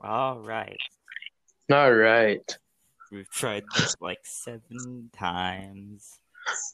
All 0.00 0.38
right. 0.40 0.76
All 1.72 1.92
right. 1.92 2.58
We've 3.12 3.30
tried 3.30 3.64
this 3.76 3.94
like 4.00 4.18
seven 4.24 5.10
times. 5.12 6.18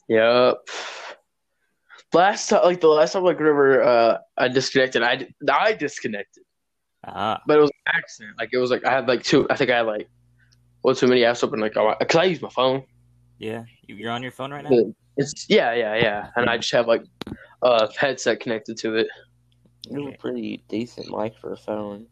Yep. 0.07 0.57
Last 2.13 2.47
time, 2.49 2.63
like 2.63 2.79
the 2.79 2.87
last 2.87 3.13
time, 3.13 3.23
like 3.23 3.39
River, 3.39 3.83
uh, 3.83 4.17
I 4.37 4.47
disconnected. 4.47 5.03
I 5.03 5.27
I 5.51 5.73
disconnected, 5.73 6.43
Ah, 7.05 7.41
but 7.45 7.57
it 7.57 7.61
was 7.61 7.69
an 7.85 7.95
accident. 7.95 8.37
Like 8.39 8.49
it 8.53 8.57
was 8.59 8.71
like 8.71 8.85
I 8.85 8.91
had 8.91 9.07
like 9.07 9.23
two. 9.23 9.45
I 9.49 9.55
think 9.55 9.71
I 9.71 9.77
had 9.77 9.87
like 9.87 10.07
one 10.81 10.95
too 10.95 11.07
many 11.07 11.21
apps 11.21 11.43
open. 11.43 11.59
Like 11.59 11.73
because 11.99 12.15
I 12.15 12.23
use 12.25 12.41
my 12.41 12.49
phone. 12.49 12.83
yeah. 13.39 13.63
You- 13.87 13.95
You're 13.95 14.11
on 14.11 14.23
your 14.23 14.31
phone 14.31 14.51
right 14.51 14.63
now. 14.63 14.93
It's 15.17 15.49
yeah, 15.49 15.73
yeah, 15.73 15.95
yeah, 15.95 16.29
and 16.35 16.47
I 16.49 16.57
just 16.57 16.71
have 16.73 16.87
like 16.87 17.03
a 17.63 17.89
headset 17.97 18.39
connected 18.39 18.77
to 18.77 18.95
it. 18.95 19.07
You 19.89 20.05
have 20.05 20.13
a 20.13 20.17
pretty 20.17 20.63
decent 20.69 21.09
mic 21.09 21.35
for 21.39 21.51
a 21.53 21.57
phone. 21.57 22.05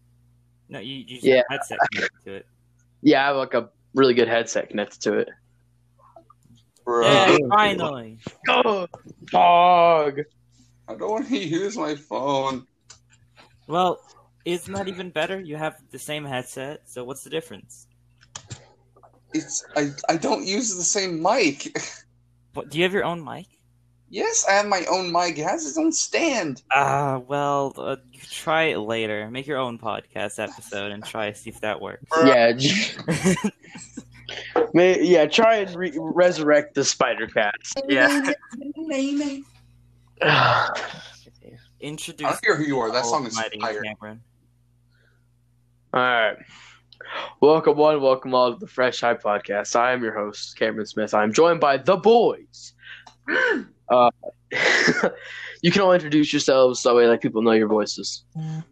No, 0.70 0.80
you, 0.80 0.96
you 0.96 1.06
just 1.06 1.24
Yeah. 1.26 1.38
have 1.38 1.46
a 1.50 1.54
headset 1.54 1.80
connected 1.92 2.24
to 2.26 2.34
it. 2.36 2.46
Yeah, 3.02 3.24
I 3.24 3.28
have 3.28 3.36
like 3.36 3.54
a 3.54 3.70
really 3.94 4.14
good 4.14 4.28
headset 4.28 4.70
connected 4.70 5.02
to 5.02 5.20
it. 5.20 5.30
Bro, 6.84 7.12
Yeah, 7.12 7.38
finally. 7.50 8.20
Oh, 8.50 8.88
dog. 9.32 10.22
I 10.88 10.96
don't 10.96 11.10
want 11.10 11.28
to 11.30 11.38
use 11.38 11.78
my 11.78 11.96
phone. 11.96 12.66
Well, 13.68 14.00
isn't 14.46 14.72
that 14.74 14.88
even 14.88 15.10
better? 15.10 15.40
You 15.40 15.58
have 15.58 15.76
the 15.92 16.00
same 16.00 16.26
headset, 16.26 16.82
so 16.86 17.04
what's 17.04 17.24
the 17.24 17.32
difference? 17.32 17.88
It's 19.34 19.66
I, 19.76 19.90
I 20.08 20.18
don't 20.18 20.46
use 20.46 20.76
the 20.76 20.84
same 20.84 21.22
mic. 21.22 21.76
What, 22.54 22.70
do 22.70 22.78
you 22.78 22.86
have 22.86 22.94
your 22.94 23.04
own 23.04 23.22
mic? 23.22 23.48
Yes, 24.16 24.46
I 24.48 24.54
have 24.54 24.68
my 24.68 24.86
own 24.90 25.12
mic. 25.12 25.38
It 25.38 25.44
has 25.44 25.68
its 25.68 25.78
own 25.78 25.92
stand. 25.92 26.62
Ah, 26.72 27.20
well, 27.28 27.74
uh, 27.76 27.98
you 28.14 28.22
try 28.22 28.64
it 28.64 28.80
later. 28.80 29.30
Make 29.30 29.46
your 29.46 29.58
own 29.58 29.78
podcast 29.78 30.42
episode 30.42 30.94
and 30.94 31.04
try 31.04 31.32
to 31.32 31.38
see 31.38 31.50
if 31.50 31.60
that 31.60 31.82
works. 31.82 32.06
Yeah, 32.24 32.54
may, 34.74 35.04
yeah. 35.04 35.26
Try 35.26 35.56
and 35.56 35.76
re- 35.76 35.92
resurrect 35.98 36.76
the 36.76 36.86
spider 36.86 37.28
cats. 37.28 37.74
Yeah. 37.90 38.32
Introduce. 41.82 42.26
I 42.26 42.30
don't 42.30 42.42
care 42.42 42.56
who 42.56 42.64
you 42.64 42.80
are. 42.80 42.94
That 42.94 43.04
song 43.04 43.28
is 43.28 43.36
Almighty 43.36 43.60
fire. 43.60 43.84
Cameron. 43.84 44.22
All 45.94 46.00
right. 46.00 46.38
Welcome 47.42 47.76
one, 47.76 48.00
welcome 48.00 48.34
all 48.34 48.54
to 48.54 48.60
the 48.60 48.66
Fresh 48.66 49.02
Hype 49.02 49.22
Podcast. 49.22 49.76
I 49.76 49.92
am 49.92 50.02
your 50.02 50.14
host, 50.14 50.58
Cameron 50.58 50.86
Smith. 50.86 51.14
I'm 51.14 51.34
joined 51.34 51.60
by 51.60 51.76
the 51.76 51.98
boys. 51.98 52.72
Uh, 53.90 54.10
you 55.62 55.72
can 55.72 55.82
all 55.82 55.94
introduce 55.94 56.34
yourselves 56.34 56.80
so 56.80 56.96
way 56.96 57.08
like 57.08 57.22
people 57.22 57.42
know 57.42 57.52
your 57.52 57.68
voices. 57.68 58.24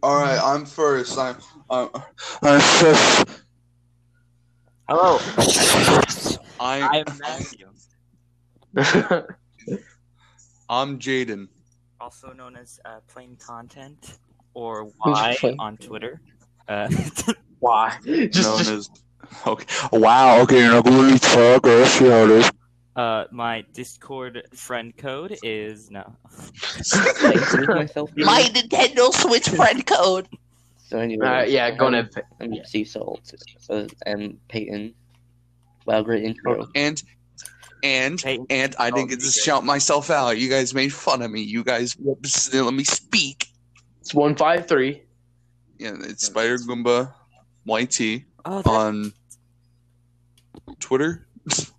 All 0.02 0.16
right, 0.16 0.40
I'm 0.42 0.64
first. 0.64 1.18
I'm 1.18 1.36
I'm, 1.70 1.88
I'm 2.42 2.60
first. 2.60 3.42
Hello, 4.88 5.18
I'm 6.60 6.82
I 6.82 7.04
am 7.06 7.18
Matthew, 7.18 7.68
I'm 10.68 10.98
Jaden. 10.98 11.48
also 12.00 12.32
known 12.32 12.56
as 12.56 12.80
uh, 12.84 13.00
Plain 13.08 13.36
Content 13.36 14.18
or 14.54 14.84
Y 15.06 15.36
Plain 15.38 15.56
on 15.58 15.76
Twitter. 15.76 16.20
Uh, 16.68 16.88
Why? 17.60 17.96
Just, 18.04 18.34
known 18.42 18.58
just 18.58 18.70
as 18.70 18.90
okay. 19.46 19.66
Wow. 19.92 20.40
Okay, 20.42 20.60
you're 20.60 20.72
not 20.72 20.84
going 20.84 21.18
to 21.18 21.20
talk. 21.20 21.66
Or 21.66 21.84
see 21.86 22.08
how 22.08 22.24
it 22.24 22.30
is. 22.30 22.50
Uh, 22.96 23.24
my 23.30 23.64
Discord 23.72 24.46
friend 24.54 24.96
code 24.96 25.36
is 25.42 25.90
no. 25.90 26.16
I 26.94 27.32
introduce 27.34 27.68
myself. 27.68 28.10
here. 28.14 28.24
My 28.24 28.42
Nintendo 28.42 29.12
Switch 29.12 29.48
friend 29.48 29.84
code. 29.86 30.28
So 30.86 30.98
anyway, 30.98 31.26
all 31.26 31.32
right, 31.32 31.50
yeah, 31.50 31.70
go 31.70 31.86
I'm- 31.86 31.94
ahead. 31.94 32.24
I'm 32.40 32.64
Sea 32.64 32.84
Salt. 32.84 33.32
So, 33.58 33.86
and 34.06 34.38
Peyton. 34.48 34.94
Wow, 35.86 36.02
great 36.02 36.24
intro. 36.24 36.66
And 36.74 37.02
and 37.82 38.20
Hey, 38.20 38.38
and 38.48 38.74
I 38.78 38.90
didn't 38.90 39.10
get 39.10 39.20
to 39.20 39.30
shout 39.30 39.64
myself 39.64 40.10
out. 40.10 40.38
You 40.38 40.48
guys 40.48 40.72
made 40.72 40.92
fun 40.92 41.20
of 41.22 41.30
me. 41.30 41.42
You 41.42 41.64
guys 41.64 41.96
let 42.00 42.74
me 42.74 42.84
speak. 42.84 43.48
It's 44.00 44.14
one 44.14 44.36
five 44.36 44.66
three. 44.66 45.02
Yeah, 45.78 45.96
it's 46.00 46.26
Spider 46.26 46.58
Goomba 46.58 47.12
YT 47.66 48.22
oh, 48.44 48.62
on 48.64 49.12
Twitter. 50.78 51.26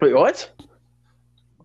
Wait, 0.00 0.14
what? 0.14 0.50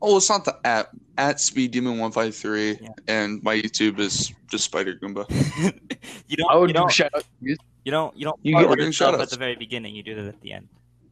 Oh, 0.01 0.17
it's 0.17 0.29
not 0.29 0.45
the 0.45 0.57
app. 0.65 0.89
At 1.17 1.39
Speed 1.39 1.71
Demon 1.71 1.99
One 1.99 2.11
Five 2.11 2.33
Three, 2.35 2.79
Yeah. 2.81 2.87
and 3.07 3.43
my 3.43 3.55
YouTube 3.57 3.99
is 3.99 4.33
just 4.49 4.63
Spider 4.63 4.95
Goomba. 4.95 5.25
you 6.27 6.37
don't. 6.37 6.59
would 6.59 6.69
You 6.69 6.73
do 6.73 6.79
don't. 6.79 6.91
shout 6.91 7.11
out. 7.13 7.23
You 7.41 7.55
don't. 7.85 8.15
You 8.17 8.23
don't. 8.25 8.39
You 8.41 8.53
plug 8.55 8.63
get- 8.63 8.69
We're 8.79 8.85
yourself 8.85 9.11
doing 9.11 9.21
at 9.21 9.29
the 9.29 9.37
very 9.37 9.55
beginning. 9.55 9.93
You 9.93 10.01
do 10.03 10.15
that 10.15 10.25
at 10.25 10.41
the 10.41 10.53
end. 10.53 10.67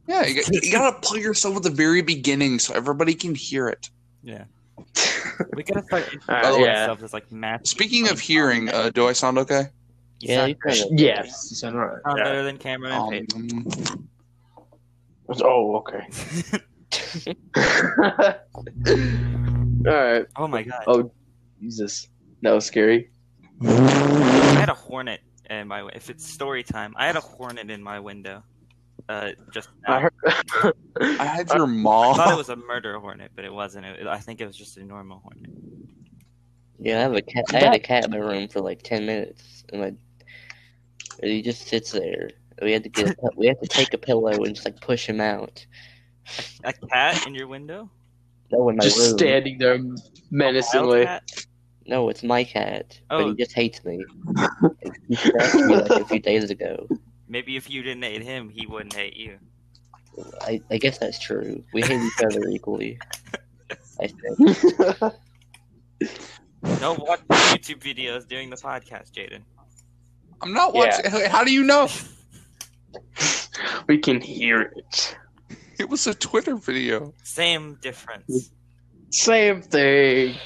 Yeah, 0.08 0.26
you, 0.26 0.34
got, 0.42 0.48
you 0.64 0.72
gotta 0.72 0.98
plug 1.00 1.20
yourself 1.20 1.56
at 1.58 1.62
the 1.62 1.70
very 1.70 2.02
beginning 2.02 2.58
so 2.58 2.74
everybody 2.74 3.14
can 3.14 3.34
hear 3.34 3.68
it. 3.68 3.90
Yeah. 4.24 4.44
We 5.54 5.62
gotta 5.62 5.84
start 5.84 6.02
Alright, 6.28 6.44
introducing 6.44 6.64
yeah. 6.64 6.80
ourselves 6.80 7.02
as 7.02 7.12
like 7.12 7.30
Matthew. 7.30 7.66
Speaking 7.66 8.08
of 8.10 8.18
hearing, 8.18 8.68
uh, 8.70 8.90
do 8.90 9.06
I 9.06 9.12
sound 9.12 9.38
okay? 9.38 9.66
You 10.20 10.28
Yeah, 10.30 10.36
sound 10.36 10.48
you 10.48 10.54
kind 10.56 10.80
of. 10.80 10.98
Yes. 10.98 11.48
You 11.50 11.56
sound 11.56 11.76
right. 11.78 12.02
sound 12.04 12.18
Yeah. 12.18 12.24
better 12.24 12.42
than 12.42 12.58
Cameron 12.58 12.92
and 12.92 13.32
Um, 13.34 13.64
Peyton. 13.66 14.08
Oh, 15.44 15.76
okay. 15.76 16.08
all 19.86 19.94
right. 19.94 20.26
Oh 20.36 20.46
my 20.48 20.62
god. 20.62 20.84
Oh, 20.86 21.12
Jesus, 21.60 22.08
that 22.42 22.52
was 22.52 22.64
scary. 22.64 23.10
I 23.62 24.56
had 24.58 24.68
a 24.68 24.74
hornet 24.74 25.20
in 25.48 25.68
my 25.68 25.88
if 25.94 26.10
it's 26.10 26.26
story 26.26 26.62
time. 26.62 26.94
I 26.96 27.06
had 27.06 27.16
a 27.16 27.20
hornet 27.20 27.70
in 27.70 27.82
my 27.82 28.00
window. 28.00 28.42
Uh, 29.08 29.30
just 29.52 29.68
now. 29.88 29.94
I 29.94 30.00
heard. 30.00 30.74
I 31.20 31.24
had 31.24 31.50
your 31.52 31.66
mom. 31.66 32.14
I 32.14 32.16
thought 32.16 32.34
it 32.34 32.36
was 32.36 32.48
a 32.48 32.56
murder 32.56 32.98
hornet, 32.98 33.32
but 33.34 33.44
it 33.44 33.52
wasn't. 33.52 33.86
It, 33.86 34.06
I 34.06 34.18
think 34.18 34.40
it 34.40 34.46
was 34.46 34.56
just 34.56 34.76
a 34.76 34.84
normal 34.84 35.18
hornet. 35.18 35.50
Yeah, 36.78 36.98
I 36.98 37.02
have 37.02 37.14
a 37.14 37.22
cat. 37.22 37.44
I 37.52 37.58
had 37.58 37.74
a 37.74 37.78
cat 37.78 38.04
in 38.06 38.10
my 38.10 38.18
room 38.18 38.48
for 38.48 38.60
like 38.60 38.82
ten 38.82 39.06
minutes, 39.06 39.64
and 39.72 39.84
I, 39.84 41.26
he 41.26 41.42
just 41.42 41.66
sits 41.66 41.92
there. 41.92 42.30
We 42.62 42.72
had 42.72 42.84
to 42.84 42.88
get. 42.88 43.08
A, 43.08 43.16
we 43.36 43.46
had 43.46 43.60
to 43.60 43.68
take 43.68 43.94
a 43.94 43.98
pillow 43.98 44.32
and 44.44 44.54
just 44.54 44.64
like 44.64 44.80
push 44.80 45.06
him 45.06 45.20
out. 45.20 45.66
A 46.64 46.72
cat 46.72 47.26
in 47.26 47.34
your 47.34 47.46
window? 47.46 47.90
No, 48.52 48.68
in 48.68 48.76
my 48.76 48.82
just 48.84 48.98
room. 48.98 49.18
standing 49.18 49.58
there 49.58 49.78
menacingly. 50.30 51.06
No, 51.86 52.08
it's 52.08 52.22
my 52.22 52.44
cat, 52.44 52.98
but 53.08 53.20
Oh. 53.20 53.28
he 53.30 53.34
just 53.36 53.52
hates 53.52 53.84
me. 53.84 54.02
he 55.08 55.14
scratched 55.16 55.54
me 55.54 55.76
like 55.76 55.90
a 55.90 56.04
few 56.04 56.20
days 56.20 56.50
ago. 56.50 56.86
Maybe 57.28 57.56
if 57.56 57.70
you 57.70 57.82
didn't 57.82 58.02
hate 58.02 58.22
him, 58.22 58.48
he 58.48 58.66
wouldn't 58.66 58.94
hate 58.94 59.16
you. 59.16 59.38
I, 60.42 60.60
I 60.70 60.78
guess 60.78 60.98
that's 60.98 61.18
true. 61.18 61.62
We 61.72 61.82
hate 61.82 62.00
each 62.00 62.24
other 62.24 62.48
equally. 62.48 62.98
I 64.00 64.08
think. 64.08 65.12
No, 66.80 66.92
watch 66.92 67.20
YouTube 67.28 67.78
videos 67.80 68.26
during 68.28 68.50
the 68.50 68.56
podcast, 68.56 69.12
Jaden. 69.12 69.40
I'm 70.42 70.52
not 70.52 70.74
watching. 70.74 71.10
How 71.10 71.42
do 71.44 71.52
you 71.52 71.62
know? 71.64 71.88
we 73.86 73.98
can 73.98 74.20
hear 74.20 74.60
it. 74.76 75.16
It 75.80 75.88
was 75.88 76.06
a 76.06 76.12
Twitter 76.12 76.56
video. 76.56 77.14
Same 77.24 77.76
difference. 77.80 78.50
Same 79.08 79.62
thing. 79.62 80.36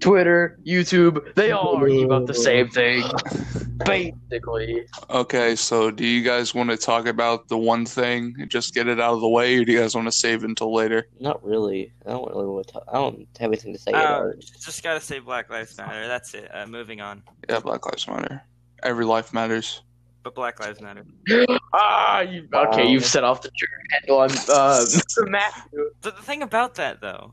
Twitter, 0.00 0.58
YouTube, 0.66 1.34
they 1.34 1.50
all 1.52 1.76
argue 1.76 2.04
about 2.04 2.26
the 2.26 2.34
same 2.34 2.68
thing. 2.68 3.02
Basically. 3.86 4.84
Okay, 5.08 5.56
so 5.56 5.90
do 5.90 6.06
you 6.06 6.22
guys 6.22 6.54
want 6.54 6.68
to 6.68 6.76
talk 6.76 7.06
about 7.06 7.48
the 7.48 7.56
one 7.56 7.86
thing 7.86 8.34
and 8.38 8.50
just 8.50 8.74
get 8.74 8.86
it 8.86 9.00
out 9.00 9.14
of 9.14 9.20
the 9.22 9.28
way, 9.28 9.56
or 9.56 9.64
do 9.64 9.72
you 9.72 9.78
guys 9.80 9.94
want 9.94 10.06
to 10.08 10.12
save 10.12 10.44
until 10.44 10.74
later? 10.74 11.08
Not 11.20 11.42
really. 11.42 11.90
I 12.04 12.10
don't 12.10 12.28
really 12.28 12.44
want 12.46 12.66
to 12.66 12.72
talk. 12.74 12.84
I 12.88 12.94
don't 12.96 13.26
have 13.40 13.48
anything 13.50 13.72
to 13.72 13.78
say 13.78 13.92
Uh, 13.92 13.98
about 13.98 14.26
it. 14.34 14.44
just 14.62 14.82
gotta 14.82 15.00
say 15.00 15.18
Black 15.20 15.48
Lives 15.48 15.76
Matter. 15.78 16.06
That's 16.06 16.34
it. 16.34 16.50
Uh, 16.54 16.66
moving 16.66 17.00
on. 17.00 17.22
Yeah, 17.48 17.60
Black 17.60 17.86
Lives 17.86 18.06
Matter. 18.06 18.42
Every 18.82 19.06
life 19.06 19.32
matters. 19.32 19.80
But 20.26 20.34
Black 20.34 20.58
Lives 20.58 20.80
Matter. 20.80 21.04
Ah, 21.72 22.20
you, 22.20 22.48
okay, 22.52 22.82
Wow. 22.82 22.88
you've 22.88 23.04
set 23.04 23.22
off 23.22 23.42
the 23.42 23.50
trigger 23.56 23.80
handle 23.92 24.18
on 24.18 24.30
uh, 24.32 24.80
Mr. 24.84 25.28
Matthew. 25.28 25.90
The, 26.00 26.10
the 26.10 26.22
thing 26.22 26.42
about 26.42 26.74
that, 26.76 27.00
though, 27.00 27.32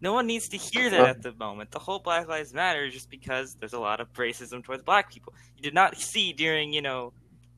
no 0.00 0.14
one 0.14 0.26
needs 0.26 0.48
to 0.50 0.56
hear 0.56 0.88
that 0.88 1.06
at 1.06 1.22
the 1.22 1.32
moment. 1.32 1.70
The 1.70 1.80
whole 1.80 1.98
Black 1.98 2.28
Lives 2.28 2.54
Matter 2.54 2.86
is 2.86 2.94
just 2.94 3.10
because 3.10 3.56
there's 3.56 3.74
a 3.74 3.78
lot 3.78 4.00
of 4.00 4.10
racism 4.14 4.64
towards 4.64 4.82
black 4.84 5.12
people. 5.12 5.34
You 5.56 5.62
did 5.62 5.74
not 5.74 5.98
see 5.98 6.32
during, 6.32 6.72
you 6.72 6.80
know, 6.80 7.12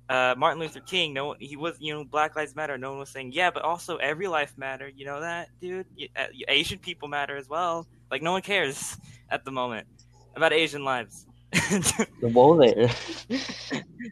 uh, 0.09 0.35
Martin 0.37 0.59
Luther 0.59 0.81
King. 0.81 1.13
No, 1.15 1.37
he 1.39 1.55
was, 1.57 1.77
you 1.79 1.95
know, 1.95 2.03
Black 2.03 2.35
Lives 2.35 2.57
Matter. 2.57 2.77
No 2.77 2.91
one 2.91 2.99
was 2.99 3.11
saying, 3.11 3.31
yeah, 3.33 3.53
but 3.53 3.63
also 3.63 3.99
every 3.99 4.27
life 4.27 4.53
matter. 4.57 4.89
You 4.89 5.05
know 5.05 5.21
that, 5.21 5.49
dude. 5.61 5.87
Uh, 6.17 6.25
Asian 6.49 6.81
people 6.81 7.07
matter 7.07 7.37
as 7.37 7.49
well. 7.49 7.87
Like 8.11 8.21
no 8.23 8.33
one 8.33 8.43
cares 8.43 8.97
at 9.31 9.45
the 9.45 9.53
moment 9.53 9.87
about 10.35 10.53
Asian 10.53 10.83
lives. 10.83 11.27
The 11.53 12.29
wall 12.33 12.57
there. 12.57 12.91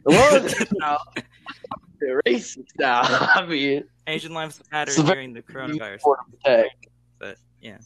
Well, 0.05 0.47
now, 0.79 0.97
they're 1.99 2.21
racist 2.27 2.67
now. 2.77 3.01
I 3.03 3.45
mean, 3.45 3.83
Asian 4.07 4.33
lives 4.33 4.61
matter 4.71 4.91
It's 4.91 5.01
during 5.03 5.33
the 5.33 5.41
coronavirus. 5.41 5.93
important 5.95 6.31
to 6.31 6.37
protect. 6.43 6.87
But 7.19 7.37
yeah, 7.61 7.77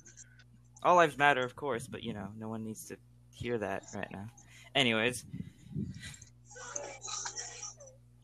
all 0.84 0.96
lives 0.98 1.18
matter, 1.18 1.42
of 1.44 1.56
course. 1.56 1.88
But 1.88 2.04
you 2.04 2.14
know, 2.14 2.28
no 2.38 2.50
one 2.50 2.64
needs 2.64 2.86
to 2.88 2.98
hear 3.34 3.58
that 3.58 3.84
right 3.96 4.12
now. 4.12 4.28
Anyways, 4.76 5.26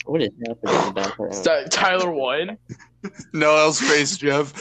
What 0.06 0.22
is 0.22 0.30
happening 0.48 0.76
in 0.76 0.86
the 0.88 0.94
background? 0.94 1.44
Ty- 1.44 1.66
Tyler 1.66 2.12
won. 2.12 2.58
No, 3.34 3.56
that 3.58 3.66
was 3.66 3.80
Space 3.80 4.16
Jeff. 4.18 4.54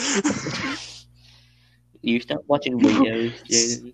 You 2.01 2.19
stop 2.21 2.41
watching 2.47 2.81
videos, 2.81 3.33
Jaden. 3.51 3.93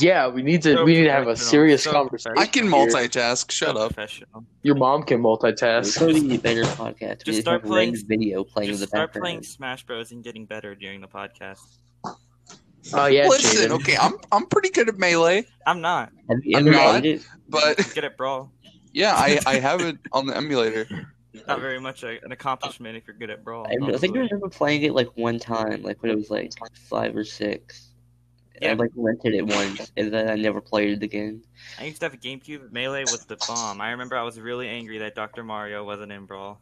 Yeah, 0.00 0.26
we 0.28 0.42
need 0.42 0.62
to 0.62 0.74
So 0.74 0.84
we 0.84 0.94
need 0.94 1.04
to 1.04 1.12
have 1.12 1.28
a 1.28 1.36
serious 1.36 1.84
so 1.84 1.92
conversation. 1.92 2.36
I 2.36 2.46
can 2.46 2.66
multitask. 2.66 3.50
Shut 3.50 3.76
So 3.76 3.82
up. 3.82 4.44
Your 4.62 4.74
mom 4.74 5.04
can 5.04 5.18
It's 5.20 5.24
multitask. 5.24 6.00
going 6.00 6.14
to 6.16 6.28
be 6.28 6.34
a 6.34 6.38
better 6.38 6.64
podcast. 6.64 7.00
We 7.00 7.14
Just 7.14 7.26
just 7.26 7.40
start 7.42 7.60
have 7.62 7.70
playing- 7.70 7.96
video 8.06 8.42
playing 8.42 8.70
in 8.70 8.72
Just 8.74 8.80
the 8.82 8.86
start 8.88 9.08
background. 9.10 9.22
playing 9.22 9.42
Smash 9.44 9.86
Bros 9.86 10.10
and 10.10 10.24
getting 10.24 10.46
better 10.46 10.74
during 10.74 11.00
the 11.00 11.06
podcast. 11.08 11.60
Oh 12.94 13.06
yeah, 13.06 13.26
Listen, 13.28 13.70
Jaden. 13.70 13.74
okay, 13.80 13.96
I'm 13.98 14.14
I'm 14.32 14.46
pretty 14.46 14.70
good 14.70 14.88
at 14.88 14.98
melee, 14.98 15.44
I'm 15.66 15.80
not. 15.80 16.10
Have 16.30 16.38
you 16.42 16.56
I'm 16.56 16.64
not. 16.64 17.04
it? 17.04 17.22
but 17.48 17.76
Good 17.94 18.04
at 18.04 18.16
Brawl. 18.16 18.50
yeah, 18.92 19.14
I 19.14 19.38
I 19.46 19.58
have 19.58 19.80
it 19.82 19.98
on 20.12 20.26
the 20.26 20.36
emulator. 20.36 20.86
Not 21.46 21.60
very 21.60 21.78
much 21.80 22.02
a, 22.02 22.18
an 22.24 22.32
accomplishment 22.32 22.96
if 22.96 23.06
you're 23.06 23.16
good 23.16 23.30
at 23.30 23.44
Brawl. 23.44 23.66
I, 23.68 23.92
I 23.94 23.98
think 23.98 24.16
I 24.16 24.20
remember 24.20 24.48
playing 24.48 24.82
it 24.82 24.94
like 24.94 25.08
one 25.16 25.38
time, 25.38 25.82
like 25.82 26.02
when 26.02 26.10
it 26.10 26.16
was 26.16 26.30
like 26.30 26.50
five 26.88 27.14
or 27.14 27.24
six. 27.24 27.87
Yeah. 28.60 28.70
I 28.70 28.74
like 28.74 28.90
rented 28.96 29.34
it 29.34 29.46
once, 29.46 29.92
and 29.96 30.12
then 30.12 30.28
I 30.28 30.34
never 30.34 30.60
played 30.60 30.90
it 30.90 31.02
again. 31.02 31.42
I 31.78 31.84
used 31.84 32.00
to 32.00 32.06
have 32.06 32.14
a 32.14 32.16
GameCube. 32.16 32.72
Melee 32.72 33.02
was 33.02 33.24
the 33.26 33.36
bomb. 33.46 33.80
I 33.80 33.90
remember 33.90 34.16
I 34.16 34.22
was 34.22 34.40
really 34.40 34.68
angry 34.68 34.98
that 34.98 35.14
Dr. 35.14 35.44
Mario 35.44 35.84
wasn't 35.84 36.12
in 36.12 36.24
Brawl. 36.26 36.60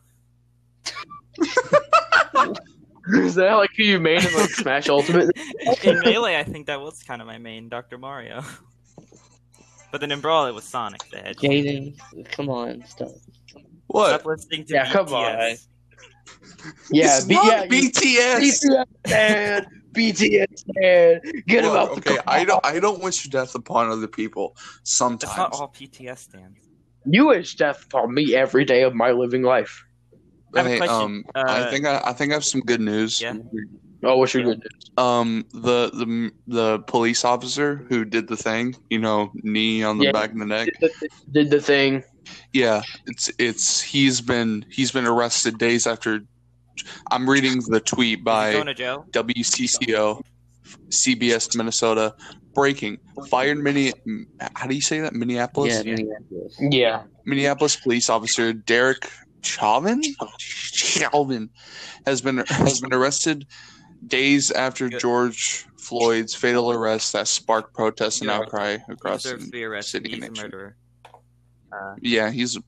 Is 3.08 3.37
that 3.37 3.52
like 3.54 3.70
who 3.76 3.84
you 3.84 4.00
made 4.00 4.25
in 4.25 4.34
like 4.34 4.50
Smash 4.50 4.88
Ultimate? 4.88 5.31
in 5.84 6.00
Melee, 6.00 6.37
I 6.37 6.43
think 6.43 6.66
that 6.66 6.81
was 6.81 7.02
kind 7.04 7.20
of 7.20 7.26
my 7.28 7.38
main, 7.38 7.69
Dr. 7.69 7.98
Mario. 7.98 8.43
But 9.93 10.00
then 10.00 10.10
in 10.10 10.20
Brawl, 10.20 10.46
it 10.46 10.52
was 10.54 10.64
Sonic 10.64 11.08
the 11.10 11.19
Hedgehog. 11.19 11.50
Jaden, 11.50 12.28
come 12.32 12.48
on, 12.50 12.84
stop. 12.87 13.08
What? 13.87 14.08
Stop 14.08 14.26
listening 14.26 14.64
to 14.66 14.75
Yeah, 14.75 14.87
BTS. 14.87 14.93
come 14.93 15.14
on. 15.14 15.56
Yeah, 16.90 17.20
B- 17.26 17.34
yeah, 17.34 17.66
BTS. 17.66 18.66
BTS 19.06 19.66
man, 19.96 20.12
BTS 20.12 20.62
man, 20.75 21.20
get 21.46 21.64
him 21.64 21.72
Look, 21.72 21.90
out 21.90 21.94
the 21.94 22.10
okay, 22.10 22.19
I 22.26 22.44
don't 22.44 22.64
I 22.64 22.78
don't 22.81 23.02
wish 23.02 23.25
death 23.25 23.54
upon 23.54 23.90
other 23.90 24.08
people. 24.08 24.54
That's 24.56 25.37
not 25.37 25.52
Sometimes. 25.52 25.54
all 25.54 25.69
BTS 25.69 26.19
stands. 26.19 26.58
You 27.04 27.26
wish 27.28 27.54
death 27.56 27.84
upon 27.90 28.12
me 28.12 28.34
every 28.34 28.64
day 28.64 28.82
of 28.82 28.94
my 28.94 29.12
living 29.12 29.43
life. 29.43 29.84
I 30.54 30.58
have 30.58 30.66
a 30.66 30.70
Hey, 30.70 30.76
question. 30.78 30.96
um, 30.96 31.25
Uh, 31.34 31.44
I 31.46 31.70
think 31.70 31.87
I, 31.87 32.00
I 32.04 32.12
think 32.12 32.32
I 32.32 32.34
have 32.34 32.44
some 32.44 32.60
good 32.62 32.81
news. 32.81 33.20
Yeah. 33.20 33.34
Oh, 34.02 34.16
what's 34.19 34.34
your 34.34 34.44
good 34.44 34.58
news? 34.58 34.90
Um, 34.96 35.46
the 35.52 35.90
the 35.93 36.31
the 36.46 36.78
police 36.81 37.25
officer 37.25 37.76
who 37.88 38.04
did 38.04 38.28
the 38.28 38.37
thing, 38.37 38.75
you 38.88 38.98
know, 38.98 39.31
knee 39.34 39.82
on 39.82 39.98
the 39.98 40.04
Yeah. 40.04 40.12
back 40.12 40.32
of 40.32 40.38
the 40.38 40.46
neck. 40.46 40.69
Did 40.81 40.90
the, 41.00 41.08
did 41.32 41.50
the 41.50 41.60
thing. 41.60 42.02
Yeah, 42.52 42.82
it's 43.06 43.31
it's 43.38 43.82
he's 43.82 44.20
been 44.20 44.64
he's 44.70 44.90
been 44.90 45.06
arrested 45.06 45.58
days 45.58 45.87
after. 45.87 46.20
I'm 47.11 47.28
reading 47.28 47.61
the 47.69 47.81
tweet 47.81 48.25
by 48.25 48.52
going 48.52 48.67
to 48.67 48.75
jail? 48.75 49.06
WCCO, 49.11 50.23
CBS 50.88 51.56
Minnesota. 51.56 52.14
Breaking 52.55 52.96
fired 53.28 53.58
mini. 53.58 53.93
How 54.55 54.67
do 54.67 54.75
you 54.75 54.81
say 54.81 55.00
that? 55.00 55.12
Minneapolis. 55.12 55.84
Yeah, 55.84 55.94
Minneapolis. 55.94 56.56
Yeah. 56.58 57.02
Minneapolis 57.26 57.76
police 57.76 58.08
officer 58.08 58.55
Derek 58.55 59.11
Chauvin 59.43 60.00
Chauvin 60.38 61.50
has 62.06 62.23
been 62.23 62.38
has 62.49 62.81
been 62.81 62.94
arrested 62.94 63.46
days 64.06 64.50
after 64.50 64.88
Good. 64.88 65.00
George 65.00 65.67
Floyd's 65.79 66.34
fatal 66.34 66.70
arrest 66.72 67.12
that 67.12 67.29
sparked 67.29 67.75
protests 67.75 68.20
and 68.20 68.31
outcry 68.31 68.79
across. 68.88 69.22
deserves 69.22 69.50
the 69.50 69.67
be 69.69 69.82
city 69.82 70.11
He's 70.14 70.25
a 70.25 70.43
murderer. 70.43 70.76
Uh, 71.72 71.94
Yeah, 72.00 72.31
he's. 72.31 72.58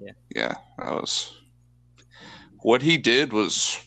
Yeah. 0.00 0.12
Yeah, 0.34 0.54
that 0.78 0.92
was. 0.92 1.39
What 2.62 2.82
he 2.82 2.96
did 2.98 3.32
was 3.32 3.78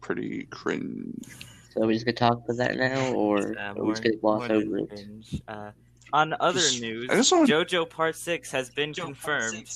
pretty 0.00 0.44
cringe. 0.44 1.24
So 1.70 1.80
we're 1.86 1.92
just 1.94 2.04
gonna 2.04 2.14
talk 2.14 2.44
about 2.44 2.56
that 2.58 2.76
now, 2.76 3.12
or 3.14 3.58
uh, 3.58 3.62
are 3.70 3.74
we 3.74 3.80
more- 3.82 3.92
just 3.92 4.02
gonna 4.02 4.16
gloss 4.16 4.50
over 4.50 4.78
it? 4.78 5.06
Uh, 5.48 5.70
on 6.12 6.34
other 6.40 6.60
Just- 6.60 6.80
news, 6.82 7.08
I 7.10 7.16
just 7.16 7.32
wanna- 7.32 7.46
JoJo 7.46 7.88
Part 7.88 8.16
Six 8.16 8.50
has 8.52 8.70
been 8.70 8.92
confirmed. 8.94 9.68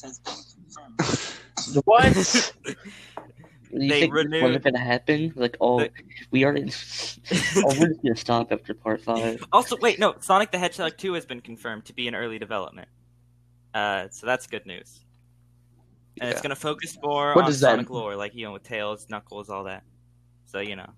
What? 1.84 2.54
You 3.72 3.80
They 3.90 4.00
think 4.00 4.14
this 4.14 4.24
renewed- 4.24 4.42
wasn't 4.44 4.64
gonna 4.64 4.78
happen? 4.78 5.32
Like, 5.34 5.56
oh, 5.60 5.80
They- 5.80 5.90
we 6.30 6.44
already. 6.44 6.62
oh, 6.62 7.74
we're 7.78 7.88
just 7.88 8.02
gonna 8.02 8.16
stop 8.16 8.52
after 8.52 8.72
part 8.72 9.02
five. 9.02 9.44
Also, 9.52 9.76
wait, 9.78 9.98
no, 9.98 10.14
Sonic 10.20 10.52
the 10.52 10.58
Hedgehog 10.58 10.96
2 10.96 11.12
has 11.14 11.26
been 11.26 11.40
confirmed 11.40 11.84
to 11.86 11.92
be 11.92 12.06
in 12.06 12.14
early 12.14 12.38
development. 12.38 12.88
Uh, 13.74 14.06
so 14.10 14.24
that's 14.24 14.46
good 14.46 14.64
news. 14.66 15.00
And 16.20 16.30
it's 16.30 16.40
going 16.40 16.50
to 16.50 16.56
focus 16.56 16.96
more 17.02 17.34
What 17.34 17.44
on 17.44 17.50
does 17.50 17.60
that 17.60 17.72
Sonic 17.72 17.90
lore, 17.90 18.16
like, 18.16 18.34
you 18.34 18.44
know, 18.46 18.52
with 18.52 18.62
Tails, 18.62 19.06
Knuckles, 19.10 19.50
all 19.50 19.64
that. 19.64 19.82
So, 20.46 20.60
you 20.60 20.76
know. 20.76 20.88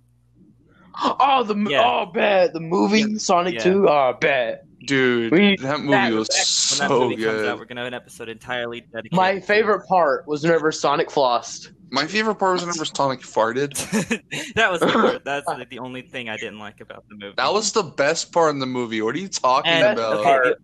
oh, 1.02 1.44
the 1.44 1.54
mo- 1.54 1.70
Yeah. 1.70 1.82
oh, 1.84 2.06
bet 2.12 2.52
the 2.52 2.60
movie 2.60 3.18
Sonic 3.18 3.54
Yeah. 3.54 3.60
Two. 3.62 3.88
Oh, 3.88 4.14
bet. 4.20 4.64
Dude, 4.86 5.32
We- 5.32 5.56
that 5.56 5.80
movie 5.80 5.90
that- 5.92 6.12
was 6.12 6.28
When 6.28 6.88
that 6.88 6.88
so 6.88 7.00
movie 7.00 7.16
comes 7.16 7.26
out, 7.26 7.32
good. 7.32 7.58
we're 7.58 7.64
going 7.64 7.76
to 7.76 7.82
have 7.82 7.88
an 7.88 7.94
episode 7.94 8.28
entirely 8.28 8.80
dedicated. 8.82 9.12
My 9.12 9.34
to- 9.34 9.40
favorite 9.40 9.86
part 9.88 10.26
was 10.28 10.42
whenever 10.42 10.70
Sonic 10.72 11.08
flossed. 11.08 11.72
My 11.90 12.06
favorite 12.06 12.36
part 12.36 12.52
was 12.52 12.62
whenever 12.62 12.84
Sonic 12.96 13.20
farted. 13.20 13.74
that 14.54 14.70
was 14.70 14.80
the, 14.80 15.20
that's 15.24 15.46
the, 15.46 15.66
the 15.68 15.78
only 15.80 16.02
thing 16.02 16.28
I 16.28 16.36
didn't 16.36 16.58
like 16.58 16.80
about 16.80 17.04
the 17.08 17.16
movie. 17.16 17.34
That 17.36 17.52
was 17.52 17.72
the 17.72 17.82
best 17.82 18.30
part 18.32 18.50
in 18.50 18.58
the 18.60 18.66
movie. 18.66 19.02
What 19.02 19.14
are 19.14 19.18
you 19.18 19.28
talking 19.28 19.70
And, 19.72 19.98
about? 19.98 20.18
okay, 20.18 20.50
the- 20.50 20.56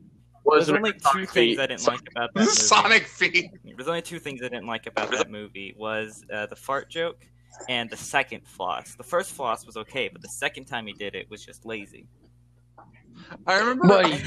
Was 0.45 0.67
There's 0.67 0.77
only 0.77 0.93
two 0.93 0.99
Sonic 1.01 1.31
things 1.31 1.33
feet- 1.33 1.61
I 1.61 1.67
didn't 1.67 1.87
like 1.87 2.01
about 2.11 2.35
that 2.35 2.41
movie. 2.41 2.51
Sonic 2.51 3.07
feet. 3.07 3.51
There's 3.65 3.89
only 3.89 4.03
two 4.03 4.19
things 4.19 4.41
I 4.43 4.49
didn't 4.49 4.67
like 4.67 4.87
about 4.87 5.11
that 5.13 5.31
movie 5.31 5.75
was 5.79 6.25
uh, 6.33 6.47
the 6.47 6.57
fart 6.57 6.91
joke 6.91 7.27
and 7.69 7.89
the 7.89 7.97
second 7.97 8.47
floss. 8.47 8.95
The 8.95 9.05
first 9.05 9.33
floss 9.33 9.65
was 9.65 9.77
okay, 9.77 10.09
but 10.09 10.21
the 10.21 10.29
second 10.29 10.67
time 10.67 10.87
he 10.87 10.93
did 10.93 11.15
it 11.15 11.31
was 11.31 11.45
just 11.45 11.65
lazy. 11.65 12.07
I 13.47 13.59
remember. 13.59 13.87
Buddy. 13.87 14.23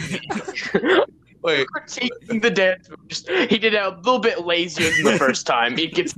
Wait, 1.43 1.67
critiquing 1.67 2.41
the 2.41 2.49
dance 2.49 2.89
moves. 2.89 3.25
He 3.27 3.59
did 3.59 3.73
it 3.75 3.81
a 3.81 3.89
little 3.89 4.19
bit 4.19 4.45
lazier 4.45 4.89
than 4.89 5.13
the 5.13 5.17
first 5.19 5.45
time. 5.45 5.77
He 5.77 5.87
gets 5.87 6.15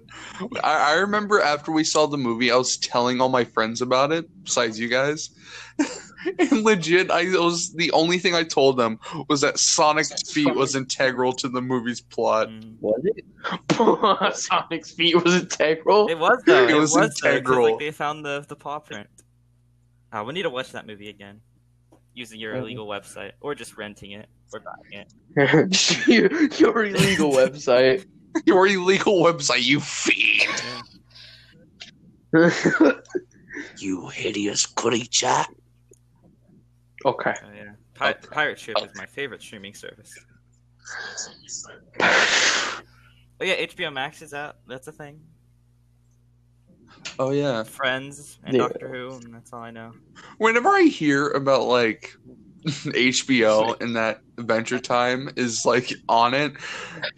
I, 0.62 0.92
I 0.92 0.94
remember 0.94 1.40
after 1.40 1.72
we 1.72 1.82
saw 1.82 2.06
the 2.06 2.16
movie, 2.16 2.52
I 2.52 2.56
was 2.56 2.76
telling 2.76 3.20
all 3.20 3.28
my 3.28 3.44
friends 3.44 3.82
about 3.82 4.12
it, 4.12 4.26
besides 4.44 4.78
you 4.78 4.88
guys. 4.88 5.30
and 6.38 6.62
legit, 6.64 7.10
I 7.10 7.24
was 7.38 7.72
the 7.72 7.90
only 7.92 8.18
thing 8.18 8.34
I 8.34 8.42
told 8.42 8.76
them 8.78 8.98
was 9.28 9.40
that 9.42 9.58
Sonic's 9.58 10.30
feet 10.32 10.54
was 10.54 10.74
integral 10.76 11.32
to 11.34 11.48
the 11.48 11.62
movie's 11.62 12.00
plot. 12.00 12.48
Mm. 12.48 12.76
Was 12.80 13.00
it? 13.04 14.36
Sonic's 14.36 14.90
feet 14.92 15.22
was 15.22 15.34
integral. 15.34 16.08
It 16.08 16.18
was 16.18 16.42
though. 16.46 16.64
It 16.64 16.70
It, 16.70 16.74
was 16.74 16.92
was, 16.94 16.94
though, 16.94 17.06
'cause, 17.08 17.22
integral. 17.24 17.70
like 17.70 17.78
they 17.78 17.90
found 17.90 18.24
the 18.24 18.44
the 18.48 18.56
paw 18.56 18.78
print. 18.80 19.08
Uh, 20.12 20.24
we 20.26 20.32
need 20.34 20.42
to 20.42 20.50
watch 20.50 20.72
that 20.72 20.86
movie 20.86 21.08
again, 21.08 21.40
using 22.14 22.40
your 22.40 22.54
Mhm. 22.54 22.60
illegal 22.62 22.86
website 22.86 23.32
or 23.40 23.54
just 23.54 23.76
renting 23.76 24.10
it 24.12 24.28
or 24.52 24.60
buying 24.60 25.06
it. 25.36 26.06
your, 26.08 26.42
your 26.54 26.84
illegal 26.84 27.30
website. 27.32 28.04
Your 28.46 28.66
illegal 28.66 29.22
website, 29.22 29.62
you 29.62 29.80
fiend. 29.80 30.50
You 33.78 34.08
hideous 34.08 34.66
creature. 34.66 35.44
Okay. 37.04 37.34
Oh 37.44 37.52
yeah, 37.54 37.72
Pi- 37.94 38.12
Pirate 38.12 38.58
Ship 38.58 38.76
is 38.82 38.90
my 38.96 39.06
favorite 39.06 39.42
streaming 39.42 39.74
service. 39.74 40.12
Oh 43.42 43.44
yeah, 43.44 43.54
HBO 43.54 43.90
Max 43.90 44.20
is 44.20 44.34
out. 44.34 44.56
That's 44.68 44.86
a 44.86 44.92
thing. 44.92 45.18
Oh 47.18 47.30
yeah. 47.30 47.62
Friends 47.62 48.38
and 48.44 48.54
Yeah. 48.54 48.64
Doctor 48.64 48.88
Who, 48.88 49.16
and 49.16 49.34
that's 49.34 49.52
all 49.54 49.62
I 49.62 49.70
know. 49.70 49.92
Whenever 50.36 50.68
I 50.68 50.82
hear 50.82 51.28
about 51.28 51.62
like 51.62 52.14
HBO 52.66 53.80
and 53.80 53.96
that 53.96 54.20
Adventure 54.36 54.78
Time 54.78 55.30
is 55.36 55.64
like 55.64 55.90
on 56.06 56.34
it, 56.34 56.52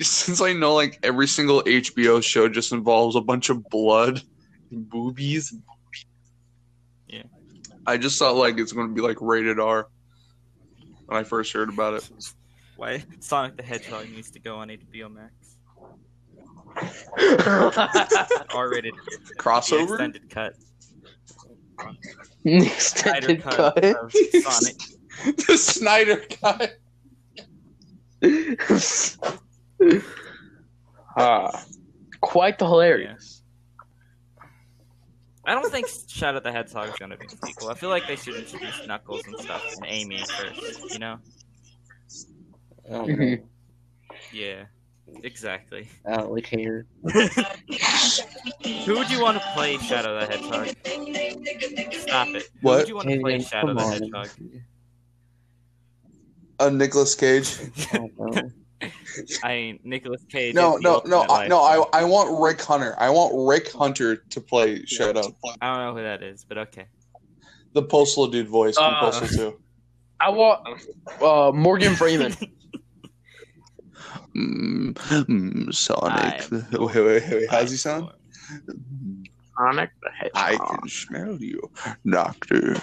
since 0.01 0.41
I 0.41 0.53
know 0.53 0.75
like 0.75 1.01
every 1.03 1.27
single 1.27 1.63
HBO 1.65 2.23
show 2.23 2.49
just 2.49 2.71
involves 2.71 3.17
a 3.17 3.21
bunch 3.21 3.51
of 3.51 3.69
blood 3.69 4.23
and 4.71 4.89
boobies. 4.89 5.53
Yeah. 5.53 5.59
I 7.87 7.97
just 7.97 8.19
thought 8.19 8.37
like 8.37 8.59
it's 8.59 8.73
going 8.73 8.89
to 8.89 8.95
be 8.95 9.01
like 9.01 9.19
rated 9.21 9.59
R 9.59 9.89
when 11.07 11.19
I 11.19 11.25
first 11.25 11.53
heard 11.53 11.69
about 11.69 11.95
it. 11.95 12.09
Why 12.77 13.05
Sonic 13.21 13.57
the 13.57 13.63
Hedgehog 13.63 14.09
needs 14.11 14.31
to 14.33 14.41
go 14.41 14.57
on 14.57 14.69
HBO 14.69 15.13
Max. 15.13 15.57
R-rated 18.55 18.95
the 19.29 19.35
Crossover? 19.35 19.91
extended 19.91 20.31
cut. 20.31 20.55
Extended 22.45 23.43
Snyder 23.43 23.57
cut. 23.57 23.75
cut 23.77 23.85
of 23.85 24.13
Sonic. 24.13 24.77
the 25.47 25.57
Snyder 25.57 26.25
cut. 26.41 26.79
Ah, 31.15 31.63
quite 32.23 32.59
the 32.59 32.67
hilarious. 32.67 33.42
I 35.45 35.55
don't 35.55 35.71
think 35.71 35.89
Shadow 36.09 36.41
the 36.41 36.53
Hedgehog 36.53 36.89
is 36.91 36.95
gonna 36.99 37.17
be 37.17 37.27
a 37.27 37.47
sequel. 37.47 37.69
I 37.71 37.75
feel 37.75 37.89
like 37.91 38.07
they 38.07 38.17
should 38.17 38.37
introduce 38.37 38.87
Knuckles 38.87 39.27
and 39.27 39.37
stuff 39.39 39.65
and 39.77 39.87
Amy 39.89 40.19
first. 40.19 40.93
You 40.93 40.99
know? 41.01 41.19
Mm-hmm. 42.91 43.45
Yeah. 44.33 44.65
Exactly. 45.25 45.89
I 46.07 46.17
don't 46.17 46.29
really 46.29 46.43
care. 46.43 46.87
Who 47.05 48.99
would 48.99 49.11
you 49.11 49.21
want 49.21 49.37
to 49.41 49.45
play 49.55 49.77
Shadow 49.79 50.19
the 50.19 50.27
Hedgehog? 50.27 50.69
Stop 52.01 52.29
it. 52.29 52.45
Who 52.61 52.69
What? 52.69 52.79
would 52.79 52.89
you 52.89 52.97
want 52.97 53.09
to 53.09 53.21
play 53.21 53.41
Shadow 53.41 53.67
come 53.69 53.77
the 53.77 53.83
on. 53.83 53.93
Hedgehog? 53.93 54.29
Uh, 56.61 56.71
Nicolas 56.71 57.15
Cage. 57.15 57.59
I 59.45 59.49
don't 59.49 59.55
mean, 59.55 59.81
Nicolas 59.85 60.25
Cage. 60.29 60.55
No, 60.55 60.77
no, 60.77 61.03
no, 61.05 61.21
ultimate 61.21 61.33
I, 61.33 61.49
no. 61.49 61.61
I, 61.61 62.01
I 62.01 62.05
want 62.05 62.41
Rick 62.41 62.61
Hunter. 62.63 62.95
I 62.99 63.11
want 63.11 63.33
Rick 63.49 63.73
Hunter 63.73 64.17
to 64.17 64.41
play 64.41 64.85
Shadow, 64.87 65.35
I 65.61 65.67
don't 65.69 65.79
know 65.87 65.95
who 65.95 66.03
that 66.03 66.23
is, 66.23 66.45
but 66.45 66.59
okay. 66.59 66.87
the 67.73 67.83
Postal 67.83 68.27
dude 68.27 68.49
voice 68.49 68.77
from 68.77 68.95
Uh, 68.95 69.01
Postal 69.01 69.29
Two. 69.29 69.61
I 70.21 70.31
want 70.31 70.81
uh, 71.21 71.53
Morgan 71.53 71.95
Freeman. 71.97 72.35
Mm, 74.35 74.95
mm, 74.95 75.75
Sonic. 75.75 76.51
I'm 76.51 76.67
Wait, 76.87 76.95
wait, 76.95 77.31
wait. 77.31 77.51
How's 77.51 77.71
he 77.71 77.77
sound? 77.77 78.11
Sonic 79.59 79.91
the 80.03 80.31
I 80.35 80.57
can 80.57 80.89
smell 80.89 81.37
you, 81.41 81.71
Doctor. 82.09 82.75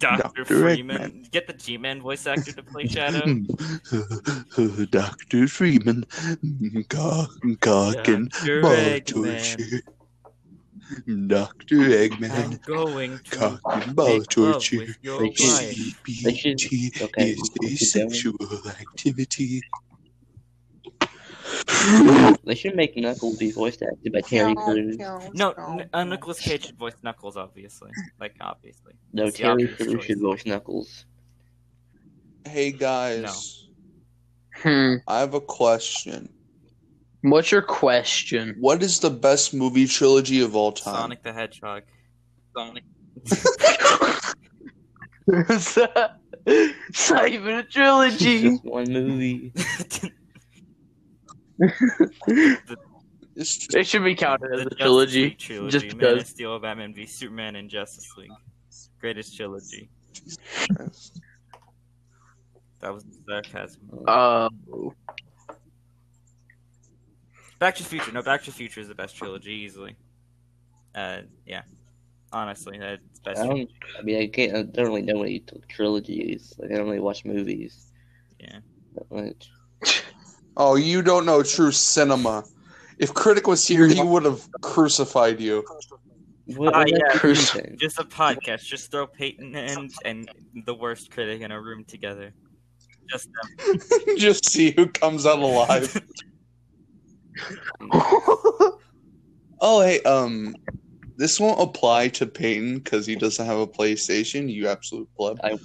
Dr. 0.00 0.22
Dr. 0.22 0.44
Freeman. 0.44 0.98
Eggman. 0.98 1.30
Get 1.30 1.46
the 1.46 1.52
G-Man 1.52 2.00
voice 2.02 2.26
actor 2.26 2.52
to 2.52 2.62
play 2.62 2.86
Shadow. 2.86 3.20
Doctor 4.90 5.48
Freeman, 5.48 6.04
cock, 6.88 7.30
cock 7.60 8.08
and 8.08 8.30
Dr. 8.30 8.60
ball 8.62 9.00
torture. 9.00 9.82
Doctor 11.26 11.76
I'm 11.76 11.90
Eggman, 11.90 12.62
going 12.64 13.18
to 13.18 13.36
cock 13.36 13.60
and 13.86 13.96
ball 13.96 14.20
torture. 14.22 14.78
with 14.78 14.96
your 15.02 15.20
They 15.20 15.32
should- 15.34 15.48
wife. 15.48 16.02
they 16.24 16.34
should- 16.34 16.58
CBT 16.58 17.02
okay, 17.02 17.30
is 17.32 17.50
a 17.62 17.76
sexual 17.84 18.36
activity. 18.68 19.62
They 22.44 22.54
should 22.54 22.76
make 22.76 22.96
Knuckles 22.96 23.38
be 23.38 23.50
voiced 23.50 23.82
acted 23.82 24.12
by 24.12 24.20
Terry 24.20 24.54
Crews. 24.54 24.98
No, 25.34 25.50
N- 25.52 25.88
uh, 25.92 26.04
Nicolas 26.04 26.38
Cage 26.38 26.66
should 26.66 26.78
voice 26.78 26.94
Knuckles, 27.02 27.36
obviously. 27.36 27.90
Like, 28.20 28.36
obviously. 28.40 28.92
No, 29.12 29.24
It's 29.26 29.36
the 29.36 29.42
Terry 29.42 29.52
obvious 29.64 29.76
Crews 29.76 29.92
choice. 29.94 30.04
should 30.04 30.20
voice 30.20 30.46
Knuckles. 30.46 31.04
Hey 32.46 32.70
guys, 32.70 33.68
Hmm. 34.62 34.94
I 35.08 35.18
have 35.18 35.34
a 35.34 35.40
question. 35.40 36.28
What's 37.22 37.50
your 37.50 37.62
question? 37.62 38.54
What 38.60 38.82
is 38.82 39.00
the 39.00 39.10
best 39.10 39.52
movie 39.52 39.88
trilogy 39.88 40.40
of 40.42 40.54
all 40.54 40.70
time? 40.72 40.94
Sonic 40.94 41.22
the 41.24 41.32
Hedgehog. 41.32 41.82
Sonic. 42.54 42.84
it's 45.26 45.76
not 47.10 47.28
even 47.28 47.54
a 47.56 47.64
trilogy. 47.64 48.42
Just 48.42 48.64
one 48.64 48.92
movie. 48.92 49.52
It's 53.38 53.58
just- 53.58 53.74
it 53.76 53.86
should 53.86 54.02
be 54.02 54.14
counted 54.14 54.50
as 54.50 54.60
the 54.60 54.66
a 54.66 54.70
Justice 54.70 54.78
trilogy. 54.78 55.22
League 55.24 55.38
trilogy. 55.38 55.70
just 55.70 55.84
Man 55.88 55.96
because. 55.98 56.22
of 56.22 56.26
Steel, 56.28 56.58
Batman 56.58 56.94
v 56.94 57.04
Superman, 57.04 57.56
and 57.56 57.68
Justice 57.68 58.10
League. 58.16 58.30
Greatest 58.98 59.36
trilogy. 59.36 59.90
That 62.80 62.94
was 62.94 63.04
the 63.04 63.18
sarcasm. 63.28 63.82
Uh, 64.06 64.48
Back 67.58 67.74
to 67.76 67.82
the 67.82 67.88
Future. 67.88 68.12
No, 68.12 68.22
Back 68.22 68.40
to 68.44 68.50
the 68.50 68.56
Future 68.56 68.80
is 68.80 68.88
the 68.88 68.94
best 68.94 69.16
trilogy 69.16 69.52
easily. 69.52 69.96
Uh, 70.94 71.20
yeah. 71.46 71.62
Honestly, 72.32 72.78
that's 72.78 73.18
best. 73.20 73.40
I 73.40 73.46
don't. 73.46 73.70
I 73.98 74.02
mean, 74.02 74.20
I 74.22 74.26
can't. 74.28 74.56
I 74.56 74.62
don't 74.62 74.86
really 74.86 75.02
know 75.02 75.22
any 75.22 75.40
t- 75.40 75.56
trilogies. 75.68 76.54
Like 76.58 76.70
I 76.70 76.74
don't 76.76 76.86
really 76.86 77.00
watch 77.00 77.24
movies. 77.26 77.92
Yeah. 78.40 78.58
That 78.94 79.10
much. 79.10 79.50
Oh, 80.56 80.74
you 80.76 81.02
don't 81.02 81.26
know 81.26 81.42
true 81.42 81.72
cinema. 81.72 82.44
If 82.98 83.12
Critic 83.12 83.46
was 83.46 83.66
here, 83.66 83.86
he 83.86 84.02
would 84.02 84.24
have 84.24 84.48
crucified 84.62 85.40
you. 85.40 85.64
What, 86.56 86.74
Ah, 86.74 86.84
yeah. 86.86 86.96
about? 87.08 87.22
Just 87.78 87.98
a 87.98 88.04
podcast. 88.04 88.64
Just 88.64 88.90
throw 88.90 89.06
Peyton 89.06 89.54
and 89.54 89.90
and 90.04 90.30
the 90.64 90.74
worst 90.74 91.10
critic 91.10 91.42
in 91.42 91.50
a 91.50 91.60
room 91.60 91.84
together. 91.84 92.32
Just 93.10 93.28
them. 93.32 93.78
Just 94.16 94.48
see 94.48 94.70
who 94.70 94.86
comes 94.86 95.26
out 95.26 95.38
alive. 95.40 96.00
Oh, 99.60 99.80
hey, 99.80 100.02
um, 100.02 100.54
this 101.16 101.40
won't 101.40 101.58
apply 101.60 102.08
to 102.08 102.26
Peyton 102.26 102.76
because 102.78 103.06
he 103.06 103.16
doesn't 103.16 103.44
have 103.46 103.58
a 103.58 103.66
PlayStation. 103.66 104.52
You 104.52 104.68
absolute 104.68 105.08
pleb. 105.16 105.38
I- 105.42 105.58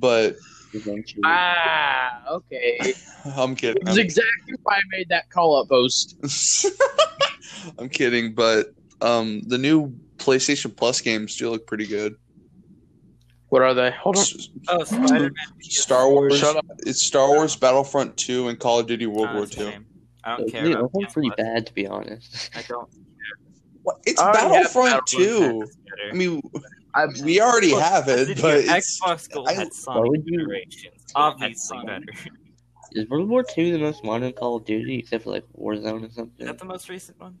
But 0.00 0.36
Eventually. 0.74 1.22
ah, 1.24 2.22
okay. 2.30 2.94
I'm 3.36 3.54
kidding. 3.54 3.84
That's 3.84 3.98
exactly 3.98 4.54
why 4.62 4.76
I 4.76 4.80
made 4.90 5.08
that 5.10 5.28
call 5.30 5.56
up 5.60 5.68
post. 5.68 6.16
I'm 7.78 7.88
kidding, 7.88 8.34
but 8.34 8.66
um, 9.00 9.42
the 9.46 9.58
new 9.58 9.94
PlayStation 10.18 10.74
Plus 10.76 11.00
games 11.00 11.36
do 11.36 11.50
look 11.50 11.66
pretty 11.66 11.86
good. 11.86 12.14
What 13.48 13.62
are 13.62 13.74
they? 13.74 13.90
Hold 13.90 14.16
on. 14.16 14.22
S- 14.22 14.48
Oh, 14.68 14.84
Spider-Man. 14.84 15.32
Star 15.60 16.08
Wars. 16.08 16.38
Shut 16.38 16.56
up. 16.56 16.64
It's 16.78 17.04
Star 17.06 17.28
Wars 17.28 17.56
Battlefront 17.56 18.16
2 18.16 18.48
and 18.48 18.58
Call 18.58 18.78
of 18.78 18.86
Duty 18.86 19.06
World 19.06 19.28
Oh, 19.32 19.34
War 19.38 19.46
2. 19.46 19.72
I 20.24 20.36
don't 20.36 20.48
care 20.50 20.64
Yeah, 20.66 20.74
about 20.76 20.92
that 20.92 20.98
one's 20.98 21.12
pretty 21.12 21.30
bad 21.36 21.66
to 21.66 21.74
be 21.74 21.86
honest. 21.86 22.50
I 22.54 22.62
don't. 22.62 22.88
What? 23.82 23.96
It's 24.06 24.20
I 24.20 24.26
already 24.30 24.38
have 24.38 24.50
Battlefront 24.72 25.02
Battlefront 25.10 25.70
2. 25.70 25.70
I 26.10 26.14
mean, 26.14 26.40
I, 26.94 27.06
we 27.24 27.40
already 27.40 27.70
Look, 27.72 27.82
have 27.82 28.08
it, 28.08 28.40
but 28.40 28.64
Xbox 28.64 29.30
Gold 29.30 29.48
I- 29.48 29.54
had 29.54 29.72
Sonic 29.72 30.10
would 30.10 30.26
Generations. 30.26 31.04
Obviously 31.14 31.78
better. 31.86 32.04
Is 32.94 33.08
World 33.08 33.28
War 33.30 33.42
II 33.56 33.70
the 33.70 33.78
most 33.78 34.04
modern 34.04 34.32
Call 34.34 34.56
of 34.56 34.66
Duty, 34.66 34.98
except 34.98 35.24
for 35.24 35.30
like 35.30 35.44
Warzone 35.58 35.76
or 35.76 35.82
something? 35.82 36.04
Is 36.10 36.14
something? 36.14 36.46
that 36.46 36.58
the 36.58 36.64
most 36.66 36.90
recent 36.90 37.18
one? 37.18 37.38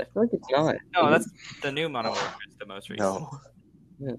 I 0.00 0.04
feel 0.04 0.22
like 0.22 0.30
it's 0.32 0.48
not. 0.50 0.76
No, 0.94 1.10
that's 1.10 1.28
the 1.62 1.70
new 1.70 1.88
Modern 1.90 2.12
Warfare 2.12 2.32
is 2.48 2.54
the 2.58 2.64
most 2.66 2.88
recent. 2.88 3.10
no. 4.00 4.18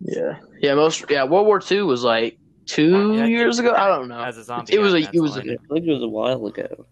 yeah, 0.00 0.38
yeah. 0.60 0.74
Most 0.74 1.04
yeah. 1.10 1.24
World 1.24 1.46
War 1.46 1.60
II 1.70 1.82
was 1.82 2.02
like 2.04 2.38
two 2.64 3.14
Yeah, 3.16 3.26
years 3.26 3.58
ago. 3.58 3.74
I 3.74 3.86
don't 3.88 4.08
know. 4.08 4.20
As 4.20 4.38
a 4.38 4.44
zombie. 4.44 4.72
It 4.72 4.78
was 4.78 4.94
a- 4.94 5.10
it 5.12 5.20
was 5.20 5.32
why. 5.32 5.38
a- 5.38 5.42
I 5.42 5.44
feel 5.44 5.58
like 5.68 5.82
it 5.82 5.92
was 5.92 6.02
a 6.02 6.08
while 6.08 6.46
ago. 6.46 6.86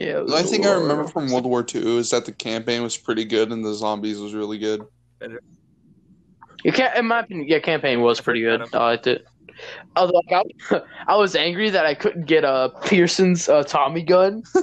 Yeah. 0.00 0.06
it 0.18 0.22
was 0.24 0.30
The 0.32 0.36
only 0.38 0.50
thing 0.50 0.66
I 0.66 0.72
remember 0.72 1.06
from 1.06 1.30
World 1.30 1.44
War 1.44 1.64
II 1.74 1.98
is 1.98 2.08
that 2.10 2.24
the 2.24 2.32
campaign 2.32 2.82
was 2.82 2.96
pretty 2.96 3.24
good 3.26 3.52
and 3.52 3.62
the 3.64 3.74
zombies 3.74 4.18
was 4.18 4.32
really 4.32 4.56
good. 4.58 4.82
Your 6.64 6.74
ca- 6.74 6.92
in 6.96 7.06
my 7.06 7.20
opinion, 7.20 7.48
yeah, 7.48 7.58
campaign 7.58 8.00
was 8.00 8.20
pretty 8.20 8.40
good. 8.40 8.62
I 8.74 8.78
liked 8.78 9.06
it. 9.06 9.26
Although 9.96 10.22
like, 10.30 10.46
I, 10.70 10.80
I 11.06 11.16
was 11.16 11.36
angry 11.36 11.68
that 11.70 11.84
I 11.84 11.94
couldn't 11.94 12.24
get 12.26 12.44
a 12.44 12.70
Pearson's 12.84 13.48
uh, 13.48 13.62
Tommy 13.62 14.02
gun. 14.02 14.42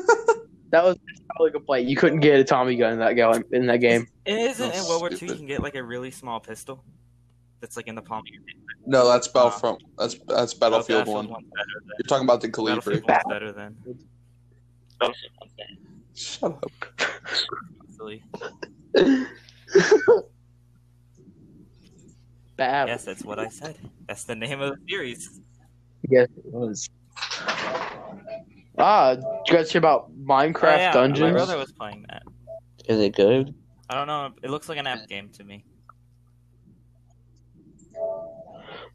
that 0.72 0.84
was 0.84 0.98
probably 1.30 1.50
a 1.50 1.54
complaint. 1.54 1.88
You 1.88 1.96
couldn't 1.96 2.20
get 2.22 2.40
a 2.40 2.44
Tommy 2.44 2.76
gun 2.76 2.94
in 2.94 3.00
that 3.00 3.14
game. 3.14 3.44
In 3.52 3.68
that 3.68 3.78
game. 3.78 4.08
It 4.26 4.40
isn't 4.40 4.74
in 4.74 4.84
World 4.86 5.02
War 5.02 5.12
II. 5.12 5.20
You 5.22 5.36
can 5.36 5.46
get 5.46 5.62
like 5.62 5.76
a 5.76 5.84
really 5.84 6.10
small 6.12 6.40
pistol. 6.40 6.84
That's 7.62 7.78
like 7.78 7.88
in 7.88 7.94
the 7.96 8.02
palm 8.02 8.20
of 8.20 8.28
your 8.28 8.42
hand. 8.42 8.60
No, 8.88 9.08
that's 9.08 9.28
Battlefront. 9.28 9.84
That's 9.98 10.16
that's 10.28 10.54
Battlefield 10.54 11.08
Oh, 11.08 11.12
One. 11.14 11.30
one's 11.30 11.46
better 11.48 11.66
than- 11.82 11.92
You're 12.00 12.08
talking 12.08 12.26
about 12.26 12.42
the 12.42 12.50
Calibri. 12.50 13.06
Battlefield 13.06 13.10
one's 13.10 13.24
better 13.30 13.52
than. 13.52 13.76
Shut 16.16 16.52
up. 16.52 16.72
Silly. 17.96 18.24
Bad. 22.58 22.88
Yes, 22.88 23.06
that's 23.06 23.24
what 23.24 23.38
I 23.40 23.50
said. 23.50 23.78
That's 24.08 24.24
the 24.24 24.36
name 24.36 24.62
of 24.62 24.72
the 24.72 24.78
series. 24.90 25.40
Yes, 26.10 26.28
it 26.38 26.52
was. 26.52 26.90
Ah, 28.80 29.16
did 29.16 29.24
you 29.48 29.54
guys 29.56 29.72
hear 29.72 29.80
about 29.80 30.12
Minecraft 30.18 30.96
Oh, 30.96 31.04
yeah, 31.04 31.08
My 31.08 31.32
brother 31.32 31.58
was 31.58 31.72
playing 31.72 32.06
that. 32.10 32.24
Is 32.88 33.00
it 33.00 33.16
good? 33.16 33.54
I 33.90 33.96
don't 33.96 34.08
know. 34.08 34.32
It 34.44 34.50
looks 34.50 34.70
like 34.70 34.78
an 34.78 34.88
app 34.88 35.08
game 35.08 35.30
to 35.30 35.44
me. 35.44 35.64
I 37.96 38.00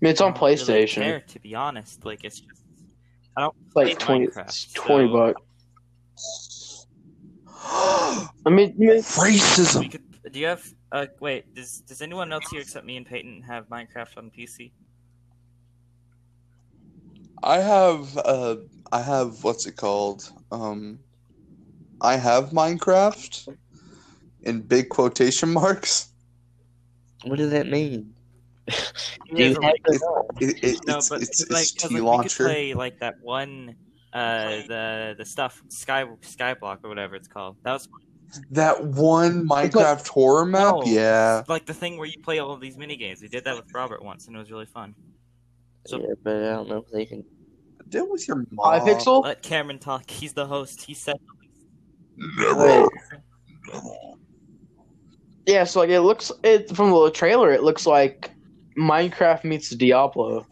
mean, 0.00 0.10
it's 0.10 0.20
on 0.20 0.32
I 0.32 0.34
don't 0.34 0.42
really 0.42 0.56
PlayStation. 0.56 0.94
care, 1.02 1.20
to 1.20 1.40
be 1.40 1.54
honest, 1.54 2.04
like 2.04 2.24
it's 2.24 2.40
just. 2.40 2.62
I 3.36 3.40
don't 3.42 3.54
It's 3.66 3.76
like 3.76 3.98
play 3.98 4.18
20, 4.18 4.26
Minecraft, 4.26 4.44
it's 4.48 4.72
20 4.72 5.06
so 5.08 5.12
bucks. 5.12 5.42
I 7.64 8.28
mean, 8.46 8.70
I 8.70 8.72
mean, 8.78 8.78
We 8.78 8.96
Racism. 8.98 9.90
could. 9.90 10.32
Do 10.32 10.38
you 10.40 10.46
have? 10.46 10.64
Uh, 10.90 11.06
wait. 11.20 11.54
Does 11.54 11.80
Does 11.80 12.02
anyone 12.02 12.32
else 12.32 12.44
here 12.50 12.60
except 12.60 12.84
me 12.86 12.96
and 12.96 13.06
Peyton 13.06 13.42
have 13.42 13.68
Minecraft 13.68 14.16
on 14.18 14.30
PC? 14.36 14.72
I 17.42 17.58
have 17.58 18.16
uh 18.18 18.56
I 18.92 19.02
have 19.02 19.42
what's 19.42 19.66
it 19.66 19.76
called? 19.76 20.30
Um 20.50 20.98
I 22.00 22.16
have 22.16 22.50
Minecraft 22.50 23.56
in 24.42 24.60
big 24.62 24.88
quotation 24.88 25.52
marks. 25.60 26.08
What 27.24 27.38
does 27.38 27.50
that 27.50 27.68
mean? 27.68 28.12
You 28.68 28.74
Do 29.36 29.42
you 29.44 29.48
have 29.54 29.58
like- 29.58 29.82
the 29.84 30.24
It, 30.40 30.64
it, 30.64 30.80
no, 30.86 30.98
it's 30.98 31.08
but 31.08 31.22
it's, 31.22 31.50
like, 31.50 31.62
it's 31.62 31.72
'cause, 31.72 31.82
T 31.82 31.84
like, 31.88 31.90
we 31.90 31.96
could 31.96 32.04
launcher. 32.04 32.44
play 32.44 32.74
like 32.74 32.98
that 33.00 33.14
one, 33.22 33.74
uh, 34.12 34.62
the 34.68 35.14
the 35.18 35.24
stuff 35.24 35.62
Sky 35.68 36.04
Skyblock 36.22 36.78
or 36.84 36.88
whatever 36.88 37.14
it's 37.16 37.28
called. 37.28 37.56
That 37.64 37.72
was 37.72 37.88
That 38.50 38.84
one 38.84 39.46
Minecraft 39.48 40.06
horror 40.08 40.46
map? 40.46 40.74
No. 40.76 40.82
Yeah. 40.84 41.42
like 41.48 41.66
the 41.66 41.74
thing 41.74 41.96
where 41.96 42.06
you 42.06 42.20
play 42.22 42.38
all 42.38 42.52
of 42.52 42.60
these 42.60 42.76
mini 42.76 42.96
games. 42.96 43.20
We 43.22 43.28
did 43.28 43.44
that 43.44 43.56
with 43.56 43.72
Robert 43.74 44.02
once, 44.02 44.26
and 44.26 44.36
it 44.36 44.38
was 44.38 44.50
really 44.50 44.66
fun. 44.66 44.94
So- 45.86 45.98
yeah, 45.98 46.14
but 46.22 46.36
I 46.36 46.50
don't 46.50 46.68
know 46.68 46.78
if 46.78 46.90
they 46.90 47.04
can. 47.06 47.24
Deal 47.88 48.10
with 48.10 48.26
your 48.26 48.46
mom. 48.52 48.80
Hypixel? 48.80 49.22
Let 49.22 49.42
Cameron 49.42 49.78
talk. 49.78 50.08
He's 50.08 50.32
the 50.32 50.46
host. 50.46 50.82
He 50.82 50.94
said. 50.94 51.16
Never. 52.16 52.88
Yeah, 55.46 55.64
so 55.64 55.80
like 55.80 55.90
it 55.90 56.00
looks 56.00 56.30
it 56.44 56.74
from 56.74 56.90
the 56.90 57.10
trailer, 57.10 57.52
it 57.52 57.62
looks 57.62 57.86
like 57.86 58.30
Minecraft 58.78 59.44
meets 59.44 59.70
Diablo. 59.70 60.46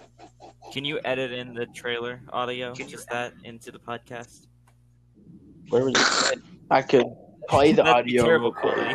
Can 0.72 0.84
you 0.84 1.00
edit 1.04 1.32
in 1.32 1.52
the 1.54 1.66
trailer 1.66 2.20
audio, 2.32 2.74
Can 2.74 2.88
just 2.88 3.08
that, 3.10 3.32
into 3.44 3.72
the 3.72 3.78
podcast? 3.78 4.46
Where 5.68 5.84
was 5.84 5.94
it? 6.32 6.38
I 6.70 6.82
could 6.82 7.06
play 7.48 7.72
the 7.72 7.82
That'd 7.84 8.06
be 8.06 8.18
audio. 8.18 8.24
terrible 8.24 8.52
quality. 8.52 8.94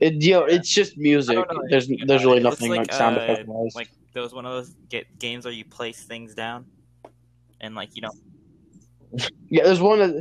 It, 0.00 0.22
you 0.22 0.32
know, 0.32 0.44
it's 0.44 0.68
just 0.68 0.96
music. 0.96 1.38
There's 1.70 1.88
there's 2.06 2.24
really 2.24 2.36
it. 2.36 2.40
It 2.40 2.42
nothing 2.44 2.70
like, 2.70 2.78
like, 2.78 2.92
sound 2.92 3.16
uh, 3.16 3.20
effect 3.22 3.48
wise. 3.48 3.74
Like 3.74 3.88
those 4.14 4.32
one 4.32 4.46
of 4.46 4.52
those 4.52 4.74
get 4.88 5.18
games 5.18 5.44
where 5.44 5.52
you 5.54 5.64
place 5.64 6.02
things 6.04 6.34
down, 6.34 6.66
and 7.60 7.74
like 7.74 7.96
you 7.96 8.02
know, 8.02 8.12
yeah, 9.48 9.64
there's 9.64 9.80
one 9.80 10.00
of. 10.00 10.14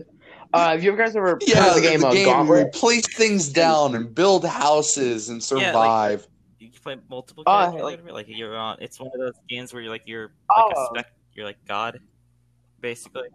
Uh, 0.53 0.71
have 0.71 0.81
you 0.83 0.95
guys 0.95 1.13
ever 1.15 1.35
played 1.35 1.55
Yeah, 1.55 1.73
the 1.73 1.81
game, 1.81 2.03
uh, 2.03 2.45
where 2.45 2.61
you 2.61 2.67
place 2.71 3.05
things 3.15 3.49
down 3.49 3.95
and 3.95 4.15
build 4.15 4.45
houses 4.45 5.27
and 5.27 5.45
Yeah, 5.51 5.57
like- 5.57 5.63
survive. 5.73 6.21
you 6.21 6.25
can 6.25 6.36
play 6.87 7.01
multiple 7.09 7.43
Oh, 7.45 7.51
characters. 7.51 7.81
like- 7.83 8.03
Like, 8.05 8.13
like 8.13 8.25
you're 8.29 8.55
on. 8.55 8.77
It's 8.79 8.99
one 8.99 9.11
of 9.13 9.19
those 9.19 9.33
games 9.49 9.73
where 9.73 9.81
you're 9.81 9.91
like 9.91 10.03
you're 10.05 10.31
like 10.55 10.73
Oh. 10.75 10.83
a 10.83 10.85
spec. 10.93 11.11
You're 11.33 11.45
like 11.45 11.57
God, 11.67 11.99
basically. 12.81 13.27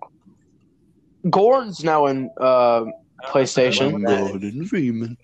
Gorn's 1.30 1.84
now 1.84 2.06
in 2.06 2.30
uh, 2.40 2.84
PlayStation. 3.26 3.88
I 3.88 3.90
don't 3.90 4.02
know 4.02 4.22
what 4.24 4.32
that 4.32 4.42
is. 4.44 4.52
Gordon 4.52 4.66
Freeman. 4.66 5.16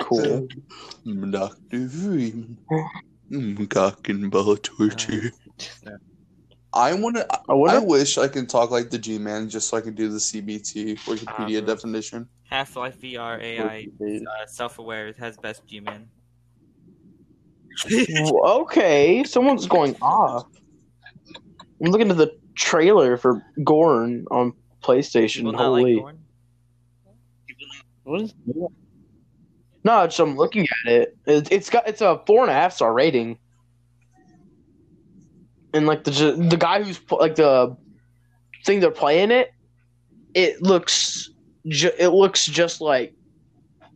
cool. 0.00 0.48
Dr. 1.30 1.88
Freeman. 1.88 2.58
Mm, 3.30 3.68
Cock 3.70 4.08
and 4.08 4.30
ball 4.30 4.56
torture. 4.56 5.32
I 6.76 6.94
want 6.94 7.16
to. 7.16 7.26
I 7.32 7.38
I 7.48 7.54
wonder. 7.54 7.80
wish 7.80 8.18
I 8.18 8.28
can 8.28 8.46
talk 8.46 8.70
like 8.70 8.90
the 8.90 8.98
G 8.98 9.18
Man 9.18 9.48
just 9.48 9.68
so 9.68 9.76
I 9.76 9.80
can 9.80 9.94
do 9.94 10.08
the 10.08 10.18
CBT 10.18 10.98
Wikipedia 11.00 11.60
Um, 11.60 11.66
definition. 11.66 12.28
Half 12.44 12.76
Life 12.76 13.00
VR 13.00 13.40
AI 13.42 13.88
uh, 14.00 14.46
self 14.46 14.78
aware 14.78 15.12
has 15.18 15.36
best 15.36 15.66
G 15.66 15.80
man. 15.80 16.08
okay, 18.22 19.24
someone's 19.24 19.66
going 19.66 19.96
off. 20.00 20.46
I'm 21.84 21.90
looking 21.90 22.10
at 22.10 22.16
the 22.16 22.36
trailer 22.54 23.16
for 23.16 23.42
Gorn 23.64 24.24
on 24.30 24.52
PlayStation. 24.82 25.36
People 25.36 25.52
not 25.52 25.60
Holy. 25.62 25.94
like 25.96 26.02
Gorn? 26.02 26.18
What 28.04 28.20
is 28.22 28.34
that? 28.46 28.68
No, 29.84 30.02
it's, 30.04 30.18
I'm 30.18 30.36
looking 30.36 30.62
at 30.86 30.92
it. 30.92 31.16
it. 31.26 31.52
It's 31.52 31.70
got 31.70 31.86
it's 31.88 32.00
a 32.00 32.20
four 32.26 32.42
and 32.42 32.50
a 32.50 32.54
half 32.54 32.72
star 32.72 32.92
rating, 32.92 33.38
and 35.76 35.86
like 35.86 36.04
the 36.04 36.10
the 36.50 36.56
guy 36.56 36.82
who's 36.82 37.00
like 37.10 37.36
the 37.36 37.76
thing 38.64 38.80
they're 38.80 38.90
playing 38.90 39.30
it, 39.30 39.52
it 40.34 40.62
looks 40.62 41.30
ju- 41.68 41.92
it 41.98 42.08
looks 42.08 42.46
just 42.46 42.80
like 42.80 43.14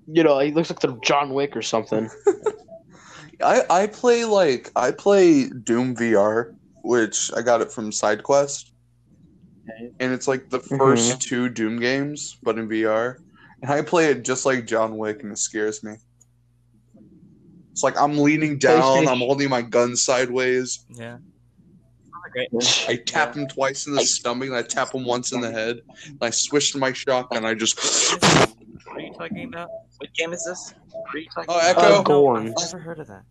you 0.07 0.23
know 0.23 0.39
it 0.39 0.55
looks 0.55 0.71
like 0.71 0.81
the 0.81 0.99
John 1.03 1.35
Wick 1.35 1.57
or 1.57 1.63
something. 1.63 2.09
I 3.43 3.63
I 3.71 3.87
play 3.87 4.25
like 4.25 4.71
I 4.77 4.91
play 4.91 5.49
Doom 5.49 5.97
VR, 5.97 6.55
which 6.83 7.31
I 7.37 7.43
got 7.43 7.61
it 7.63 7.73
from 7.73 7.91
SideQuest, 7.91 8.71
Okay. 9.69 9.91
and 10.01 10.13
it's 10.13 10.29
like 10.29 10.51
the 10.51 10.59
Mm-hmm. 10.61 10.75
1st 10.83 11.21
two 11.21 11.49
Doom 11.49 11.79
games, 11.81 12.37
but 12.43 12.59
in 12.59 12.69
VR. 12.69 13.17
And 13.63 13.71
I 13.71 13.83
play 13.83 14.07
it 14.07 14.25
just 14.25 14.45
like 14.47 14.67
John 14.67 14.97
Wick, 14.99 15.23
and 15.23 15.33
it 15.33 15.39
scares 15.39 15.83
me. 15.85 15.95
It's 17.73 17.83
like 17.83 17.97
I'm 17.99 18.19
leaning 18.19 18.59
down, 18.59 19.07
I'm 19.09 19.19
holding 19.19 19.49
my 19.49 19.63
gun 19.63 19.97
sideways. 19.97 20.85
Yeah. 20.91 21.19
Great. 22.31 22.49
I 22.89 22.97
tap 22.97 23.35
him 23.35 23.49
twice 23.49 23.87
in 23.87 23.95
the 23.95 24.05
stomach, 24.05 24.49
and 24.49 24.57
I 24.57 24.63
tap 24.63 24.95
him 24.95 25.05
once 25.05 25.33
in 25.33 25.41
the 25.41 25.51
head. 25.51 25.81
And 26.07 26.19
I 26.23 26.31
swish 26.31 26.73
to 26.73 26.79
my 26.79 26.93
shotgun. 26.93 27.45
I 27.45 27.55
just. 27.55 27.79
What 28.87 28.97
are 28.97 29.01
you 29.01 29.13
talking 29.15 29.45
about? 29.45 29.69
What 29.99 30.13
game 30.15 30.33
is 30.33 30.45
this? 30.45 30.75
What 30.91 31.15
are 31.15 31.19
you 31.19 31.27
talking 31.35 31.47
Oh, 31.49 31.59
about? 31.59 31.85
Echo. 31.85 31.89
No, 31.97 32.03
Gorn. 32.03 32.47
I've 32.49 32.55
never 32.73 32.79
heard 32.79 32.99
of 33.01 33.07
that. 33.09 33.23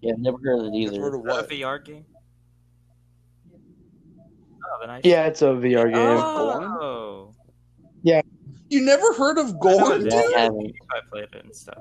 Yeah, 0.00 0.12
I've 0.12 0.18
never 0.18 0.38
heard 0.42 0.58
of 0.60 0.64
it 0.66 0.68
I've 0.68 0.74
either. 0.74 1.00
heard 1.00 1.14
of 1.14 1.20
what? 1.22 1.44
a 1.44 1.48
VR 1.48 1.84
game? 1.84 2.04
Oh, 4.64 4.78
then 4.80 4.90
I 4.90 5.00
Yeah, 5.04 5.26
it's 5.26 5.42
a 5.42 5.46
VR 5.46 5.92
game. 5.92 5.96
Oh, 5.96 7.32
Yeah. 8.02 8.20
You 8.68 8.80
never 8.84 9.12
heard 9.14 9.38
of 9.38 9.46
I 9.48 9.50
know 9.52 9.58
Gorn? 9.58 10.06
it 10.06 10.12
Yeah. 10.12 10.22
I 10.36 10.40
haven't. 10.40 10.72
I 10.90 11.00
played 11.10 11.24
it 11.32 11.44
and 11.44 11.54
stuff. 11.54 11.78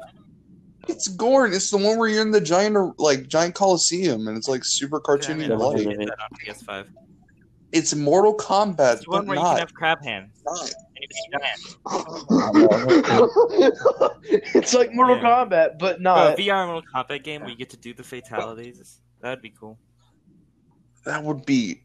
It's 0.88 1.08
Gorn. 1.10 1.54
It's 1.54 1.70
the 1.70 1.78
one 1.78 1.98
where 1.98 2.10
you're 2.10 2.22
in 2.24 2.32
the 2.32 2.42
giant, 2.42 3.00
like 3.00 3.28
giant 3.28 3.54
coliseum, 3.56 4.28
and 4.28 4.38
it's 4.38 4.48
like 4.48 4.64
super 4.64 4.98
Yeah, 5.08 5.14
I 5.14 5.18
cartoony 5.18 5.36
mean, 5.38 5.44
and 5.46 5.54
I 5.54 5.56
bloody. 5.58 5.84
that 5.86 6.18
on 6.20 6.30
PS5. 6.46 6.88
It's 7.72 7.96
Mortal 7.96 8.36
Kombat, 8.36 8.96
It's 8.96 9.06
the 9.06 9.12
one 9.12 9.26
but 9.26 9.28
where 9.28 9.36
you 9.38 9.42
can 9.44 9.52
not. 9.52 9.60
have 9.60 9.74
crab 9.74 10.04
hands. 10.04 10.42
not. 10.46 10.60
And 10.62 10.74
you 11.00 11.08
can 11.32 11.40
giant. 11.40 11.62
it's 14.56 14.74
like 14.74 14.94
Mortal 14.94 15.16
Yeah. 15.18 15.24
Kombat, 15.24 15.80
but 15.80 16.02
Bro, 16.02 16.14
a 16.14 16.30
not. 16.32 16.38
VR 16.38 16.66
Mortal 16.68 16.84
Kombat 16.94 17.24
game 17.24 17.42
where 17.42 17.50
you 17.50 17.56
get 17.56 17.70
to 17.72 17.78
do 17.78 17.94
the 17.94 18.04
fatalities. 18.04 19.00
That'd 19.22 19.42
be 19.42 19.52
cool. 19.52 19.78
That 21.06 21.24
would 21.24 21.46
be. 21.46 21.84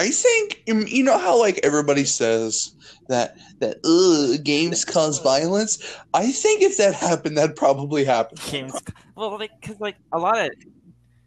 I 0.00 0.08
think 0.08 0.62
you 0.66 1.04
know 1.04 1.18
how 1.18 1.38
like 1.38 1.60
everybody 1.62 2.06
says 2.06 2.74
that 3.08 3.36
that 3.58 3.76
ugh, 3.84 4.42
games 4.42 4.82
cause 4.82 5.18
violence. 5.18 5.76
I 6.14 6.32
think 6.32 6.62
if 6.62 6.78
that 6.78 6.94
happened, 6.94 7.36
that'd 7.36 7.54
probably 7.54 8.06
happen. 8.06 8.38
Games, 8.50 8.72
well, 9.14 9.38
like, 9.38 9.50
cause 9.60 9.78
like 9.78 9.96
a 10.12 10.18
lot 10.18 10.40
of, 10.40 10.52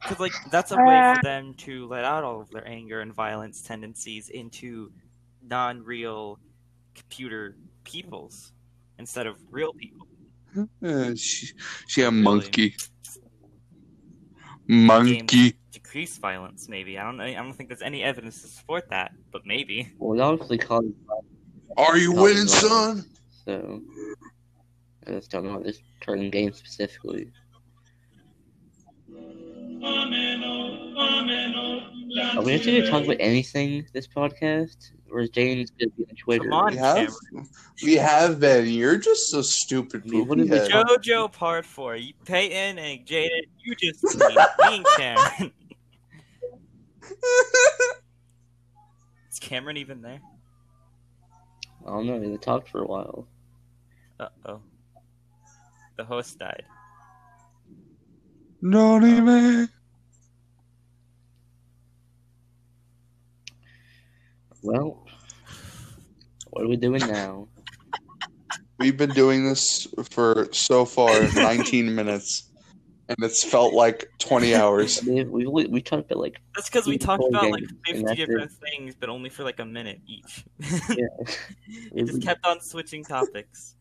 cause 0.01 0.19
like 0.19 0.33
that's 0.49 0.71
a 0.71 0.77
way 0.77 1.13
for 1.13 1.21
them 1.21 1.53
to 1.59 1.85
let 1.85 2.03
out 2.03 2.23
all 2.23 2.41
of 2.41 2.49
their 2.49 2.67
anger 2.67 3.01
and 3.01 3.13
violence 3.13 3.61
tendencies 3.61 4.29
into 4.29 4.91
non-real 5.47 6.39
computer 6.95 7.55
peoples 7.83 8.53
instead 8.97 9.27
of 9.27 9.37
real 9.51 9.73
people. 9.73 10.07
Uh, 10.83 11.13
she, 11.15 11.49
she 11.85 12.01
a 12.01 12.09
Really? 12.09 12.23
monkey. 12.23 12.75
Monkey. 14.67 15.55
Decrease 15.71 16.17
violence, 16.17 16.69
maybe. 16.69 16.97
I 16.97 17.03
don't 17.03 17.17
know. 17.17 17.23
I 17.23 17.33
don't 17.33 17.53
think 17.53 17.69
there's 17.69 17.81
any 17.81 18.03
evidence 18.03 18.41
to 18.41 18.47
support 18.47 18.89
that, 18.89 19.11
but 19.31 19.45
maybe. 19.45 19.91
Well, 19.97 20.19
it 20.19 20.21
obviously 20.21 20.57
caused 20.57 20.93
Are 21.77 21.97
you 21.97 22.13
winning, 22.13 22.45
no. 22.45 22.47
son? 22.47 23.05
so. 23.45 23.81
I 25.05 25.11
just 25.11 25.31
don't 25.31 25.43
know 25.43 25.51
about 25.51 25.63
this 25.65 25.79
certain 26.05 26.29
game 26.29 26.53
specifically. 26.53 27.29
Are 32.35 32.41
we 32.41 32.53
actually 32.53 32.71
going 32.73 32.83
to 32.83 32.89
talk 32.89 33.03
about 33.03 33.17
anything 33.19 33.85
this 33.93 34.07
podcast? 34.07 34.91
Or 35.13 35.19
is 35.21 35.29
going 35.29 35.63
to 35.67 35.71
be 35.91 36.05
on 36.09 36.15
Twitter? 36.15 36.43
Come 36.45 36.53
on, 36.53 36.71
We 36.71 36.77
have, 36.77 36.95
Cameron. 36.95 37.49
we 37.83 37.93
have 37.97 38.39
been. 38.39 38.67
You're 38.67 38.97
just 38.97 39.29
so 39.29 39.43
stupid, 39.43 40.01
I 40.11 40.17
what 40.21 40.39
is 40.39 40.49
poopy 40.49 40.61
it- 40.63 40.71
JoJo 40.71 41.31
Part 41.31 41.65
Four. 41.67 41.95
You, 41.97 42.13
Peyton 42.25 42.79
and 42.79 43.05
Jaden, 43.05 43.29
you 43.63 43.75
just 43.75 44.03
me, 44.19 44.35
me 44.79 44.83
Cameron. 44.97 45.51
Is 49.31 49.39
Cameron 49.39 49.77
even 49.77 50.01
there? 50.01 50.19
I 51.85 51.89
don't 51.89 52.07
know. 52.07 52.19
They 52.19 52.35
talked 52.37 52.69
for 52.69 52.81
a 52.81 52.87
while. 52.87 53.27
Uh 54.19 54.29
oh. 54.47 54.61
The 55.97 56.03
host 56.05 56.39
died. 56.39 56.63
Naughty 58.61 59.21
man. 59.21 59.69
Well, 64.61 65.02
what 66.53 66.65
are 66.65 66.67
we 66.67 66.77
doing 66.77 66.99
now? 66.99 67.47
We've 68.77 68.95
been 68.95 69.09
doing 69.09 69.43
this 69.43 69.87
for 70.11 70.47
so 70.51 70.85
far 70.85 71.09
19 71.35 71.95
minutes, 71.95 72.51
and 73.09 73.17
it's 73.21 73.43
felt 73.43 73.73
like 73.73 74.07
20 74.19 74.53
hours. 74.53 74.99
I 75.01 75.05
mean, 75.05 75.31
we 75.31 75.47
we, 75.47 75.65
we 75.65 75.81
talked 75.81 76.11
about 76.11 76.21
like 76.21 76.39
That's 76.55 76.69
because 76.69 76.85
we 76.85 76.99
talked 76.99 77.23
about 77.27 77.49
like 77.49 77.63
50 77.87 78.03
that's 78.03 78.15
different 78.15 78.51
things, 78.51 78.93
but 78.93 79.09
only 79.09 79.29
for 79.29 79.43
like 79.43 79.59
a 79.59 79.65
minute 79.65 79.99
each. 80.05 80.45
yeah. 80.59 81.07
it 81.95 82.05
just 82.05 82.21
kept 82.21 82.45
on 82.45 82.61
switching 82.61 83.03
topics. 83.03 83.75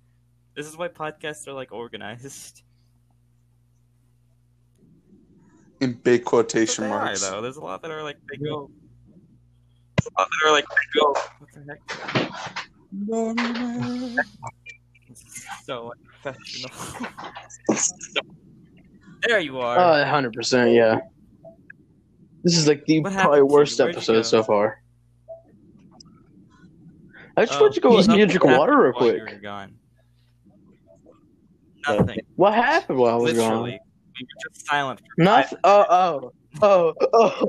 This 0.54 0.66
is 0.66 0.76
why 0.76 0.88
podcasts 0.88 1.46
are 1.46 1.52
like 1.52 1.72
organized. 1.72 2.62
In 5.80 5.92
big 5.92 6.24
quotation 6.24 6.84
they 6.84 6.90
are 6.90 7.04
marks. 7.04 7.28
though. 7.28 7.42
There's 7.42 7.56
a 7.56 7.60
lot 7.60 7.82
that 7.82 7.90
are 7.90 8.02
like 8.02 8.16
they 8.30 8.38
go. 8.38 8.70
A 10.06 10.20
lot 10.20 10.28
that 10.30 10.48
are 10.48 10.52
like 10.52 10.66
go. 10.94 11.14
What 11.38 11.50
the 11.54 11.60
heck? 11.68 12.66
Naughty 12.92 13.42
man. 13.52 14.16
This 15.08 15.46
so 15.64 15.92
unprofessional. 16.24 16.70
there 19.26 19.40
you 19.40 19.58
are. 19.60 19.78
Uh, 19.78 20.04
hundred 20.04 20.32
percent, 20.32 20.72
yeah. 20.72 20.98
This 22.44 22.56
is 22.56 22.66
like 22.66 22.84
the 22.86 23.00
What 23.00 23.12
probably 23.12 23.42
worst 23.42 23.78
you? 23.78 23.84
Where'd 23.84 23.94
you 23.94 23.98
episode 23.98 24.22
so 24.26 24.42
far. 24.42 24.82
I 27.36 27.44
just 27.46 27.58
Oh, 27.58 27.62
wanted 27.62 27.74
to 27.74 27.80
go 27.80 28.00
something 28.02 28.26
get 28.26 28.40
drink 28.40 28.58
water 28.58 28.82
real 28.82 28.92
quick. 28.92 29.42
gone. 29.42 29.74
Nothing. 31.88 32.20
What 32.36 32.54
happened 32.54 32.98
while 32.98 33.14
I 33.14 33.16
was 33.16 33.32
Literally. 33.34 33.70
gone? 33.72 33.78
We 34.20 34.26
were 34.26 34.50
just 34.50 34.66
silent. 34.66 35.00
For 35.00 35.22
Nothing. 35.22 35.58
Oh, 35.64 35.86
oh, 35.88 36.32
oh, 36.62 36.94
oh. 37.14 37.48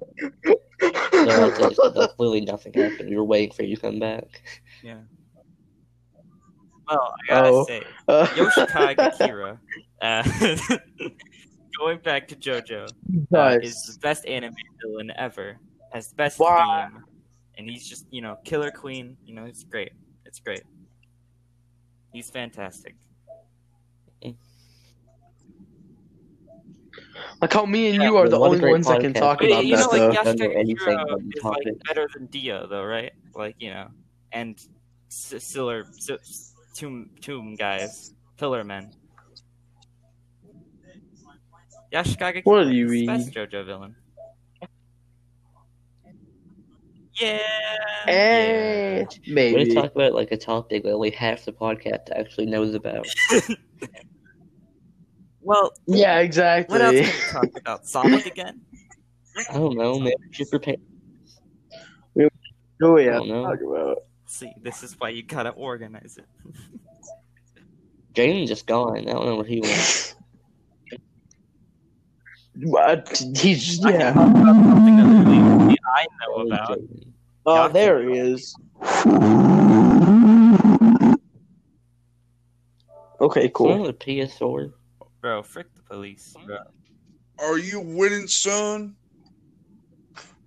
No, 1.25 1.49
that's, 1.49 1.77
that's 1.77 2.13
literally 2.19 2.41
nothing 2.41 2.73
happened. 2.73 3.09
We 3.09 3.15
were 3.15 3.23
waiting 3.23 3.51
for 3.53 3.63
you 3.63 3.75
to 3.75 3.81
come 3.81 3.99
back. 3.99 4.25
Yeah. 4.83 4.99
Well, 6.89 7.13
I 7.29 7.33
gotta 7.33 7.47
Oh. 7.49 7.63
say, 7.65 7.83
Uh, 8.07 8.25
Yoshikage 8.27 8.97
Kira, 9.19 9.59
uh, 10.01 10.77
going 11.79 11.99
back 11.99 12.27
to 12.27 12.35
JoJo, 12.35 12.89
uh, 13.33 13.57
is 13.61 13.83
the 13.83 13.97
best 14.01 14.25
anime 14.25 14.53
villain 14.81 15.11
ever. 15.17 15.57
Has 15.93 16.09
the 16.09 16.15
best 16.15 16.39
Wow. 16.39 16.89
theme, 16.91 17.03
and 17.57 17.69
he's 17.69 17.87
just 17.87 18.05
you 18.11 18.21
know 18.21 18.35
killer 18.43 18.71
queen. 18.71 19.15
You 19.25 19.35
know, 19.35 19.45
it's 19.45 19.63
great. 19.63 19.93
It's 20.25 20.39
great. 20.39 20.63
He's 22.11 22.29
fantastic. 22.29 22.95
Like 27.41 27.53
how 27.53 27.65
me 27.65 27.87
and 27.89 28.01
Yeah, 28.01 28.09
you 28.09 28.17
are 28.17 28.27
the 28.29 28.39
only 28.39 28.59
great 28.59 28.71
ones 28.71 28.87
that 28.87 29.01
can 29.01 29.13
talk 29.13 29.39
Wait, 29.41 29.51
about 29.51 29.65
you 29.65 29.75
know, 29.75 29.81
that, 29.83 29.91
like 29.91 30.01
though. 30.01 30.11
Don't 30.23 30.39
know 30.39 30.45
Yoshikage 30.45 30.59
anything 30.59 30.77
Kira 30.99 31.03
about 31.03 31.19
the 31.21 31.37
is 31.37 31.43
like 31.43 31.53
topic. 31.53 31.73
better 31.87 32.07
than 32.13 32.25
Dio, 32.27 32.67
though, 32.67 32.83
right? 32.83 33.11
Like 33.35 33.55
you 33.59 33.69
know, 33.71 33.87
and 34.31 34.59
Siller, 35.09 35.85
S- 36.09 36.53
Tomb, 36.75 37.09
Tomb 37.21 37.55
guys, 37.55 38.13
Pillar 38.37 38.63
Men. 38.63 38.91
Yoshikage 41.93 42.41
What 42.45 42.63
do 42.63 42.71
you 42.71 42.85
is 42.85 42.91
the 42.91 42.97
mean? 42.97 43.05
best 43.05 43.33
JoJo 43.33 43.65
villain. 43.65 43.95
Yeah. 47.21 47.39
Eh, 48.07 49.05
We're 49.27 49.33
maybe. 49.33 49.65
gonna 49.65 49.81
talk 49.81 49.95
about 49.95 50.13
like 50.13 50.31
a 50.31 50.37
topic 50.37 50.83
that 50.83 50.91
only 50.91 51.11
half 51.11 51.45
the 51.45 51.51
podcast 51.53 52.09
actually 52.15 52.47
knows 52.47 52.73
about. 52.73 53.05
Well, 55.43 55.71
Yeah, 55.87 56.19
exactly. 56.19 56.73
what 56.73 56.81
else 56.81 56.95
exactly. 56.95 57.31
can 57.31 57.41
we 57.41 57.47
talk 57.51 57.61
about? 57.61 57.87
Sonic 57.93 58.25
again? 58.25 58.61
I 59.49 59.53
don't 59.53 59.77
know, 59.77 59.99
maybe 59.99 60.15
we 60.27 60.33
should 60.33 60.49
prepare. 60.49 60.75
Oh 62.81 62.97
yeah. 62.97 63.19
I 63.19 63.27
don't. 63.27 63.43
Talk 63.43 63.61
about. 63.61 63.97
See, 64.25 64.51
this 64.61 64.83
is 64.83 64.99
why 64.99 65.09
you 65.09 65.23
gotta 65.23 65.51
organize 65.51 66.17
it. 66.17 66.25
Jaden's 68.13 68.49
just 68.49 68.65
gone. 68.67 68.97
I 69.07 69.13
don't 69.13 69.25
know 69.25 69.35
where 69.37 69.45
he 69.45 69.61
went. 69.61 70.15
What? 72.63 73.23
He's 73.37 73.83
I 73.85 73.91
yeah. 73.91 74.13
talk 74.13 74.29
about 74.29 74.43
that 74.43 75.77
I 75.95 76.07
know 76.19 76.35
Where's 76.35 76.47
about. 76.51 76.69
Jaden? 76.71 77.07
Oh, 77.45 77.67
there 77.69 78.09
he 78.09 78.17
is. 78.17 78.55
Okay, 83.21 83.47
Cool. 83.53 83.77
cool. 83.77 83.85
the 83.85 83.93
PS4. 83.93 84.73
Bro, 85.23 85.43
frick 85.43 85.73
the 85.73 85.81
police. 85.83 86.35
Bro. 86.45 86.57
Are 87.39 87.57
you 87.57 87.79
winning, 87.79 88.27
son? 88.27 88.93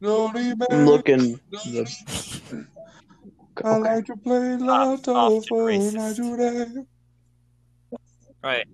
No, 0.02 0.28
I'm 0.34 0.58
looking. 0.84 1.40
The... 1.50 2.66
I 3.64 3.68
Okay. 3.68 3.78
like 3.78 4.04
to 4.04 4.16
play 4.18 4.56
Stop, 4.58 4.66
lotto 4.66 5.40
stop, 5.40 5.44
you're 5.50 5.64
when 5.64 5.98
I 5.98 6.12
do 6.12 6.36
that. 6.36 6.86
Right. 8.44 8.66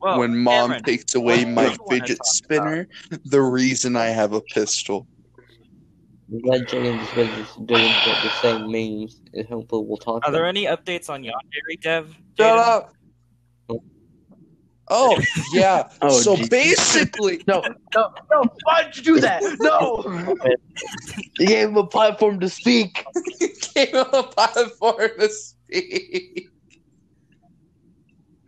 Well, 0.00 0.18
when 0.18 0.34
mom 0.34 0.70
Cameron, 0.70 0.84
takes 0.84 1.14
away 1.14 1.44
my 1.44 1.66
do 1.66 1.72
you 1.72 1.78
wanna 1.78 2.00
fidget 2.00 2.16
talk 2.16 2.26
spinner, 2.26 2.88
the 3.26 3.42
reason 3.42 3.96
I 3.96 4.06
have 4.06 4.32
a 4.32 4.40
pistol. 4.40 5.06
I'm 6.32 6.40
glad 6.40 6.68
Jaden 6.68 7.00
just 7.36 7.66
doing 7.66 7.82
the, 7.82 8.18
the 8.22 8.30
same 8.40 8.72
memes. 8.72 9.20
And 9.34 9.46
hopefully 9.46 9.84
we'll 9.86 9.98
talk 9.98 10.26
Are 10.26 10.32
there 10.32 10.46
any 10.46 10.64
updates 10.64 11.10
on 11.10 11.22
Yandere 11.22 11.80
Dev? 11.82 12.16
Shut 12.38 12.56
Jaden? 12.56 12.66
up. 12.66 12.92
Oh. 13.68 13.82
Oh 14.90 15.20
yeah. 15.52 15.88
Oh, 16.02 16.10
so 16.20 16.36
geez. 16.36 16.48
basically, 16.48 17.42
No, 17.46 17.62
no, 17.94 18.12
no! 18.30 18.42
Why'd 18.64 18.96
you 18.96 19.02
do 19.02 19.20
that? 19.20 19.42
No! 19.60 20.04
you 21.38 21.46
gave 21.46 21.68
him 21.68 21.76
a 21.76 21.86
platform 21.86 22.40
to 22.40 22.48
speak. 22.48 23.04
he 23.38 23.48
gave 23.74 23.94
up 23.94 24.12
a 24.14 24.22
platform 24.22 25.10
to 25.18 25.28
speak. 25.28 26.48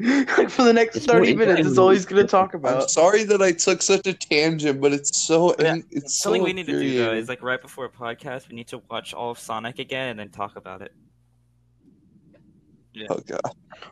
Like 0.03 0.48
for 0.48 0.62
the 0.62 0.72
next 0.72 0.96
It's 0.96 1.07
more 1.07 1.18
thirty 1.18 1.35
minutes, 1.35 1.62
that's 1.62 1.76
all 1.79 1.90
he's 1.90 2.07
gonna 2.07 2.24
talk 2.26 2.55
I'm 2.55 2.61
about. 2.61 2.90
sorry 2.90 3.24
that 3.24 3.42
I 3.42 3.53
took 3.53 3.83
such 3.83 4.07
a 4.07 4.14
tangent, 4.14 4.81
but 4.81 4.92
it's 4.94 5.26
so 5.26 5.55
Yeah, 5.59 5.76
it's 5.90 6.22
Something 6.22 6.40
so 6.40 6.44
we 6.44 6.53
need 6.55 6.66
to 6.66 6.81
do 6.81 6.98
though 6.98 7.12
is 7.12 7.29
like 7.29 7.42
right 7.42 7.61
before 7.61 7.85
a 7.85 7.90
podcast, 7.90 8.48
we 8.48 8.57
need 8.57 8.68
to 8.68 8.81
watch 8.90 9.12
all 9.12 9.33
of 9.33 9.38
Sonic 9.38 9.79
again 9.79 10.09
and 10.09 10.18
then 10.18 10.31
talk 10.31 10.57
about 10.57 10.81
it. 10.81 10.92
Oh 13.09 13.20
god. 13.26 13.40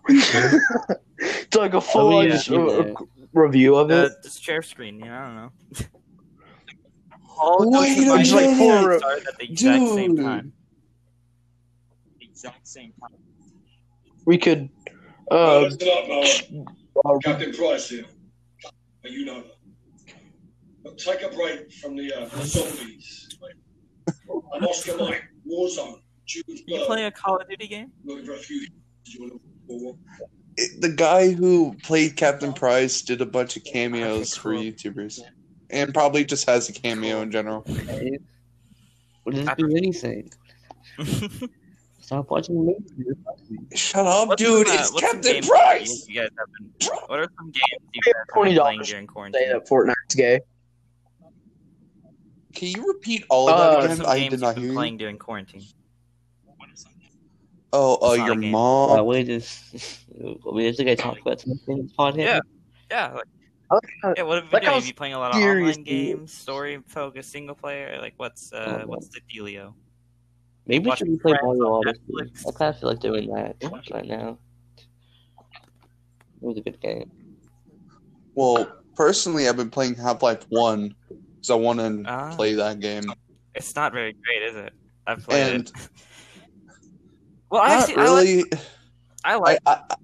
it's 1.18 1.56
like 1.56 1.74
a 1.74 1.80
full 1.80 2.14
on 2.14 2.24
yeah. 2.26 2.30
just, 2.32 2.50
uh, 2.50 2.64
uh, 2.66 2.94
review 3.32 3.76
of 3.76 3.90
Uh, 3.90 3.94
it. 4.06 4.12
this 4.22 4.38
share 4.38 4.62
screen, 4.62 4.98
yeah, 5.00 5.22
I 5.22 5.26
don't 5.26 5.36
know. 5.36 5.52
all 7.38 7.58
Wait 7.70 7.98
a 7.98 8.06
my 8.06 8.20
It's 8.20 8.32
like 8.32 8.44
phone 8.56 8.82
for- 8.82 8.92
and 8.92 9.00
start 9.00 9.26
at 9.26 9.38
the 9.38 9.44
exact 9.44 9.88
same 9.94 10.16
Dude. 10.16 10.24
time. 10.24 10.52
Exact 12.20 12.66
same 12.66 12.92
time. 13.00 13.18
We 14.24 14.38
could. 14.38 14.68
Oh, 15.30 15.66
Uh, 15.66 15.68
listen 15.68 15.88
up, 15.88 16.08
Noah. 17.04 17.14
uh, 17.14 17.18
Captain 17.18 17.52
Price 17.52 17.88
here. 17.90 18.04
And 19.04 19.14
you 19.14 19.24
know 19.24 19.44
take 20.96 21.22
a 21.22 21.28
break 21.28 21.70
from 21.74 21.94
the, 21.96 22.12
uh, 22.12 22.24
the 22.28 22.44
zombies. 22.44 23.28
I'm 24.54 24.64
Oscar 24.64 24.96
Mike, 24.96 25.22
Warzone. 25.46 26.00
Jude 26.24 26.44
You 26.66 26.78
Bird, 26.78 26.86
playing 26.86 27.04
a 27.06 27.10
Call 27.10 27.36
of 27.40 27.48
Duty 27.48 27.68
game? 27.68 27.92
looking 28.04 28.24
for 28.26 28.32
a 28.32 28.38
few. 28.38 28.66
You 29.14 29.20
wanna- 29.68 29.86
or- 29.86 29.96
It- 30.56 30.80
the 30.80 30.88
guy 30.88 31.30
who 31.32 31.74
played 31.84 32.16
Captain 32.16 32.52
Price 32.52 33.02
did 33.02 33.20
a 33.20 33.26
bunch 33.26 33.56
of 33.56 33.64
cameos 33.64 34.36
for. 34.36 34.52
YouTubers, 34.54 35.20
and 35.70 35.92
probably 35.94 36.24
just 36.24 36.46
has 36.46 36.68
a 36.68 36.72
cameo 36.72 37.20
in 37.22 37.30
general. 37.30 37.60
What 39.22 39.34
does 39.34 39.46
it 39.46 39.56
do 39.58 39.76
anything? 39.76 40.30
Stop 42.00 42.30
watching 42.30 42.56
movies. 42.64 42.90
Shut 43.74 44.06
up, 44.06 44.28
What's 44.28 44.42
dude! 44.42 44.66
some, 44.66 44.76
uh, 44.76 44.80
it's 44.80 44.92
what's 44.92 45.06
Captain 45.12 45.42
Price. 45.44 46.06
You 46.08 46.14
guys 46.22 46.30
have 46.38 46.48
been. 46.58 46.98
What 47.06 47.18
are 47.20 47.28
some 47.36 47.50
games 47.50 47.82
you 47.92 48.00
guys 48.02 48.14
have 48.16 48.44
been 48.44 48.56
playing 48.56 48.82
during 48.82 49.06
Say 49.06 49.06
quarantine? 49.12 49.48
that 49.50 49.68
Fortnite's 49.68 50.14
gay. 50.16 50.40
Can 52.54 52.68
you 52.68 52.88
repeat 52.88 53.24
all 53.28 53.48
of 53.48 53.54
Uh, 53.54 53.58
that 53.58 53.66
What 53.68 53.76
are 53.80 53.84
again? 53.84 53.96
some 53.98 54.06
I 54.06 54.18
games 54.18 54.30
did 54.30 54.32
you've 54.32 54.40
not 54.40 54.54
been 54.54 54.62
hear 54.64 54.72
you. 54.72 54.76
playing 54.78 54.96
during 54.96 55.18
quarantine? 55.18 55.62
Oh, 57.72 58.10
uh, 58.10 58.14
your 58.14 58.34
game. 58.36 58.54
Uh, 58.54 58.96
mom. 58.96 59.06
we 59.06 59.24
just 59.24 59.74
we 60.52 60.66
just 60.68 60.78
gonna 60.78 60.96
talk 60.96 61.20
about 61.20 61.40
something 61.40 61.78
in 61.78 61.82
this 61.86 61.92
podcast. 61.96 62.16
Yeah. 62.18 62.40
Yeah, 62.90 63.12
like, 63.12 63.24
like 63.70 63.82
how- 64.02 64.14
yeah. 64.16 64.22
What 64.22 64.36
have 64.36 64.44
you 64.44 64.50
like 64.50 64.50
been 64.50 64.60
doing? 64.60 64.64
how 64.64 64.74
Have 64.74 64.86
you 64.86 64.94
playing 64.94 65.14
a 65.14 65.18
lot 65.18 65.30
of 65.34 65.42
online 65.42 65.82
games, 65.82 66.32
story 66.32 66.82
focused, 66.86 67.30
single 67.30 67.54
player? 67.54 67.98
Like, 68.00 68.14
what's 68.16 68.52
uh, 68.52 68.80
Oh. 68.82 68.86
what's 68.86 69.08
the 69.08 69.20
dealio? 69.30 69.74
Maybe 70.66 70.88
we 70.88 70.96
should 70.96 71.06
play 71.20 71.32
Friends 71.32 71.40
Mario 71.42 71.74
Odyssey. 71.78 72.00
I 72.46 72.50
kind 72.52 72.74
of 72.74 72.80
feel 72.80 72.88
like 72.90 73.00
doing 73.00 73.28
that 73.32 73.56
right 73.90 74.04
now. 74.06 74.38
It 74.78 76.42
was 76.42 76.56
a 76.58 76.60
good 76.60 76.80
game. 76.80 77.10
Well, 78.34 78.70
personally, 78.94 79.48
I've 79.48 79.56
been 79.56 79.70
playing 79.70 79.94
Half 79.96 80.22
Life 80.22 80.44
One 80.50 80.94
because 81.08 81.50
I 81.50 81.54
want 81.54 81.78
to 81.80 82.02
Ah. 82.06 82.34
play 82.36 82.54
that 82.54 82.80
game. 82.80 83.04
It's 83.54 83.74
not 83.74 83.92
very 83.92 84.12
great, 84.12 84.42
is 84.42 84.56
it? 84.56 84.72
I've 85.06 85.24
played 85.26 85.54
And 85.54 85.68
it. 85.68 85.72
Well, 87.50 87.62
not 87.66 87.90
actually, 87.90 87.96
I 87.96 88.08
like. 88.08 88.26
really. 88.26 88.44
I 89.24 89.34
like. 89.36 89.58
I, 89.66 89.80
I 89.90 89.96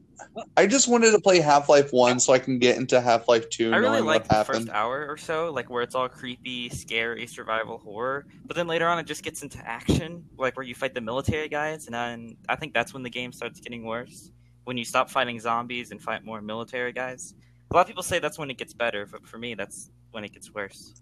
I 0.57 0.67
just 0.67 0.89
wanted 0.89 1.13
to 1.13 1.21
play 1.21 1.41
Half 1.41 1.69
Life 1.69 1.93
One 1.93 2.19
so 2.19 2.33
I 2.33 2.39
can 2.39 2.59
get 2.59 2.77
into 2.77 3.01
Half 3.01 3.29
Life 3.29 3.49
Two, 3.51 3.73
I 3.73 3.77
really 3.77 4.01
like 4.01 4.27
the 4.27 4.35
happened. 4.35 4.67
first 4.67 4.69
hour 4.71 5.07
or 5.09 5.17
so, 5.17 5.53
like 5.53 5.71
where 5.71 5.83
it's 5.83 5.95
all 5.95 6.09
creepy, 6.09 6.69
scary, 6.71 7.27
survival 7.27 7.79
horror. 7.79 8.27
But 8.45 8.57
then 8.57 8.67
later 8.67 8.89
on, 8.89 8.99
it 8.99 9.07
just 9.07 9.23
gets 9.23 9.43
into 9.43 9.59
action, 9.67 10.25
like 10.37 10.57
where 10.57 10.67
you 10.67 10.75
fight 10.75 10.95
the 10.95 11.01
military 11.01 11.49
guys, 11.49 11.87
and 11.87 11.95
then 11.95 12.37
I 12.49 12.57
think 12.57 12.75
that's 12.75 12.93
when 12.93 13.03
the 13.03 13.11
game 13.11 13.33
starts 13.33 13.61
getting 13.61 13.85
worse. 13.85 14.33
When 14.65 14.77
you 14.77 14.85
stop 14.85 15.11
fighting 15.11 15.39
zombies 15.39 15.91
and 15.91 16.03
fight 16.03 16.25
more 16.25 16.41
military 16.41 16.93
guys. 16.93 17.35
A 17.71 17.75
lot 17.75 17.83
of 17.83 17.87
people 17.87 18.03
say 18.03 18.19
that's 18.19 18.39
when 18.39 18.51
it 18.51 18.57
gets 18.59 18.73
better, 18.73 19.07
but 19.07 19.27
for 19.27 19.39
me, 19.39 19.55
that's 19.55 19.91
when 20.11 20.25
it 20.25 20.33
gets 20.33 20.53
worse. 20.53 20.95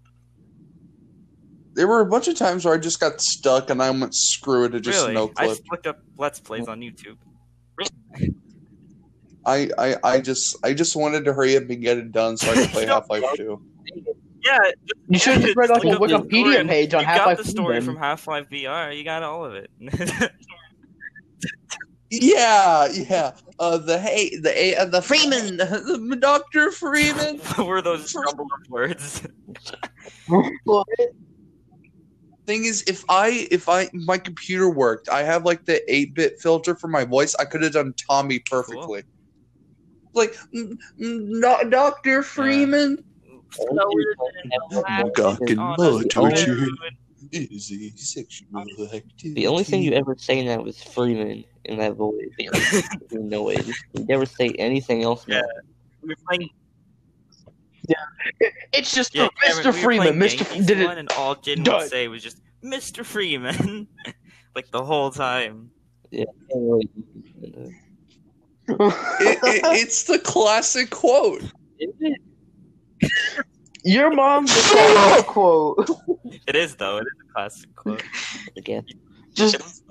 There 1.74 1.86
were 1.86 2.00
a 2.00 2.06
bunch 2.06 2.28
of 2.28 2.36
times 2.36 2.64
where 2.64 2.74
I 2.74 2.78
just 2.78 3.00
got 3.00 3.20
stuck 3.20 3.70
and 3.70 3.82
I 3.82 3.90
went 3.90 4.14
screw 4.14 4.64
it, 4.64 4.74
it 4.74 4.80
just 4.80 5.00
really, 5.02 5.14
no 5.14 5.24
I 5.36 5.46
clip. 5.46 5.48
just 5.50 5.62
looked 5.70 5.86
up 5.86 6.00
Let's 6.18 6.40
Plays 6.40 6.68
on 6.68 6.80
YouTube. 6.80 7.16
I, 9.44 9.70
I 9.76 9.96
I 10.04 10.20
just 10.20 10.56
I 10.64 10.72
just 10.74 10.94
wanted 10.94 11.24
to 11.24 11.32
hurry 11.32 11.56
up 11.56 11.68
and 11.68 11.80
get 11.82 11.98
it 11.98 12.12
done 12.12 12.36
so 12.36 12.50
I 12.50 12.54
could 12.54 12.68
play 12.70 12.86
Half 12.94 13.10
Life 13.10 13.24
Two. 13.36 13.60
Yeah, 14.44 14.58
You 15.08 15.18
should 15.18 15.34
have 15.34 15.42
just 15.42 15.56
read 15.56 15.70
like 15.70 15.84
a 15.84 15.90
up 15.90 16.00
the 16.00 16.06
Wikipedia 16.06 16.68
page 16.68 16.94
on 16.94 17.00
you 17.00 17.06
Half 17.06 17.18
got 17.18 17.26
Life. 17.28 17.38
the 17.38 17.44
story 17.44 17.80
from 17.80 17.96
Half 17.96 18.26
Life 18.26 18.48
VR. 18.50 18.96
You 18.96 19.04
got 19.04 19.22
all 19.22 19.44
of 19.44 19.54
it. 19.54 19.70
Yeah, 22.14 22.88
yeah. 22.92 23.32
Uh, 23.58 23.78
the 23.78 23.98
hey, 23.98 24.36
the 24.36 24.52
a, 24.54 24.76
uh, 24.76 24.84
the 24.84 25.00
Freeman, 25.00 25.56
the 25.56 26.18
Doctor 26.20 26.70
Freeman. 26.70 27.38
what 27.38 27.66
were 27.66 27.80
those 27.80 28.12
jumbled 28.12 28.50
up 28.52 28.68
words? 28.68 29.22
Thing 32.52 32.66
is, 32.66 32.84
if 32.86 33.02
I 33.08 33.48
if 33.50 33.66
I 33.66 33.88
my 33.94 34.18
computer 34.18 34.68
worked, 34.68 35.08
I 35.08 35.22
have 35.22 35.46
like 35.46 35.64
the 35.64 35.80
eight 35.90 36.14
bit 36.14 36.34
filter 36.38 36.74
for 36.74 36.86
my 36.86 37.02
voice. 37.02 37.34
I 37.40 37.46
could 37.46 37.62
have 37.62 37.72
done 37.72 37.94
Tommy 38.10 38.40
perfectly. 38.40 39.04
Like, 40.12 40.34
"Mm, 40.54 40.72
mm, 41.00 41.40
no, 41.40 41.64
Doctor 41.70 42.22
Freeman 42.22 43.02
Gawking 45.14 45.56
blood 45.76 46.02
that's 46.02 46.14
torture 46.14 46.56
good. 46.56 46.76
is 47.32 47.72
a 47.72 47.90
sexual 47.96 48.60
activity. 48.92 49.32
The 49.34 49.46
only 49.46 49.64
thing 49.64 49.82
you 49.82 49.92
ever 49.92 50.14
say 50.18 50.44
now 50.44 50.62
is 50.64 50.76
Freeman 50.76 51.44
in 51.64 51.78
that 51.78 51.94
voice. 51.94 52.28
Annoyed. 53.12 53.64
You 53.94 54.04
never 54.06 54.26
say 54.26 54.50
anything 54.58 55.04
else. 55.04 55.24
Yeah. 55.26 55.40
We 56.02 56.10
were 56.10 56.16
playing, 56.28 56.50
It's 58.72 58.94
just 58.94 59.14
yeah, 59.14 59.24
the 59.24 59.30
Cameron, 59.42 59.64
Mr. 59.64 59.64
we 59.64 59.70
were 59.70 59.72
Freeman. 59.84 60.18
playing 60.18 60.38
Mr. 60.38 60.44
Yankees 60.50 60.66
did 60.66 60.80
it. 60.80 60.98
and 60.98 61.10
all 61.12 61.34
Jin 61.34 61.64
would 61.64 61.88
say 61.88 62.08
was 62.08 62.22
just 62.22 62.40
Mr. 62.64 63.04
Freeman, 63.04 63.88
like 64.54 64.70
the 64.70 64.84
whole 64.84 65.10
time. 65.10 65.70
Anyway, 66.12 66.82
It, 68.68 68.68
it, 68.68 69.60
it's 69.80 70.04
the 70.04 70.18
classic 70.20 70.90
quote. 70.90 71.42
Your 73.84 74.12
mom 74.12 74.44
did 74.46 74.54
that 74.54 75.24
quote. 75.26 75.88
It 76.46 76.54
is 76.56 76.76
though. 76.76 76.98
It 76.98 77.02
is 77.02 77.28
a 77.28 77.32
classic 77.32 77.74
quote. 77.74 78.02
Again. 78.56 78.84
Just 79.34 79.82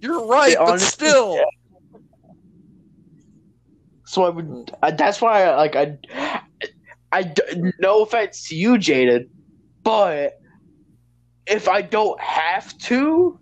You're 0.00 0.26
right, 0.26 0.52
Yeah, 0.52 0.58
but 0.58 0.68
honestly, 0.70 1.08
still. 1.08 1.36
yeah. 1.36 2.00
so 4.04 4.24
I 4.24 4.28
would. 4.30 4.72
I, 4.82 4.90
that's 4.90 5.20
why 5.20 5.44
I 5.44 5.54
like 5.56 5.76
I. 5.76 5.96
I 7.12 7.22
d- 7.22 7.72
no 7.80 8.02
offense 8.02 8.48
to 8.48 8.54
you, 8.56 8.72
Jaden, 8.74 9.28
but 9.82 10.34
if 11.46 11.68
I 11.68 11.82
don't 11.82 12.20
have 12.20 12.76
to, 12.78 13.38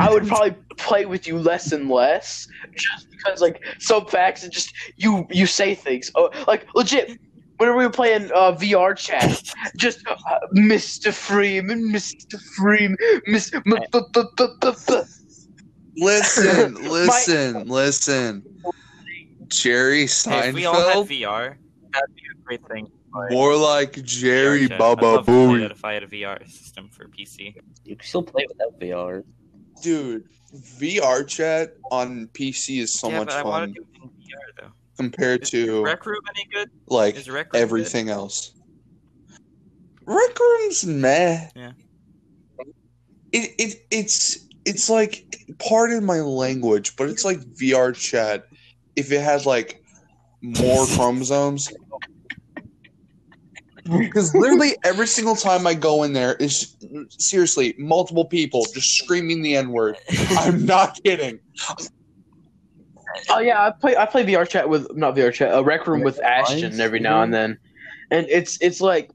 I 0.00 0.10
would 0.10 0.26
probably 0.26 0.56
play 0.78 1.04
with 1.04 1.26
you 1.28 1.38
less 1.38 1.72
and 1.72 1.90
less, 1.90 2.46
just 2.74 3.10
because 3.10 3.40
like 3.42 3.62
some 3.78 4.06
facts 4.06 4.42
and 4.42 4.52
just 4.52 4.72
you 4.96 5.26
you 5.30 5.46
say 5.46 5.74
things. 5.74 6.10
Oh, 6.14 6.30
like 6.46 6.66
legit. 6.74 7.18
Whenever 7.58 7.78
we 7.78 7.84
were 7.84 7.90
playing 7.90 8.32
uh, 8.34 8.52
VR 8.52 8.96
chat, 8.96 9.40
just 9.76 10.04
uh, 10.08 10.16
Mr. 10.56 11.14
Freeman, 11.14 11.92
Mr. 11.92 12.40
Freeman, 12.56 12.96
Miss. 13.28 13.54
M- 13.54 13.62
b- 13.64 13.78
b- 13.92 14.22
b- 14.36 14.46
b- 14.60 14.70
b- 14.88 15.02
Listen, 15.96 16.74
listen, 16.90 17.68
listen. 17.68 18.44
Jerry 19.48 20.06
Hey, 20.06 20.48
if 20.48 20.54
we 20.54 20.66
all 20.66 20.74
had 20.74 20.96
Seinfeld, 20.96 21.08
VR, 21.08 21.56
that'd 21.94 22.14
be 22.14 22.22
a 22.32 22.42
great 22.44 22.66
thing. 22.68 22.90
more 23.30 23.56
like 23.56 23.92
Jerry 24.04 24.66
VR 24.66 24.68
chat. 24.68 24.72
I'd 24.72 24.78
Baba 24.78 25.04
love 25.06 25.18
to 25.18 25.24
play 25.24 25.34
Booey. 25.34 25.70
if 25.70 25.84
I 25.84 25.92
had 25.94 26.02
a 26.02 26.06
VR 26.08 26.50
system 26.50 26.88
for 26.90 27.06
PC. 27.08 27.54
You 27.84 27.96
can 27.96 28.06
still 28.06 28.22
play 28.22 28.46
without 28.48 28.78
VR. 28.80 29.24
Dude, 29.82 30.24
VR 30.78 31.26
chat 31.26 31.74
on 31.90 32.28
PC 32.28 32.80
is 32.80 32.92
so 32.98 33.08
yeah, 33.10 33.18
much 33.20 33.28
but 33.28 33.36
I 33.36 33.42
want 33.42 33.62
fun 33.62 33.68
to 33.68 33.74
do 33.74 33.80
it 33.82 34.02
in 34.02 34.08
VR 34.08 34.60
though. 34.60 34.72
compared 34.96 35.42
Is 35.42 35.50
to 35.50 35.84
Rec 35.84 36.04
Room 36.06 36.20
any 36.34 36.48
good? 36.52 36.70
like 36.86 37.16
Is 37.16 37.28
Rec 37.30 37.52
Room 37.52 37.62
everything 37.62 38.08
else. 38.08 38.52
Rec 40.06 40.38
Room's 40.38 40.84
meh. 40.84 41.48
Yeah. 41.56 41.72
It, 43.32 43.50
it 43.58 43.86
it's 43.90 44.46
it's 44.64 44.88
like 44.88 45.24
pardon 45.58 46.04
my 46.04 46.20
language, 46.20 46.94
but 46.96 47.08
it's 47.08 47.24
like 47.24 47.38
VR 47.40 47.94
chat 47.94 48.46
if 48.96 49.10
it 49.10 49.20
had 49.20 49.44
like 49.44 49.82
more 50.40 50.86
chromosomes. 50.94 51.72
Because 53.84 54.34
literally 54.34 54.76
every 54.82 55.06
single 55.06 55.36
time 55.36 55.66
I 55.66 55.74
go 55.74 56.04
in 56.04 56.14
there 56.14 56.34
is 56.36 56.76
seriously 57.18 57.74
multiple 57.78 58.24
people 58.24 58.64
just 58.72 58.96
screaming 58.96 59.42
the 59.42 59.56
N 59.56 59.70
word. 59.70 59.96
I'm 60.38 60.64
not 60.64 60.98
kidding. 61.04 61.38
Oh 63.28 63.38
yeah, 63.40 63.66
I 63.66 63.70
play 63.70 63.96
I 63.96 64.06
play 64.06 64.24
VR 64.24 64.48
chat 64.48 64.68
with 64.68 64.94
not 64.96 65.14
VR 65.14 65.32
chat, 65.32 65.54
a 65.54 65.62
rec 65.62 65.86
room 65.86 66.00
with 66.00 66.20
Ashton 66.22 66.80
every 66.80 66.98
now 66.98 67.22
and 67.22 67.32
then, 67.32 67.58
and 68.10 68.26
it's 68.28 68.58
it's 68.60 68.80
like 68.80 69.10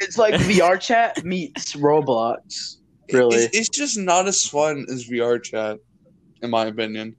it's 0.00 0.16
like 0.16 0.34
VR 0.34 0.80
chat 0.80 1.24
meets 1.24 1.74
Roblox. 1.76 2.76
Really, 3.12 3.38
It's, 3.38 3.56
it's 3.56 3.68
just 3.68 3.98
not 3.98 4.26
as 4.26 4.46
fun 4.46 4.86
as 4.90 5.08
VR 5.08 5.42
chat, 5.42 5.78
in 6.42 6.50
my 6.50 6.66
opinion. 6.66 7.16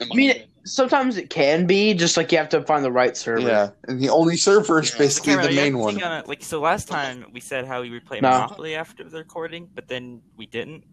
In 0.00 0.08
my 0.08 0.12
I 0.12 0.16
mean, 0.16 0.30
opinion. 0.30 0.51
Sometimes 0.64 1.16
it 1.16 1.30
can 1.30 1.66
be 1.66 1.94
just 1.94 2.16
like 2.16 2.32
you 2.32 2.38
have 2.38 2.48
to 2.50 2.62
find 2.62 2.84
the 2.84 2.92
right 2.92 3.16
server. 3.16 3.46
yeah, 3.48 3.70
and 3.88 4.00
the 4.00 4.08
only 4.08 4.36
server 4.36 4.80
is 4.80 4.90
basically 4.92 5.34
Cameron, 5.34 5.50
the 5.50 5.56
main 5.56 5.78
one. 5.78 5.98
Gonna, 5.98 6.24
like 6.26 6.42
so, 6.42 6.60
last 6.60 6.88
time 6.88 7.26
we 7.32 7.40
said 7.40 7.66
how 7.66 7.82
we 7.82 7.90
would 7.90 8.04
play 8.06 8.20
No. 8.20 8.30
Monopoly 8.30 8.74
after 8.74 9.04
the 9.04 9.18
recording, 9.18 9.68
but 9.74 9.88
then 9.88 10.22
we 10.36 10.46
didn't. 10.46 10.84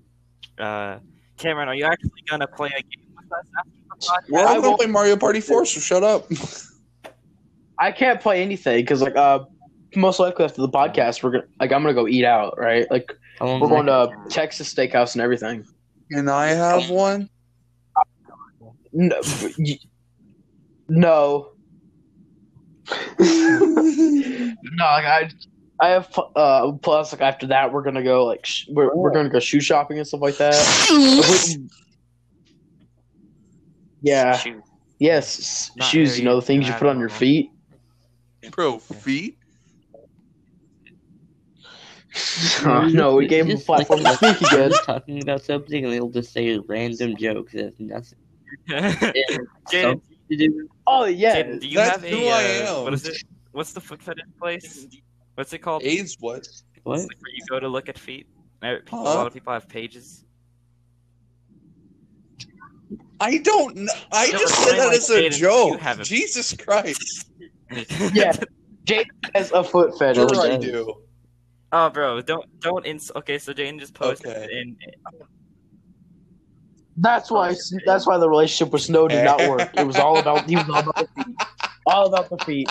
Uh, 0.58 1.00
Cameron, 1.38 1.70
are 1.70 1.76
you 1.76 1.86
actually 1.86 2.24
gonna 2.30 2.48
play 2.48 2.70
a 2.70 2.82
game 2.82 3.06
with 3.16 3.32
us 3.32 3.46
after 3.58 3.72
the 3.72 3.96
podcast? 3.96 4.32
We're 4.32 4.46
all 4.46 4.62
gonna 4.62 4.78
play 4.78 4.88
Mario 4.88 5.18
Party 5.18 5.42
4, 5.42 5.66
so 5.66 5.80
shut 5.80 6.04
up. 6.04 6.30
I 7.80 7.92
can't 7.92 8.20
play 8.20 8.42
anything 8.42 8.82
because 8.82 9.02
like 9.02 9.16
uh 9.16 9.46
most 9.96 10.20
likely 10.20 10.46
after 10.46 10.62
the 10.62 10.70
podcast 10.70 11.24
we're 11.24 11.32
gonna 11.32 11.46
like 11.60 11.72
I'm 11.72 11.82
gonna 11.82 11.94
go 11.94 12.08
eat 12.08 12.26
out 12.26 12.60
right 12.60 12.86
like 12.92 13.12
we're 13.42 13.70
going 13.70 13.86
to 13.86 14.12
Texas 14.30 14.74
Steakhouse 14.74 15.14
and 15.14 15.22
everything. 15.22 15.66
Can 16.12 16.28
I 16.28 16.48
have 16.48 16.90
one? 16.90 17.30
No, 18.94 19.20
no. 20.88 21.52
no, 23.20 24.56
like 24.80 25.06
I, 25.06 25.30
I 25.80 25.90
have 25.90 26.20
uh 26.36 26.72
plus 26.82 27.12
like 27.14 27.22
after 27.22 27.46
that 27.48 27.72
we're 27.72 27.84
gonna 27.84 28.04
go 28.04 28.26
like 28.26 28.46
sh- 28.46 28.66
we're 28.70 28.94
we're 28.96 29.12
gonna 29.12 29.30
go 29.30 29.40
shoe 29.40 29.60
shopping 29.62 30.00
and 30.00 30.08
stuff 30.08 30.22
like 30.22 30.38
that. 30.38 30.56
yeah, 34.02 34.36
Shoot. 34.38 34.64
yes, 34.98 35.72
Not 35.78 35.86
shoes. 35.88 36.10
very 36.10 36.20
You 36.22 36.26
know 36.26 36.36
the 36.38 36.42
things 36.42 36.68
you 36.68 36.74
put 36.74 36.88
on 36.88 37.00
your 37.00 37.10
feet. 37.10 37.52
Bro, 38.52 38.80
feet? 38.80 39.38
no, 42.66 43.16
we 43.16 43.28
gave 43.28 43.46
him 43.46 43.52
a 43.52 43.56
Just 43.56 43.70
like- 43.70 43.88
platform 43.88 44.04
to 44.04 44.16
speak 44.16 44.42
again. 44.52 44.72
He's 44.72 44.82
talking 44.82 45.22
about 45.22 45.44
something 45.44 45.84
and 45.84 45.94
they'll 45.94 46.10
just 46.10 46.34
say 46.34 46.58
random 46.58 47.16
jokes 47.18 47.54
that 47.54 47.80
nothing 47.80 48.18
Jaden, 48.70 50.02
to 50.30 50.36
do. 50.38 50.70
Oh 50.88 51.06
yeah, 51.06 51.42
Jaden, 51.42 51.60
do 51.62 51.68
you 51.68 51.76
That's 51.76 52.02
have 52.02 52.10
who 52.10 52.18
a 52.26 52.32
I 52.32 52.66
uh, 52.68 52.84
what 52.84 52.94
is 52.94 53.08
it? 53.08 53.24
What's 53.52 53.74
the 53.74 53.82
foot 53.82 54.02
fetish 54.02 54.24
place? 54.40 54.88
What's 55.36 55.54
it 55.54 55.60
called? 55.60 55.84
AIDS 55.84 56.18
what? 56.20 56.48
What? 56.84 57.00
Like 57.00 57.08
where 57.08 57.34
you 57.34 57.44
go 57.50 57.60
to 57.60 57.68
look 57.68 57.90
at 57.90 57.98
feet. 57.98 58.28
Uh, 58.62 58.76
people- 58.86 59.02
A 59.02 59.04
lot 59.04 59.28
of 59.28 59.34
people 59.34 59.54
have 59.54 59.68
pages. 59.68 60.26
I 63.22 63.38
don't 63.40 63.76
know. 63.76 63.92
I 64.12 64.28
No, 64.32 64.40
just 64.40 64.56
said 64.64 64.78
that 64.78 64.88
like, 64.88 64.98
as 64.98 65.10
a 65.10 65.22
Jaden, 65.22 65.32
joke. 65.38 65.82
a- 65.84 66.04
Jesus 66.04 66.54
Christ. 66.56 67.32
yeah. 68.14 68.32
Jake 68.86 69.08
has 69.36 69.52
a 69.52 69.64
foot 69.64 69.98
fetish. 70.00 70.16
Sure 70.18 70.28
Really 70.30 70.52
I 70.52 70.58
do. 70.58 70.94
oh, 71.74 71.90
bro, 71.90 72.22
don't 72.22 72.46
don't 72.62 72.86
ins. 72.86 73.12
Okay, 73.16 73.38
so 73.38 73.54
Jaden 73.54 73.80
just 73.80 73.94
posted 73.94 74.32
Okay. 74.36 74.48
in. 74.62 74.78
That's 77.02 77.32
why. 77.32 77.56
That's 77.86 78.06
why 78.06 78.18
the 78.18 78.30
relationship 78.30 78.74
with 78.74 78.82
Snow 78.82 79.08
did 79.08 79.24
not 79.24 79.40
work. 79.50 79.70
It 79.78 79.86
was 79.88 79.96
all 79.96 80.18
about. 80.20 80.50
He 80.50 80.56
was 80.56 80.70
all 80.70 80.80
about 80.80 80.96
the 80.96 81.08
feet. 81.24 81.36
All 81.86 82.08
about 82.08 82.30
the 82.30 82.38
feet. 82.46 82.70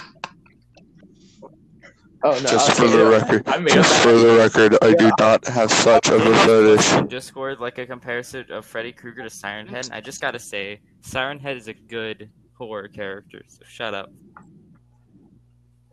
Oh 2.25 2.33
no! 2.33 2.37
Just 2.37 2.73
for 2.77 2.89
the 2.89 3.07
record, 3.07 3.45
I 3.47 3.59
made 3.59 3.73
just 3.73 4.03
for 4.03 4.13
the 4.13 4.37
record, 4.37 4.77
I 4.83 4.93
do 4.95 5.11
not 5.19 5.47
have 5.47 5.71
such 5.71 6.09
of 6.09 6.21
a 6.27 6.35
fetish. 6.35 6.93
in 6.95 7.07
Discord 7.07 7.61
like 7.61 7.79
a 7.79 7.87
comparison 7.87 8.45
of 8.51 8.67
Freddy 8.67 8.91
Krueger 8.93 9.23
to 9.23 9.31
Siren 9.31 9.69
Head. 9.69 9.85
and 9.87 9.95
I 9.95 10.01
just 10.01 10.21
gotta 10.21 10.41
say, 10.41 10.81
Siren 11.01 11.39
Head 11.39 11.57
is 11.57 11.69
a 11.69 11.75
good 11.75 12.29
horror 12.55 12.89
character. 12.89 13.43
So 13.47 13.61
shut 13.69 13.95
up. 13.95 14.11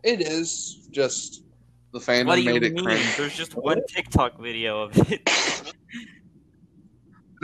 It 0.02 0.20
is 0.20 0.88
just 0.90 1.44
the 1.92 2.00
fandom 2.00 2.26
What 2.26 2.36
do 2.36 2.42
you 2.42 2.54
made 2.54 2.64
it 2.64 2.74
mean? 2.74 2.84
cringe. 2.84 3.16
There's 3.16 3.36
just 3.36 3.54
one 3.54 3.80
TikTok 3.88 4.40
video 4.40 4.82
of 4.82 5.10
it. 5.10 5.30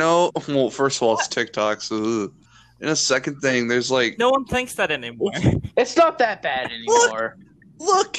No, 0.03 0.33
well, 0.49 0.69
first 0.71 0.99
of 0.99 1.05
all, 1.05 1.15
it's 1.15 1.29
TikTok. 1.29 1.81
So, 1.81 2.25
ugh. 2.25 2.35
and 2.81 2.91
a 2.91 2.97
second 2.97 3.37
thing, 3.41 3.69
there's 3.69 3.91
like, 3.91 4.19
no 4.19 4.31
one 4.31 4.45
thinks 4.45 4.75
that 4.75 4.91
anymore. 4.91 5.31
It's 5.77 5.97
not 5.97 6.19
that 6.19 6.43
bad 6.43 6.71
anymore. 6.71 7.39
look, 7.79 8.19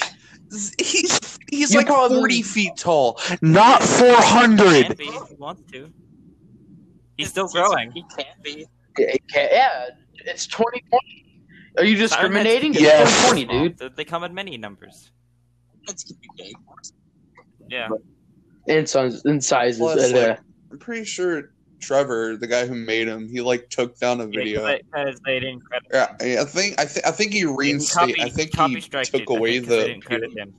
he's 0.80 1.38
he's 1.52 1.72
You 1.72 1.80
like 1.80 1.88
probably- 1.88 2.18
forty 2.18 2.42
feet 2.42 2.72
tall. 2.78 3.20
Not 3.42 3.82
He 3.82 3.88
400! 3.88 4.86
can 4.88 4.96
be 4.96 5.04
if 5.06 5.28
he 5.30 5.36
wants 5.36 5.72
to. 5.74 5.92
He's 7.18 7.30
still 7.30 7.48
growing. 7.48 7.92
He 7.92 8.04
can't 8.18 8.42
be. 8.42 8.66
It 8.98 9.22
can't- 9.28 9.52
yeah, 9.52 9.90
it's 10.26 10.48
2020. 10.48 11.44
Are 11.78 11.84
you 11.84 11.96
discriminating? 11.98 12.72
It's 12.74 12.82
Yes. 12.82 13.10
2020, 13.30 13.46
dude. 13.70 13.78
They- 13.78 13.90
They 13.98 14.06
come 14.06 14.24
in 14.24 14.34
many 14.34 14.58
numbers. 14.58 15.12
Yeah. 17.70 17.90
In 18.68 18.86
size, 18.88 19.24
in 19.26 19.42
sizes. 19.42 19.80
Plus, 19.80 20.04
and, 20.06 20.16
uh, 20.16 20.28
like, 20.30 20.40
I'm 20.72 20.80
pretty 20.80 21.06
sure 21.06 21.53
Trevor, 21.84 22.38
the 22.38 22.48
guy 22.48 22.66
who 22.66 22.76
made 22.76 23.08
him, 23.08 23.28
he 23.28 23.42
like 23.42 23.70
took 23.70 23.98
down 24.00 24.22
a 24.22 24.28
video. 24.28 24.62
Because 24.66 25.16
uh, 25.16 25.20
they 25.26 25.40
didn't 25.40 25.64
credit. 25.66 25.88
Yeah, 25.92 26.40
I 26.42 26.46
think 26.46 26.80
I 26.80 26.86
think 26.86 27.06
I 27.06 27.12
think 27.12 27.34
he 27.34 27.46
reinstated. 27.46 28.20
I 28.22 28.30
think 28.30 28.56
he 28.56 28.82
took 28.82 29.22
it, 29.22 29.30
away 29.30 29.60
think, 29.60 29.68
'cause 29.68 29.76
they 29.76 29.82
the. 29.84 29.88
didn't 29.90 30.06
credit 30.06 30.32
him 30.36 30.54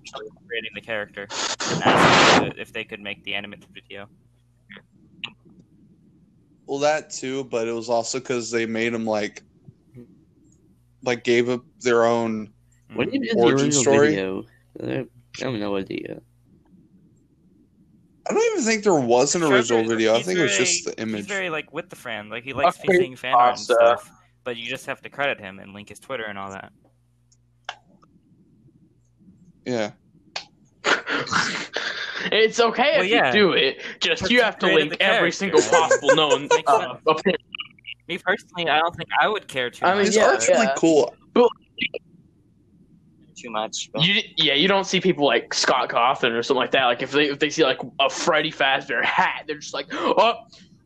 creating 0.47 0.71
the 0.75 0.81
character 0.81 1.27
and 1.71 1.83
asked 1.83 2.59
if 2.59 2.73
they 2.73 2.85
could 2.85 3.01
make 3.01 3.23
the 3.25 3.35
animated 3.35 3.67
video. 3.75 4.09
Well, 6.67 6.79
that 6.81 7.11
too, 7.11 7.45
but 7.45 7.69
it 7.69 7.73
was 7.73 7.89
also 7.89 8.19
because 8.21 8.51
they 8.51 8.67
made 8.67 8.95
him 8.95 9.05
like 9.05 9.43
like 11.03 11.25
gave 11.25 11.49
up 11.49 11.65
their 11.81 12.05
own. 12.05 12.53
What 12.95 13.11
do 13.11 13.19
you 13.19 13.25
do 13.25 13.35
the 13.35 13.41
Origin 13.41 13.67
original 13.67 13.83
story? 13.83 14.11
video? 14.11 14.45
I 14.81 15.07
have 15.45 15.55
no 15.55 15.77
idea. 15.77 16.21
I 18.29 18.33
don't 18.33 18.53
even 18.53 18.65
think 18.65 18.85
there 18.85 18.95
was 18.95 19.35
an 19.35 19.41
Trevor- 19.43 19.57
original 19.57 19.85
video. 19.85 20.15
I 20.15 20.19
he's 20.19 20.27
think 20.27 20.39
it 20.39 20.43
was 20.43 20.57
just 20.57 20.85
the 20.87 20.99
image. 21.01 21.17
He's 21.17 21.27
very 21.27 21.51
like 21.51 21.73
with 21.73 21.91
the 21.91 21.97
fan. 21.97 22.29
Like 22.31 22.45
he 22.45 22.53
likes 22.53 22.79
Okay, 22.81 22.97
seeing 22.99 23.17
fan 23.17 23.35
art 23.35 23.51
and 23.51 23.61
stuff. 23.61 24.11
But 24.45 24.57
you 24.57 24.69
just 24.69 24.87
have 24.87 25.01
to 25.03 25.09
credit 25.09 25.41
him 25.41 25.59
and 25.59 25.73
link 25.73 25.89
his 25.89 25.99
Twitter 25.99 26.25
and 26.25 26.39
all 26.39 26.51
that. 26.51 26.73
Yeah. 29.67 29.93
it's 32.33 32.61
okay 32.61 32.93
Well, 32.97 33.05
if 33.05 33.11
yeah. 33.11 33.27
you 33.29 33.33
do 33.33 33.53
it. 33.53 33.81
Just 34.01 34.23
But 34.23 34.31
you 34.31 34.39
you 34.39 34.43
have 34.43 34.59
to 34.59 34.67
link 34.67 34.97
every 35.01 35.33
single 35.33 35.61
possible 35.63 36.15
known 36.15 36.49
uh, 36.67 36.97
opinion. 37.07 37.41
Me 38.09 38.19
personally, 38.19 38.69
I 38.69 38.79
don't 38.81 38.95
think 38.95 39.09
I 39.19 39.29
would 39.29 39.49
care 39.49 39.71
too 39.71 39.87
I 39.87 39.91
mean, 39.91 39.99
much. 39.99 40.07
His 40.09 40.17
yeah, 40.17 40.27
art's 40.27 40.49
really 40.49 40.67
yeah. 40.67 40.75
cool. 40.77 41.15
Too 43.37 43.51
much. 43.51 43.91
You 43.99 44.21
yeah, 44.37 44.55
you 44.55 44.69
don't 44.69 44.85
see 44.85 45.01
people 45.01 45.27
like 45.27 45.53
Scott 45.53 45.89
Cawthon 45.89 46.33
or 46.33 46.43
something 46.43 46.61
like 46.61 46.71
that. 46.71 46.85
Like 46.85 47.03
if 47.03 47.11
they 47.11 47.31
if 47.31 47.41
they 47.41 47.51
see 47.51 47.65
like 47.65 47.81
a 48.01 48.09
Freddy 48.09 48.53
Fazbear 48.53 49.05
hat, 49.05 49.45
they're 49.47 49.59
just 49.59 49.75
like, 49.75 49.87
oh, 49.93 50.35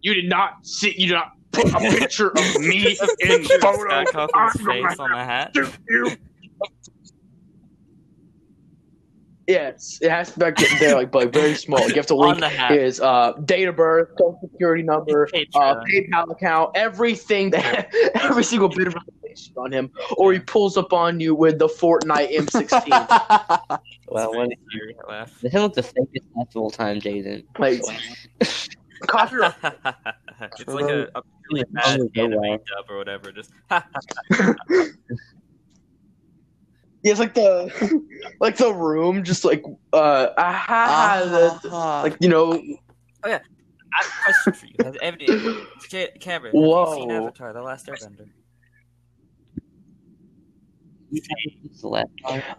you 0.01 0.15
did 0.15 0.29
not 0.29 0.67
see, 0.67 0.95
you 0.97 1.09
did 1.09 1.15
not 1.15 1.33
put 1.53 1.67
a 1.75 1.79
picture 1.99 2.29
of 2.31 2.61
me 2.61 2.97
in 3.21 3.45
photo. 3.45 4.05
Scott 4.05 4.07
Cawthon's 4.07 4.61
face 4.67 4.99
on 4.99 5.11
the 5.11 5.25
hat. 5.25 5.55
Yes, 9.49 9.99
it 10.03 10.11
has 10.11 10.31
to 10.33 10.39
be 10.39 10.45
like 10.45 10.59
they're 10.79 10.95
like, 10.95 11.15
like 11.15 11.33
very 11.33 11.55
small. 11.55 11.81
You 11.89 11.95
have 11.95 12.07
to 12.07 12.15
On 12.17 12.29
link 12.29 12.41
the 12.41 12.51
hat. 12.51 12.71
his 12.71 13.01
uh, 13.01 13.33
date 13.47 13.67
of 13.67 13.77
birth, 13.77 14.11
social 14.19 14.39
security 14.43 14.83
number, 14.83 15.27
uh, 15.55 15.83
PayPal 15.91 16.31
account, 16.31 16.73
everything 16.75 17.49
that 17.51 17.89
every 18.15 18.45
single 18.45 18.69
bit 18.69 18.89
of 18.89 18.97
information 19.29 19.55
on 19.57 19.73
him, 19.73 19.91
or 20.17 20.33
he 20.33 20.39
pulls 20.41 20.77
up 20.77 20.93
on 20.93 21.21
you 21.21 21.35
with 21.35 21.59
the 21.59 21.69
Fortnite 21.69 22.33
M16. 22.33 23.79
Well, 24.11 24.35
when 24.35 24.49
Serious 24.73 24.97
laugh. 25.07 25.39
they 25.43 25.51
look 25.51 25.75
the 25.75 25.83
fakest 25.83 26.23
laugh 26.35 26.49
of 26.57 26.63
all 26.63 26.71
time, 26.71 26.99
Jaden. 26.99 27.45
like, 27.59 27.83
copyright. 29.07 29.53
it's 30.59 30.73
like 30.73 30.89
a, 30.89 31.09
a 31.15 31.23
really 31.51 31.65
bad 31.75 32.01
anime 32.17 32.41
dub 32.41 32.87
or 32.89 32.97
whatever. 32.97 33.33
Just 33.33 33.53
Yeah, 37.03 37.13
it's 37.13 37.21
like 37.21 37.35
the 37.35 37.71
like 38.41 38.57
the 38.57 38.73
room, 38.73 39.25
just 39.25 39.45
like 39.45 39.63
uh, 39.93 40.29
ah, 40.39 41.21
the- 41.63 41.71
like 42.03 42.17
you 42.21 42.29
know, 42.31 42.53
Oh 43.25 43.29
yeah, 43.29 43.41
I 43.95 44.03
have 44.03 44.07
a 44.07 44.23
question 44.25 44.53
for 44.55 44.67
you. 44.67 44.85
Has 44.85 44.97
Evan, 45.03 45.67
Ca- 45.91 46.13
Cameron, 46.19 46.55
have 46.57 46.63
you 46.65 46.95
seen 46.95 47.11
Avatar: 47.11 47.53
The 47.53 47.61
Last 47.63 47.87
Airbender? 47.89 47.97
It's 47.97 47.99
the 47.99 48.07
last 48.07 48.17
time. 48.19 48.29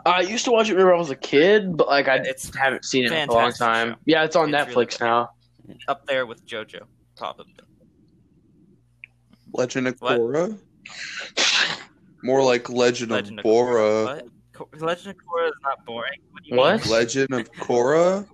I 0.05 0.21
used 0.21 0.45
to 0.45 0.51
watch 0.51 0.69
it 0.69 0.73
whenever 0.73 0.93
I 0.93 0.97
was 0.97 1.09
a 1.09 1.15
kid, 1.15 1.77
but 1.77 1.87
like 1.87 2.07
I 2.07 2.15
It's 2.17 2.53
haven't 2.55 2.85
seen 2.85 3.05
it 3.05 3.11
in 3.11 3.29
a 3.29 3.31
long 3.31 3.51
time. 3.51 3.91
show. 3.91 3.97
Yeah, 4.05 4.23
it's 4.23 4.35
on 4.35 4.53
It's 4.53 4.71
Netflix 4.73 4.99
really 4.99 5.11
now. 5.11 5.29
up 5.87 6.05
there 6.07 6.25
with 6.25 6.45
JoJo, 6.45 6.81
probably. 7.15 7.53
Legend 9.53 9.87
of 9.87 9.99
What? 9.99 10.19
Korra. 10.19 10.57
More 12.23 12.43
like 12.43 12.69
Legend, 12.69 13.11
Legend 13.11 13.39
of 13.39 13.45
of 13.45 13.51
Korra. 13.51 14.05
Korra. 14.05 14.23
What? 14.71 14.81
Legend 14.81 15.15
of 15.15 15.15
Korra 15.25 15.47
is 15.47 15.53
not 15.63 15.85
boring. 15.85 16.19
What? 16.49 16.57
What? 16.81 16.87
Legend 16.89 17.33
of 17.33 17.51
Korra. 17.53 18.27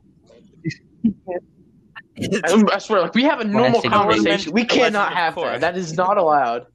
I, 2.18 2.64
I 2.74 2.78
swear, 2.80 3.02
like 3.02 3.14
we 3.14 3.24
have 3.24 3.42
a 3.42 3.44
normal 3.44 3.82
conversation. 3.82 4.54
We 4.54 4.64
cannot 4.66 5.14
have 5.14 5.36
Korra. 5.36 5.54
that. 5.54 5.62
That 5.62 5.78
is 5.78 5.94
not 5.94 6.18
allowed. 6.18 6.66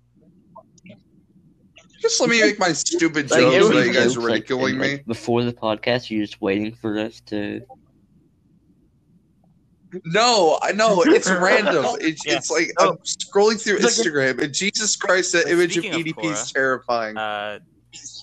Just 2.00 2.20
let 2.20 2.30
me 2.30 2.40
make 2.40 2.58
my 2.58 2.72
stupid 2.72 3.30
Like, 3.30 3.40
jokes 3.40 3.66
it 3.66 3.74
that 3.74 3.86
you 3.86 3.92
guys 3.92 4.16
are 4.16 4.20
ridiculing 4.20 4.72
and, 4.74 4.80
me. 4.80 4.92
like, 4.92 5.06
before 5.06 5.44
the 5.44 5.52
podcast, 5.52 6.08
you're 6.10 6.24
just 6.24 6.40
waiting 6.40 6.74
for 6.74 6.98
us 6.98 7.20
to. 7.26 7.60
No, 10.04 10.58
I 10.62 10.72
know 10.72 11.02
it's 11.02 11.28
random. 11.30 11.84
It's, 12.00 12.24
Yeah. 12.24 12.36
it's 12.36 12.50
like 12.50 12.70
Oh. 12.78 12.90
I'm 12.90 12.96
scrolling 12.98 13.60
through 13.60 13.76
It's 13.78 13.98
like- 13.98 14.06
Instagram, 14.06 14.42
and 14.42 14.54
Jesus 14.54 14.96
Christ, 14.96 15.32
that 15.32 15.44
But 15.44 15.52
image 15.52 15.76
of 15.76 15.84
speaking 15.84 16.00
of 16.00 16.06
EDP 16.06 16.24
is 16.32 16.38
Korra, 16.38 16.52
terrifying. 16.52 17.16
Uh, 17.16 17.58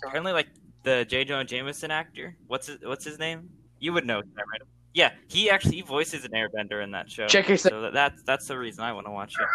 apparently, 0.06 0.32
like 0.32 0.48
the 0.84 1.06
J. 1.06 1.26
Jonah 1.26 1.44
Jameson 1.44 1.92
actor. 1.92 2.36
What's 2.48 2.68
his 2.68 2.78
What's 2.82 3.04
his 3.04 3.20
name? 3.20 3.50
You 3.80 3.94
would 3.94 4.06
know, 4.06 4.22
Cameron. 4.22 4.62
Yeah, 4.94 5.12
he 5.28 5.50
actually 5.50 5.76
he 5.76 5.82
voices 5.82 6.24
an 6.26 6.32
Airbender 6.32 6.82
in 6.84 6.92
that 6.92 7.12
show. 7.12 7.28
Check 7.28 7.50
yourself. 7.50 7.74
So 7.74 7.82
that, 7.82 7.94
that's 7.94 8.24
that's 8.24 8.48
the 8.48 8.58
reason 8.58 8.84
I 8.84 8.94
want 8.94 9.06
to 9.06 9.12
watch 9.12 9.34
it. 9.40 9.46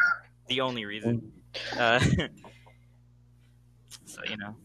The 0.48 0.60
only 0.60 0.84
reason. 0.84 1.32
Uh, 1.76 1.98
so 4.04 4.20
you 4.28 4.36
know, 4.36 4.56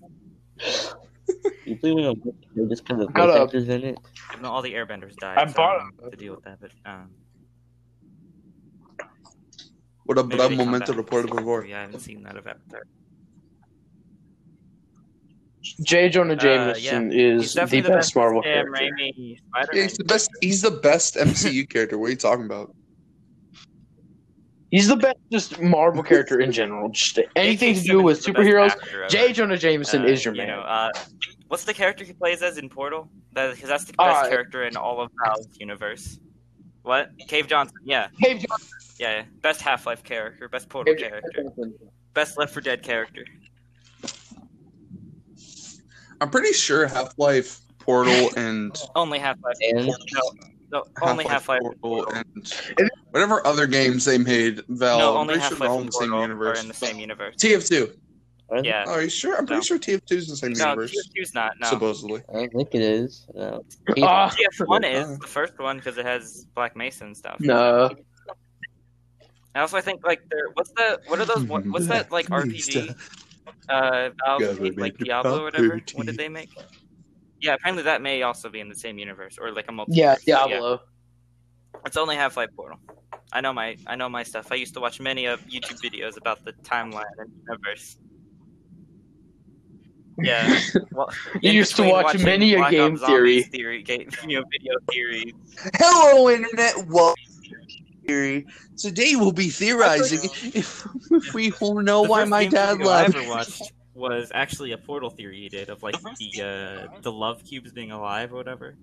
You 1.66 1.76
believe 1.76 1.98
in 1.98 2.06
a 2.06 2.68
just 2.70 2.86
because 2.86 3.04
of 3.04 3.13
Got 3.13 3.28
voice 3.28 3.38
a- 3.38 3.42
actors 3.44 3.70
in 3.70 3.84
it? 3.84 3.98
you 4.36 4.42
know, 4.42 4.50
all 4.50 4.62
the 4.62 4.74
Airbenders 4.74 5.16
died. 5.18 5.38
I 5.38 5.46
so 5.48 5.54
bought 5.54 5.80
don't 5.80 6.02
know 6.04 6.10
to 6.10 6.18
deal 6.18 6.36
with 6.36 6.44
that, 6.46 6.60
but 6.62 6.72
um, 6.86 7.10
What 10.06 10.18
a 10.18 10.24
maybe 10.24 10.38
but 10.38 10.44
I'm 10.46 10.52
they 10.52 10.58
come 10.58 10.66
momento 10.66 10.94
back. 10.94 10.98
to 10.98 11.04
Puerto 11.04 11.36
before. 11.36 11.66
Yeah, 11.66 11.80
I 11.80 11.82
haven't 11.82 12.00
seen 12.00 12.24
that 12.24 12.38
of 12.38 12.48
Avatar. 12.48 12.84
J. 15.84 16.08
Jonah 16.08 16.34
Uh, 16.36 16.38
Jameson 16.38 17.12
He's 17.12 17.44
is 17.48 17.54
the 17.54 17.62
definitely 17.62 17.90
best 17.92 18.16
Marvel 18.16 18.42
Sam 18.42 18.54
character. 18.74 18.86
Raimi 18.86 19.38
Spider-Man. 19.38 19.68
Yeah, 19.74 19.84
he's 19.84 19.98
the 19.98 20.04
best. 20.06 20.30
He's 20.42 20.62
the 20.62 20.72
best 20.72 21.16
MCU 21.16 21.70
character. 21.70 21.98
What 21.98 22.08
are 22.08 22.12
you 22.12 22.16
talking 22.16 22.46
about? 22.46 22.74
He's 24.71 24.88
the 24.88 24.95
best 24.97 25.17
just 25.32 25.62
Marvel 25.62 26.03
character 26.03 26.39
in 26.41 26.51
general. 26.51 26.89
Just 26.89 27.19
anything 27.36 27.73
to 27.75 27.82
do 27.82 28.01
with 28.01 28.21
Simmons 28.21 28.47
is 28.47 28.51
the 28.51 28.53
best 28.62 28.77
superheroes. 28.77 28.84
actor 28.84 28.99
ever. 29.03 29.10
J. 29.10 29.32
Jonah 29.34 29.58
Jameson 29.58 30.01
Uh, 30.03 30.08
is 30.08 30.25
your 30.25 30.34
you 30.34 30.39
man. 30.41 30.47
know, 30.49 30.60
uh, 30.62 30.91
what's 31.47 31.63
the 31.63 31.73
character 31.73 32.03
he 32.03 32.12
plays 32.13 32.41
as 32.41 32.58
in 32.58 32.67
Portal? 32.69 33.10
Because 33.34 33.62
that's 33.69 33.86
the 33.86 33.93
best 33.93 34.25
Uh, 34.25 34.30
character 34.30 34.63
in 34.65 34.75
all 34.75 34.99
of 35.01 35.10
Valve's 35.23 35.47
universe. 35.60 36.19
What? 36.84 37.12
Cave 37.27 37.47
Johnson. 37.47 37.77
Yeah, 37.86 38.08
Cave 38.21 38.45
Johnson. 38.47 38.69
yeah. 38.99 39.15
yeah. 39.17 39.23
Best 39.41 39.62
Half 39.62 39.86
Life 39.86 40.03
character. 40.03 40.49
Best 40.49 40.67
Portal 40.69 40.93
Cave 40.95 41.10
character. 41.12 41.43
Johnson. 41.43 41.73
Best 42.13 42.38
Left 42.38 42.51
4 42.53 42.62
Dead 42.62 42.82
character. 42.84 43.25
I'm 46.19 46.30
pretty 46.30 46.53
sure 46.53 46.88
Half 46.88 47.17
Life, 47.17 47.60
Portal, 47.80 48.32
and 48.36 48.75
Only 48.95 49.19
Half 49.19 49.38
Life. 49.43 49.56
And 49.62 49.88
No, 49.88 49.93
no, 50.71 50.84
only 51.01 51.25
Half 51.25 51.49
Life. 51.49 51.62
Portal, 51.82 52.06
and 52.13 52.49
whatever 53.12 53.45
other 53.47 53.67
games 53.67 54.06
they 54.06 54.17
made. 54.17 54.62
Valve. 54.69 54.99
No, 54.99 55.17
only 55.17 55.38
Half 55.39 55.49
sure 55.49 55.58
they're 55.60 55.69
all 55.69 55.75
Life 55.77 55.82
in 55.82 55.86
and 55.86 55.89
the 55.89 55.91
same 55.93 56.10
Portal 56.10 56.17
are 56.19 56.21
universe. 56.23 56.62
in 56.62 56.67
the 56.67 56.73
same 56.73 56.99
universe. 56.99 57.36
TF2. 57.38 57.97
Yeah. 58.63 58.86
Oh, 58.88 58.93
are 58.93 59.01
you 59.01 59.10
sure? 59.10 59.38
I'm 59.38 59.45
pretty 59.45 59.60
No. 59.60 59.63
sure 59.63 59.77
TF2 59.80 60.12
is 60.15 60.25
in 60.27 60.32
the 60.32 60.38
same 60.38 60.53
No, 60.53 60.69
universe. 60.69 60.95
TF2's 61.15 61.34
not. 61.34 61.51
No. 61.60 61.67
Supposedly. 61.69 62.21
I 62.34 62.47
think 62.47 62.69
it 62.73 62.82
is. 62.82 63.27
No. 63.36 63.63
Ah, 64.01 64.30
TF1 64.30 64.86
is 64.93 65.19
the 65.19 65.27
first 65.27 65.60
one 65.60 65.77
because 65.77 65.97
it 65.97 66.06
has 66.06 66.45
Black 66.56 66.75
Mesa 66.77 67.03
and 67.06 67.15
stuff. 67.17 67.38
no. 67.39 67.89
I 69.56 69.62
also 69.62 69.82
think 69.82 70.06
like 70.06 70.21
there. 70.30 70.49
What's 70.53 70.69
the? 70.71 70.99
What 71.08 71.19
are 71.19 71.25
those? 71.25 71.43
What, 71.45 71.65
what's 71.65 71.88
that 71.88 72.12
like 72.12 72.27
RPG? 72.30 72.95
Uh, 73.69 74.10
Valve 74.23 74.60
made, 74.62 74.77
like 74.80 74.95
Diablo 74.97 75.39
or 75.41 75.43
whatever. 75.45 75.82
What 75.95 76.06
did 76.06 76.15
they 76.15 76.30
make? 76.30 76.49
Yeah, 77.41 77.54
apparently 77.54 77.84
that 77.84 78.02
may 78.02 78.23
also 78.23 78.50
be 78.50 78.60
in 78.60 78.69
the 78.69 78.76
same 78.76 78.97
universe 78.97 79.38
or 79.39 79.52
like 79.52 79.67
a 79.67 79.71
multi. 79.71 79.93
Yeah, 79.93 80.15
Diablo. 80.26 80.82
It's 81.86 81.97
only 81.97 82.15
Half 82.15 82.38
Life 82.38 82.50
Portal. 82.56 82.80
I 83.32 83.41
know 83.41 83.54
my 83.54 83.78
I 83.86 83.95
know 83.95 84.10
my 84.10 84.23
stuff. 84.23 84.52
I 84.52 84.56
used 84.56 84.73
to 84.76 84.80
watch 84.80 85.00
many 85.00 85.26
of 85.26 85.41
YouTube 85.47 85.80
videos 85.82 86.17
about 86.17 86.43
the 86.45 86.54
timeline 86.63 87.04
and 87.19 87.32
universe. 87.47 87.97
Yeah. 90.19 90.60
Well, 90.91 91.12
You 91.41 91.52
used 91.52 91.76
to 91.76 91.88
watch 91.88 92.17
many 92.23 92.56
a 92.56 92.69
game 92.71 92.93
Ops 92.95 93.06
theory. 93.06 93.43
theory, 93.43 93.84
game, 93.84 94.10
you 94.28 94.39
know, 94.39 94.45
video 94.52 94.73
theory. 94.91 95.34
Hello, 95.76 96.30
Internet. 96.30 96.88
Well, 96.88 97.13
theory. 98.08 98.47
Today 98.78 99.16
we'll 99.16 99.32
be 99.32 99.49
theorizing 99.49 100.28
if, 100.55 100.88
if 101.12 101.34
we 101.36 101.53
will 101.62 101.82
know 101.82 102.01
The 102.03 102.09
why 102.09 102.26
my 102.26 102.47
dad 102.47 102.78
video 102.80 102.91
I 102.91 103.07
left. 103.07 103.74
Ever 103.98 104.16
watched 104.16 104.20
was 104.20 104.32
actually 104.34 104.72
a 104.72 104.78
Portal 104.78 105.10
theory 105.10 105.41
he 105.41 105.50
did 105.50 105.70
of 105.70 105.84
like 105.84 105.95
the 106.20 106.41
uh, 106.41 107.02
the 107.02 107.12
love 107.12 107.43
cubes 107.43 107.72
being 107.72 107.91
alive 107.91 108.34
or 108.34 108.38
whatever. 108.38 108.76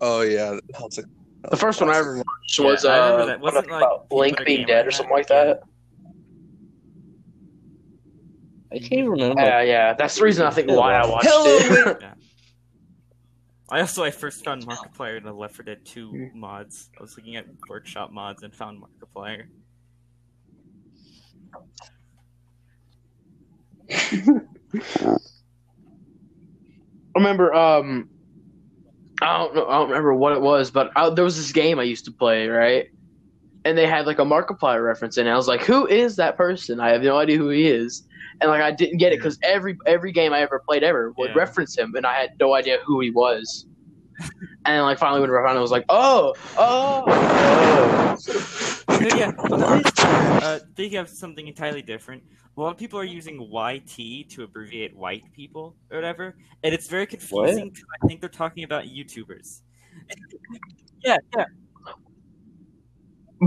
Oh 0.00 0.22
yeah, 0.22 0.58
that's 0.78 0.98
a, 0.98 1.04
The 1.50 1.56
first 1.56 1.80
one 1.80 1.90
I 1.90 1.98
ever 1.98 2.16
watched 2.16 2.58
Yeah, 2.58 2.66
was 2.66 2.84
I 2.84 2.98
uh, 2.98 3.26
that. 3.26 3.40
Wasn't, 3.40 3.66
about 3.66 3.80
like, 3.80 3.88
he 4.10 4.16
Link 4.16 4.44
being 4.44 4.66
dead 4.66 4.82
on 4.82 4.88
or 4.88 4.90
that? 4.90 4.96
something 4.96 5.14
like 5.14 5.26
that. 5.28 5.62
I 8.72 8.78
can't 8.78 8.92
even 8.92 9.10
remember. 9.10 9.42
Yeah, 9.42 9.62
yeah. 9.62 9.94
That's 9.94 10.16
the 10.16 10.24
reason 10.24 10.46
I 10.46 10.50
think 10.50 10.68
why 10.68 10.94
I 10.94 11.06
watched 11.06 11.28
Hello, 11.28 11.56
it. 11.58 12.02
I 13.72 13.80
also 13.80 14.02
I 14.02 14.10
first 14.10 14.44
found 14.44 14.66
Markiplier 14.66 15.16
in 15.16 15.24
the 15.24 15.32
Left 15.32 15.54
4 15.54 15.64
Dead 15.64 15.78
2 15.84 16.10
Hmm. 16.10 16.40
mods. 16.40 16.90
I 16.98 17.02
was 17.02 17.16
looking 17.16 17.36
at 17.36 17.46
workshop 17.68 18.10
mods 18.10 18.42
and 18.42 18.52
found 18.54 18.82
Markiplier. 18.82 19.44
I 23.92 25.18
remember 27.16 27.52
um 27.54 28.08
I 29.22 29.38
don't 29.38 29.54
know 29.54 29.66
I 29.68 29.78
don't 29.78 29.88
remember 29.90 30.14
what 30.14 30.32
it 30.32 30.40
was, 30.40 30.70
but 30.70 30.90
I, 30.96 31.10
there 31.10 31.24
was 31.24 31.36
this 31.36 31.52
game 31.52 31.78
I 31.78 31.84
used 31.84 32.04
to 32.06 32.12
play, 32.12 32.48
right? 32.48 32.86
And 33.64 33.76
they 33.76 33.86
had 33.86 34.06
like 34.06 34.18
a 34.18 34.24
Markiplier 34.24 34.84
reference 34.84 35.18
in 35.18 35.26
it. 35.26 35.30
I 35.30 35.36
was 35.36 35.48
like, 35.48 35.62
who 35.62 35.86
is 35.86 36.16
that 36.16 36.36
person? 36.36 36.80
I 36.80 36.90
have 36.90 37.02
no 37.02 37.18
idea 37.18 37.36
who 37.36 37.50
he 37.50 37.68
is. 37.68 38.02
and 38.40 38.50
like 38.50 38.62
I 38.62 38.70
didn't 38.70 38.98
get 38.98 39.12
it 39.12 39.18
because 39.18 39.38
every 39.44 39.76
every 39.86 40.12
game 40.12 40.32
I 40.32 40.40
ever 40.40 40.62
played 40.66 40.82
ever 40.82 41.12
would 41.18 41.30
Yeah. 41.30 41.34
reference 41.36 41.76
him, 41.76 41.94
and 41.94 42.06
I 42.06 42.14
had 42.14 42.30
no 42.40 42.54
idea 42.54 42.78
who 42.86 43.00
he 43.00 43.10
was. 43.10 43.66
and 44.64 44.76
then, 44.76 44.82
like 44.82 44.98
finally 44.98 45.20
when 45.20 45.30
I 45.30 45.42
found, 45.44 45.56
it, 45.56 45.58
I 45.58 45.62
was 45.62 45.70
like, 45.70 45.84
oh, 45.88 46.34
oh. 46.56 48.16
So, 48.18 49.16
yeah, 49.16 49.32
uh, 50.42 50.60
thinking 50.76 50.98
of 50.98 51.08
something 51.08 51.46
entirely 51.46 51.82
different. 51.82 52.22
A 52.60 52.62
lot 52.62 52.72
of 52.72 52.76
people 52.76 52.98
are 53.00 53.04
using 53.04 53.40
YT 53.40 54.28
to 54.32 54.42
abbreviate 54.42 54.94
white 54.94 55.24
people 55.32 55.74
or 55.90 55.96
whatever, 55.96 56.36
and 56.62 56.74
it's 56.74 56.88
very 56.88 57.06
confusing 57.06 57.70
because 57.70 57.84
I 58.02 58.06
think 58.06 58.20
they're 58.20 58.28
talking 58.28 58.64
about 58.64 58.84
YouTubers. 58.84 59.62
yeah, 61.02 61.16
yeah. 61.38 61.44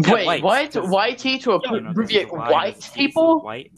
Yeah, 0.04 0.12
Wait, 0.14 0.26
white, 0.26 0.42
what? 0.44 0.72
'cause- 0.74 0.90
YT 0.92 1.38
to 1.44 1.52
Yeah, 1.64 1.70
no, 1.70 1.80
there's 1.80 1.92
abbreviate 1.92 2.30
a 2.30 2.34
Y 2.34 2.52
white 2.52 2.92
people? 2.96 3.42
White, 3.42 3.72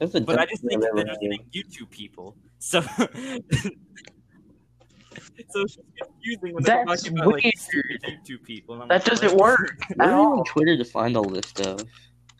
That's 0.00 0.10
the 0.14 0.22
but 0.22 0.40
I 0.40 0.46
just 0.46 0.62
think 0.62 0.74
I've 0.74 0.80
they're 0.80 0.90
ever 0.90 1.04
just 1.04 1.20
heard. 1.22 1.30
saying 1.30 1.44
YouTube 1.54 1.90
people. 1.90 2.36
So, 2.58 2.80
so 2.80 2.98
it's 5.36 5.76
just 5.76 5.78
confusing 5.96 6.52
when 6.54 6.64
they're 6.64 6.84
That's 6.84 7.04
talking 7.04 7.16
about 7.20 7.32
like 7.34 7.44
weird. 7.44 7.58
stupid 7.58 8.02
YouTube 8.02 8.42
people. 8.42 8.76
That 8.80 8.88
like, 8.88 9.04
doesn't 9.04 9.36
work 9.36 9.76
at 9.88 9.96
Where 9.98 10.08
are 10.08 10.10
you 10.10 10.16
all. 10.18 10.38
on 10.40 10.44
Twitter 10.46 10.76
to 10.76 10.84
find 10.84 11.16
all 11.16 11.28
this 11.28 11.46
stuff? 11.46 11.80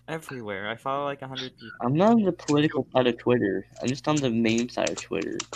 Everywhere. 0.08 0.68
I 0.68 0.76
follow 0.76 1.04
like 1.04 1.20
a 1.20 1.28
hundred 1.28 1.52
people. 1.58 1.76
I'm 1.84 1.94
not 1.94 2.12
on 2.12 2.22
the 2.22 2.32
political 2.32 2.86
side 2.94 3.06
of 3.06 3.18
Twitter. 3.18 3.66
I'm 3.82 3.90
just 3.90 4.08
on 4.08 4.20
the 4.20 4.30
meme 4.30 4.70
side 4.70 4.90
of 4.90 5.00
Twitter. 5.00 5.46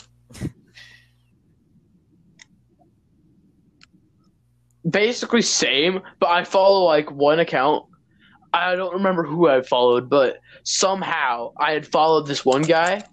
Basically 4.88 5.40
same, 5.42 6.00
but 6.20 6.28
I 6.28 6.44
follow 6.44 6.84
like 6.84 7.10
one 7.10 7.40
account. 7.40 7.84
I 8.52 8.76
don't 8.76 8.92
remember 8.92 9.22
who 9.24 9.48
I 9.48 9.62
followed, 9.62 10.10
but 10.10 10.36
somehow 10.64 11.52
I 11.58 11.72
had 11.72 11.86
followed 11.86 12.26
this 12.26 12.44
one 12.44 12.66
guy. 12.66 13.04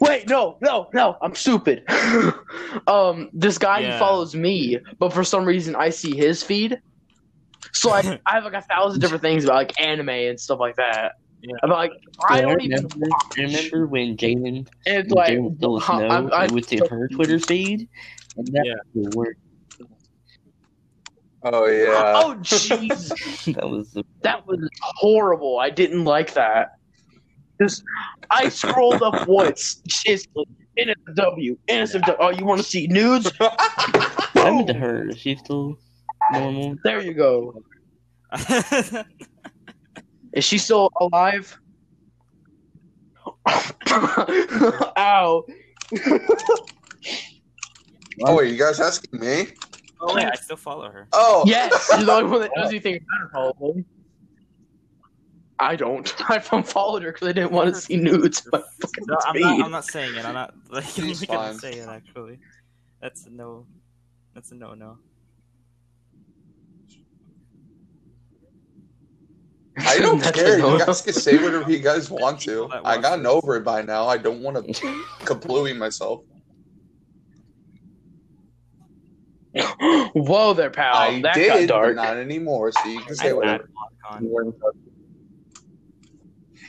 Wait, 0.00 0.28
no, 0.28 0.58
no, 0.60 0.88
no, 0.94 1.16
I'm 1.22 1.34
stupid. 1.34 1.82
um, 2.86 3.30
this 3.32 3.58
guy 3.58 3.82
he 3.82 3.86
Yeah. 3.86 3.98
follows 3.98 4.34
me, 4.36 4.78
but 5.00 5.12
for 5.12 5.24
some 5.24 5.44
reason 5.44 5.74
I 5.74 5.90
see 5.90 6.14
his 6.14 6.42
feed. 6.42 6.80
So 7.72 7.90
like 7.90 8.04
I 8.26 8.34
have 8.34 8.44
like 8.44 8.54
a 8.54 8.62
thousand 8.62 9.00
different 9.00 9.22
things 9.22 9.44
about 9.44 9.54
like 9.54 9.80
anime 9.80 10.08
and 10.08 10.38
stuff 10.38 10.60
like 10.60 10.76
that. 10.76 11.12
Yeah. 11.42 11.56
I'm 11.62 11.70
like 11.70 11.90
I 12.28 12.40
don't 12.40 12.60
even 12.62 12.86
remember, 12.88 13.06
remember 13.36 13.86
when 13.88 14.16
Jaden 14.16 14.68
it's 14.86 15.12
when 15.12 15.16
like 15.24 15.32
Jaden 15.32 15.56
stole 15.58 15.80
huh, 15.80 15.98
snow? 15.98 16.06
I'm- 16.08 16.30
I- 16.32 16.44
it 16.44 16.52
was 16.52 16.70
in 16.72 16.86
her 16.88 17.08
Twitter 17.08 17.38
feed, 17.40 17.88
and 18.36 18.46
that 18.48 18.64
Yeah. 18.64 18.74
was 18.94 19.10
the 19.12 19.18
worst. 19.18 19.38
Oh 21.44 21.66
yeah. 21.66 22.12
Oh 22.24 22.34
jeez. 22.42 23.54
that 23.54 23.68
was 23.68 23.92
the 23.92 24.04
That 24.20 24.46
was 24.46 24.60
horrible. 24.80 25.58
I 25.58 25.70
didn't 25.70 26.04
like 26.04 26.34
that. 26.34 26.72
Just, 27.60 27.82
I 28.30 28.48
scrolled 28.48 29.02
up 29.02 29.26
once. 29.28 29.82
Seriously, 29.88 30.46
NSFW, 30.78 31.56
NSFW. 31.68 32.16
Oh, 32.18 32.30
you 32.30 32.44
want 32.44 32.60
to 32.60 32.66
see 32.66 32.86
nudes? 32.86 33.30
what 33.38 33.60
happened 34.34 34.66
to 34.68 34.74
her? 34.74 35.10
She's 35.12 35.20
she 35.20 35.36
still 35.36 35.78
normal? 36.32 36.76
There 36.84 37.00
you 37.00 37.14
go. 37.14 37.62
Is 40.32 40.44
she 40.44 40.58
still 40.58 40.90
alive? 41.00 41.58
Ow. 43.88 45.44
Oh, 48.24 48.38
are 48.38 48.44
you 48.44 48.58
guys 48.58 48.80
asking 48.80 49.20
me? 49.20 49.48
oh 50.02 50.18
yeah, 50.18 50.30
I 50.32 50.36
still 50.36 50.56
follow 50.56 50.90
her. 50.90 51.08
Oh. 51.12 51.44
Yes, 51.46 51.88
you're 51.92 52.04
the 52.04 52.12
only 52.12 52.30
one 52.30 52.40
that 52.40 52.50
knows 52.56 52.68
anything 52.68 52.96
about 52.96 53.20
her, 53.20 53.28
probably. 53.28 53.84
I 55.58 55.76
don't. 55.76 56.12
I 56.28 56.42
unfollowed 56.50 57.02
her 57.04 57.12
because 57.12 57.28
I 57.28 57.32
didn't 57.32 57.52
want 57.52 57.72
to 57.72 57.80
see 57.80 57.96
nudes. 57.96 58.42
But 58.50 58.64
fucking 58.80 59.04
No, 59.06 59.16
I'm 59.26 59.40
not. 59.40 59.64
I'm 59.66 59.70
not 59.70 59.84
saying 59.84 60.16
it. 60.16 60.24
I'm 60.24 60.34
not 60.34 60.54
like 60.70 60.98
I'm 60.98 61.08
not 61.08 61.26
gonna 61.28 61.58
say 61.58 61.74
it. 61.74 61.88
Actually, 61.88 62.38
that's 63.00 63.26
a 63.26 63.30
no. 63.30 63.66
That's 64.34 64.50
a 64.50 64.56
no 64.56 64.74
no. 64.74 64.98
I 69.78 69.98
don't 69.98 70.20
care. 70.34 70.58
You 70.58 70.78
guys 70.78 71.00
can 71.02 71.14
say 71.14 71.36
whatever 71.42 71.70
you 71.70 71.78
guys 71.78 72.10
want 72.10 72.40
to. 72.42 72.68
I 72.84 72.96
watch 72.96 73.02
gotten 73.02 73.26
over 73.26 73.56
it 73.56 73.64
by 73.64 73.82
now. 73.82 74.06
I 74.06 74.18
don't 74.18 74.40
want 74.42 74.56
to 74.56 74.72
kaplooey 75.24 75.76
myself. 75.76 76.20
Whoa 80.14 80.54
there, 80.54 80.70
pal. 80.70 80.94
I 80.94 81.20
that 81.22 81.34
did, 81.34 81.48
got 81.48 81.58
but 81.60 81.66
dark. 81.68 81.96
not 81.96 82.16
anymore. 82.16 82.72
So 82.72 82.86
you 82.86 83.00
can 83.00 83.14
say 83.14 83.28
have 83.28 83.36
whatever. 83.36 83.64
ad 83.64 83.70
block 83.72 83.92
on. 84.10 84.54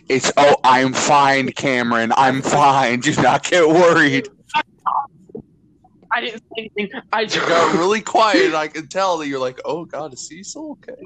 It's 0.09 0.31
oh, 0.35 0.57
I'm 0.65 0.91
fine, 0.93 1.51
Cameron. 1.53 2.11
I'm 2.17 2.41
fine. 2.41 2.99
Do 2.99 3.15
not 3.21 3.43
get 3.43 3.67
worried. 3.67 4.27
I 6.11 6.21
didn't 6.21 6.43
say 6.55 6.69
anything. 6.77 7.01
I 7.11 7.21
You 7.21 7.27
got 7.29 7.73
really 7.75 8.01
quiet. 8.01 8.45
and 8.47 8.55
I 8.55 8.67
can 8.67 8.87
tell 8.87 9.17
that 9.17 9.27
you're 9.27 9.39
like, 9.39 9.59
oh 9.65 9.85
god, 9.85 10.13
is 10.13 10.27
Cecil 10.27 10.77
okay? 10.83 11.01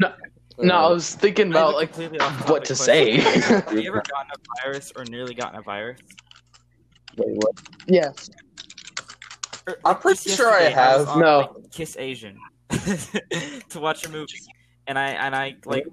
No, 0.00 0.12
No, 0.58 0.74
I 0.74 0.88
was 0.90 1.14
thinking 1.14 1.50
about 1.50 1.74
like 1.74 1.94
what 1.96 2.64
to 2.64 2.74
question. 2.74 2.76
say. 2.76 3.16
Have 3.20 3.72
you 3.72 3.88
ever 3.88 4.02
gotten 4.08 4.30
a 4.34 4.62
virus 4.64 4.92
or 4.96 5.04
nearly 5.04 5.34
gotten 5.34 5.58
a 5.58 5.62
virus? 5.62 6.00
Wait, 7.16 7.28
what? 7.36 7.54
yes. 7.86 8.30
Or, 9.66 9.76
I'm 9.84 9.92
like, 9.92 10.00
pretty 10.00 10.20
just 10.24 10.36
sure 10.36 10.50
I 10.50 10.68
yesterday, 10.68 10.98
was 10.98 11.06
have. 11.06 11.08
on, 11.08 11.20
No. 11.20 11.38
like, 11.38 11.70
Kiss 11.72 11.96
Asian 11.98 12.38
to 12.70 13.80
watch 13.80 14.04
a 14.06 14.08
movie, 14.10 14.32
and 14.86 14.98
I 14.98 15.08
and 15.10 15.34
I 15.34 15.56
like 15.64 15.86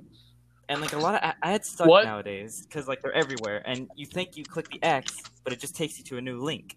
and 0.69 0.81
like 0.81 0.93
a 0.93 0.97
lot 0.99 1.15
of 1.15 1.21
I- 1.23 1.33
I 1.47 1.51
had 1.51 1.65
stuck 1.65 1.87
What? 1.87 2.05
nowadays 2.05 2.63
because 2.65 2.87
like 2.87 3.01
they're 3.01 3.13
everywhere, 3.13 3.61
and 3.65 3.89
you 3.95 4.05
think 4.05 4.37
you 4.37 4.43
click 4.45 4.69
the 4.69 4.81
X, 4.83 5.21
but 5.43 5.51
it 5.53 5.59
just 5.59 5.75
takes 5.75 5.97
you 5.97 6.03
to 6.05 6.17
a 6.17 6.21
new 6.21 6.39
link. 6.39 6.75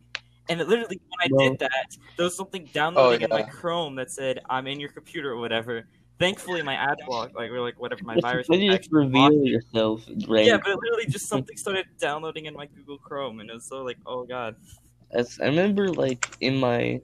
And 0.51 0.61
it 0.63 0.69
literally, 0.69 0.99
when 1.09 1.19
I 1.21 1.29
No. 1.31 1.51
did 1.51 1.59
that, 1.61 1.97
there 2.17 2.25
was 2.25 2.35
something 2.37 2.69
downloading 2.73 3.29
oh, 3.31 3.37
in 3.37 3.43
my. 3.45 3.49
Chrome 3.51 3.95
that 3.97 4.11
said 4.11 4.41
"I'm 4.49 4.67
in 4.67 4.81
your 4.81 4.89
computer" 4.91 5.31
or 5.33 5.37
whatever. 5.37 5.87
Thankfully, 6.19 6.63
my 6.63 6.75
ad 6.75 6.99
block, 7.07 7.31
like 7.37 7.51
or 7.51 7.61
like 7.61 7.79
whatever 7.81 8.03
my 8.05 8.15
Just- 8.15 8.27
virus, 8.27 8.49
Why 8.49 8.57
do 8.57 8.63
you 8.65 8.71
just 8.73 8.87
actually 8.87 9.07
blocked 9.09 9.35
reveal 9.35 9.47
it. 9.47 9.51
yourself, 9.51 10.05
Yeah, 10.09 10.57
but 10.57 10.71
it 10.71 10.79
literally 10.83 11.07
just 11.09 11.27
something 11.29 11.57
started 11.57 11.87
downloading 12.01 12.47
in 12.47 12.55
my 12.55 12.67
Google 12.67 12.99
Chrome, 12.99 13.39
and 13.41 13.49
it 13.49 13.55
was 13.55 13.65
so 13.67 13.83
like, 13.83 13.99
oh 14.05 14.25
god. 14.25 14.57
As 15.13 15.39
I 15.41 15.47
remember, 15.47 15.91
like 15.93 16.29
in 16.41 16.57
my 16.57 17.01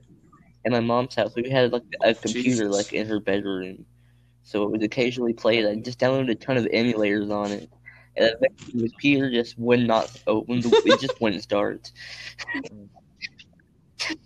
in 0.65 0.71
my 0.71 0.81
mom's 0.81 1.15
house, 1.15 1.33
we 1.35 1.49
had 1.49 1.71
like 1.71 1.83
a 2.01 2.13
computer 2.13 2.65
Jesus. 2.65 2.75
like 2.75 2.93
in 2.93 3.07
her 3.07 3.19
bedroom, 3.21 3.85
so 4.43 4.63
it 4.63 4.71
would 4.71 4.83
occasionally 4.83 5.33
play 5.33 5.59
it. 5.59 5.69
I 5.69 5.75
just 5.75 5.99
downloaded 5.99 6.31
a 6.31 6.35
ton 6.35 6.57
of 6.57 6.65
emulators 6.65 7.31
on 7.31 7.51
it, 7.51 7.69
and 8.17 8.33
eventually 8.35 8.83
the 8.83 8.89
computer 8.89 9.31
just 9.31 9.57
would 9.57 9.79
not 9.79 10.11
oh, 10.27 10.39
open. 10.39 10.59
The, 10.59 10.81
it 10.85 10.99
just 10.99 11.19
wouldn't 11.21 11.43
start. 11.43 11.91
Mm. 13.97 14.17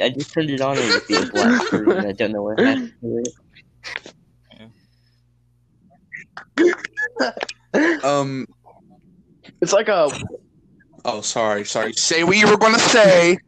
I 0.00 0.10
just 0.10 0.32
turned 0.32 0.50
it 0.50 0.60
on 0.60 0.76
and 0.78 0.86
it 0.86 0.94
would 0.94 1.06
be 1.08 1.16
a 1.16 1.26
black 1.32 1.62
screen. 1.66 1.90
and 1.92 2.06
I 2.08 2.12
don't 2.12 2.32
know 2.32 2.42
what 2.42 2.60
happened 2.60 2.92
to 3.00 3.22
it. 3.22 3.28
Um. 8.04 8.46
It's 9.60 9.72
like 9.72 9.88
a 9.88 10.08
Oh, 11.04 11.20
sorry, 11.20 11.64
sorry. 11.64 11.92
Say 11.94 12.24
what 12.24 12.36
you 12.36 12.48
were 12.48 12.56
gonna 12.56 12.78
say. 12.78 13.38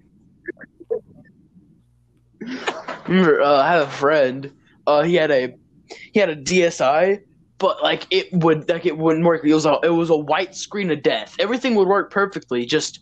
remember 3.09 3.41
uh, 3.43 3.62
I 3.62 3.72
had 3.72 3.83
a 3.83 3.91
friend. 3.91 4.53
Uh, 4.87 5.03
he 5.03 5.14
had 5.14 5.30
a 5.30 5.55
he 6.12 6.20
had 6.20 6.28
a 6.30 6.37
DSi, 6.37 7.20
but 7.59 7.83
like 7.83 8.07
it 8.11 8.33
would 8.33 8.68
like 8.68 8.87
it 8.87 8.97
wouldn't 8.97 9.24
work. 9.26 9.45
It 9.45 9.55
was 9.55 9.66
a 9.66 9.78
it 9.83 9.91
was 9.91 10.11
a 10.11 10.16
white 10.16 10.55
screen 10.55 10.91
of 10.91 11.03
death. 11.03 11.35
Everything 11.39 11.74
would 11.74 11.89
work 11.89 12.11
perfectly. 12.11 12.64
Just 12.64 13.01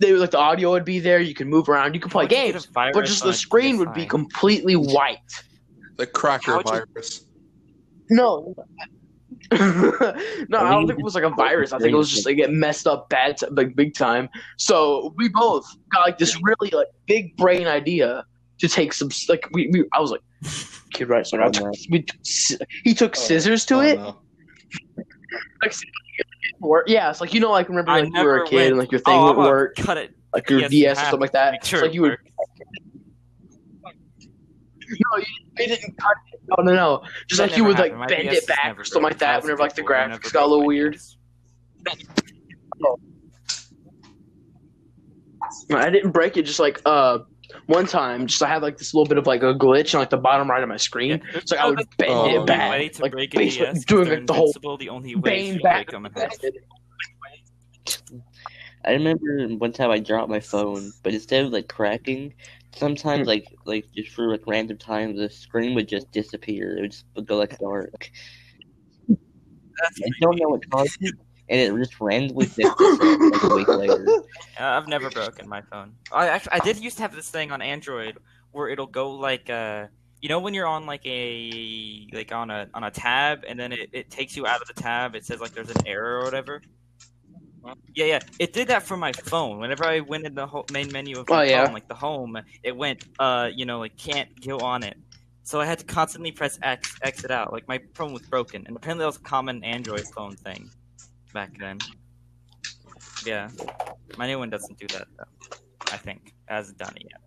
they 0.00 0.12
like 0.12 0.30
the 0.32 0.38
audio 0.38 0.70
would 0.70 0.84
be 0.84 0.98
there. 0.98 1.20
You 1.20 1.34
could 1.34 1.46
move 1.46 1.68
around. 1.68 1.94
You 1.94 2.00
could 2.00 2.10
play 2.10 2.24
How'd 2.24 2.32
you 2.32 2.36
get 2.36 2.48
a 2.50 2.52
games, 2.52 2.66
but 2.92 3.04
just 3.04 3.22
the 3.24 3.32
screen 3.32 3.78
would 3.78 3.92
be 3.94 4.06
completely 4.06 4.74
white. 4.76 5.18
The 5.96 6.06
cracker 6.06 6.52
How'd 6.52 6.66
you- 6.68 6.84
virus. 6.94 7.26
No. 8.10 8.54
no, 9.52 9.58
I 9.60 10.70
don't 10.70 10.86
think 10.86 10.98
it 10.98 11.04
was 11.04 11.14
like 11.14 11.24
a 11.24 11.30
virus. 11.30 11.72
I 11.72 11.78
think 11.78 11.92
it 11.92 11.96
was 11.96 12.10
just 12.10 12.26
like 12.26 12.38
it 12.38 12.50
messed 12.50 12.86
up 12.86 13.08
bad, 13.10 13.36
t- 13.36 13.46
like 13.50 13.76
big 13.76 13.94
time. 13.94 14.28
So 14.56 15.12
we 15.16 15.28
both 15.28 15.64
got 15.90 16.00
like 16.00 16.18
this 16.18 16.36
really 16.42 16.70
like 16.70 16.88
big 17.06 17.36
brain 17.36 17.66
idea 17.66 18.24
to 18.58 18.68
take 18.68 18.92
some 18.92 19.10
like 19.28 19.46
we, 19.52 19.68
we 19.72 19.84
I 19.92 20.00
was 20.00 20.10
like, 20.10 20.22
kid, 20.92 21.08
right? 21.08 21.26
So 21.26 21.38
I 21.38 21.46
Oh, 21.46 21.50
took, 21.50 21.64
no. 21.64 21.72
we 21.90 22.04
he 22.84 22.94
took 22.94 23.16
Oh, 23.16 23.20
scissors 23.20 23.64
to 23.66 23.74
oh, 23.76 23.80
it. 23.80 23.96
no. 23.98 24.16
Like, 25.62 25.74
work. 26.68 26.88
Yeah, 26.88 27.10
it's 27.10 27.20
like 27.20 27.34
you 27.34 27.40
know, 27.40 27.50
like 27.50 27.68
remember 27.68 27.90
I 27.90 28.00
like 28.00 28.12
you 28.14 28.24
were 28.24 28.42
a 28.42 28.46
kid 28.46 28.56
went, 28.56 28.68
and 28.70 28.78
like 28.78 28.92
your 28.92 29.00
thing 29.00 29.14
oh, 29.14 29.26
would 29.28 29.36
work, 29.36 29.76
Cut 29.76 29.96
it. 29.96 30.14
like 30.32 30.48
your 30.50 30.60
Yes, 30.60 30.70
DS 30.70 30.98
or 30.98 31.00
something 31.02 31.20
like 31.20 31.32
that. 31.32 31.64
sure 31.64 31.82
like 31.82 31.94
you 31.94 32.02
would. 32.02 32.18
No, 34.86 35.18
you, 35.18 35.24
they 35.56 35.66
didn't 35.66 35.96
cut 35.98 36.16
it. 36.32 36.40
No, 36.48 36.62
no, 36.62 36.74
no. 36.74 37.02
Just 37.26 37.40
That 37.40 37.50
like 37.50 37.56
you 37.56 37.64
would 37.64 37.78
like 37.78 37.92
happened. 37.92 38.00
My 38.00 38.06
bend 38.06 38.28
DS 38.28 38.42
it 38.42 38.48
back 38.48 38.78
or 38.78 38.84
something 38.84 39.02
like 39.02 39.18
that. 39.18 39.42
Whenever 39.42 39.62
like 39.62 39.74
the 39.74 39.82
graphics 39.82 40.32
got 40.32 40.44
a 40.44 40.46
little 40.46 40.66
weird. 40.66 40.98
DS. 41.84 42.06
I 45.72 45.90
didn't 45.90 46.10
break 46.12 46.36
it. 46.36 46.42
Just 46.42 46.60
like 46.60 46.80
uh, 46.84 47.20
one 47.66 47.86
time, 47.86 48.26
just 48.26 48.42
I 48.42 48.48
had 48.48 48.62
like 48.62 48.78
this 48.78 48.94
little 48.94 49.06
bit 49.06 49.18
of 49.18 49.26
like 49.26 49.42
a 49.42 49.54
glitch 49.54 49.94
on 49.94 50.00
like 50.00 50.10
the 50.10 50.16
bottom 50.16 50.50
right 50.50 50.62
of 50.62 50.68
my 50.68 50.76
screen. 50.76 51.22
Yeah, 51.32 51.40
So 51.44 51.56
I 51.56 51.66
would 51.66 51.78
that's 51.78 51.96
bend 51.96 52.10
Oh, 52.12 52.42
it 52.42 52.46
back, 52.46 52.70
way 52.70 52.88
to 52.88 53.02
like 53.02 53.12
break 53.12 53.34
a 53.34 53.38
basically 53.38 53.66
DS, 53.72 53.84
doing 53.84 54.08
like 54.08 54.26
the 54.26 54.32
whole 54.34 54.52
The 54.78 54.88
only 54.88 55.14
way 55.14 55.20
bang 55.50 55.56
to 55.58 55.62
back. 55.62 55.90
break 55.90 55.90
them. 55.90 56.08
I 58.86 58.92
remember 58.92 59.48
one 59.56 59.72
time 59.72 59.90
I 59.90 59.98
dropped 59.98 60.28
my 60.28 60.40
phone, 60.40 60.92
but 61.02 61.14
instead 61.14 61.46
of 61.46 61.52
like 61.52 61.68
cracking, 61.68 62.34
sometimes 62.74 63.26
like 63.26 63.46
like 63.64 63.86
just 63.94 64.10
for 64.12 64.28
like 64.30 64.42
random 64.46 64.76
times 64.76 65.18
the 65.18 65.30
screen 65.30 65.74
would 65.74 65.88
just 65.88 66.10
disappear. 66.12 66.76
It 66.76 66.80
would 66.82 66.90
just 66.90 67.04
go 67.24 67.36
like 67.38 67.58
dark. 67.58 68.10
That's 69.08 70.00
I 70.04 70.08
don't 70.20 70.38
know 70.38 70.48
what 70.50 70.68
caused 70.70 70.98
it, 71.00 71.14
and 71.48 71.60
it 71.60 71.76
just 71.78 72.00
randomly 72.00 72.46
fixed 72.46 72.74
itself 72.80 73.02
like 73.42 73.42
a 73.42 73.54
week 73.54 73.68
later. 73.68 74.06
Uh, 74.60 74.64
I've 74.66 74.86
never 74.86 75.10
broken 75.10 75.48
my 75.48 75.62
phone. 75.62 75.92
I 76.12 76.28
actually 76.28 76.52
I 76.52 76.58
did 76.60 76.78
used 76.78 76.96
to 76.98 77.02
have 77.02 77.12
this 77.12 77.28
thing 77.28 77.50
on 77.50 77.60
Android 77.60 78.18
where 78.52 78.68
it'll 78.68 78.86
go 78.86 79.10
like 79.10 79.50
uh 79.50 79.86
you 80.22 80.28
know 80.28 80.38
when 80.38 80.54
you're 80.54 80.66
on 80.68 80.86
like 80.86 81.04
a 81.04 82.06
like 82.12 82.30
on 82.30 82.50
a 82.52 82.68
on 82.72 82.84
a 82.84 82.90
tab 82.92 83.42
and 83.48 83.58
then 83.58 83.72
it, 83.72 83.88
it 83.92 84.10
takes 84.10 84.36
you 84.36 84.46
out 84.46 84.62
of 84.62 84.68
the 84.68 84.74
tab 84.80 85.16
it 85.16 85.24
says 85.24 85.40
like 85.40 85.50
there's 85.50 85.70
an 85.70 85.84
error 85.86 86.20
or 86.20 86.24
whatever. 86.24 86.62
Yeah, 87.94 88.04
yeah. 88.04 88.18
It 88.38 88.52
did 88.52 88.68
that 88.68 88.84
for 88.84 88.96
my 88.96 89.10
phone. 89.12 89.58
Whenever 89.58 89.84
I 89.86 90.00
went 90.00 90.24
in 90.24 90.34
the 90.36 90.46
ho- 90.46 90.66
main 90.72 90.92
menu 90.92 91.18
of 91.18 91.28
my 91.28 91.38
Oh, 91.38 91.42
yeah. 91.42 91.64
phone, 91.64 91.74
like 91.74 91.88
the 91.88 91.94
home, 91.94 92.38
it 92.62 92.76
went 92.76 93.04
uh 93.18 93.50
you 93.52 93.66
know 93.66 93.80
like 93.80 93.96
can't 93.96 94.28
go 94.46 94.58
on 94.60 94.84
it. 94.84 94.96
So 95.42 95.60
I 95.60 95.66
had 95.66 95.80
to 95.80 95.84
constantly 95.84 96.30
press 96.30 96.60
X 96.62 96.94
exit 97.02 97.32
out. 97.32 97.52
Like 97.52 97.66
my 97.66 97.80
phone 97.94 98.12
was 98.12 98.22
broken, 98.22 98.64
and 98.68 98.76
apparently 98.76 99.02
that 99.02 99.06
was 99.08 99.16
a 99.16 99.20
common 99.20 99.64
Android 99.64 100.04
phone 100.14 100.36
thing 100.36 100.70
back 101.34 101.58
then. 101.58 101.78
Yeah, 103.26 103.50
my 104.16 104.26
new 104.26 104.38
one 104.38 104.50
doesn't 104.50 104.78
do 104.78 104.86
that 104.88 105.06
though. 105.18 105.58
I 105.92 105.98
think 105.98 106.32
hasn't 106.46 106.78
done 106.78 106.94
it 106.96 107.04
yet. 107.10 107.20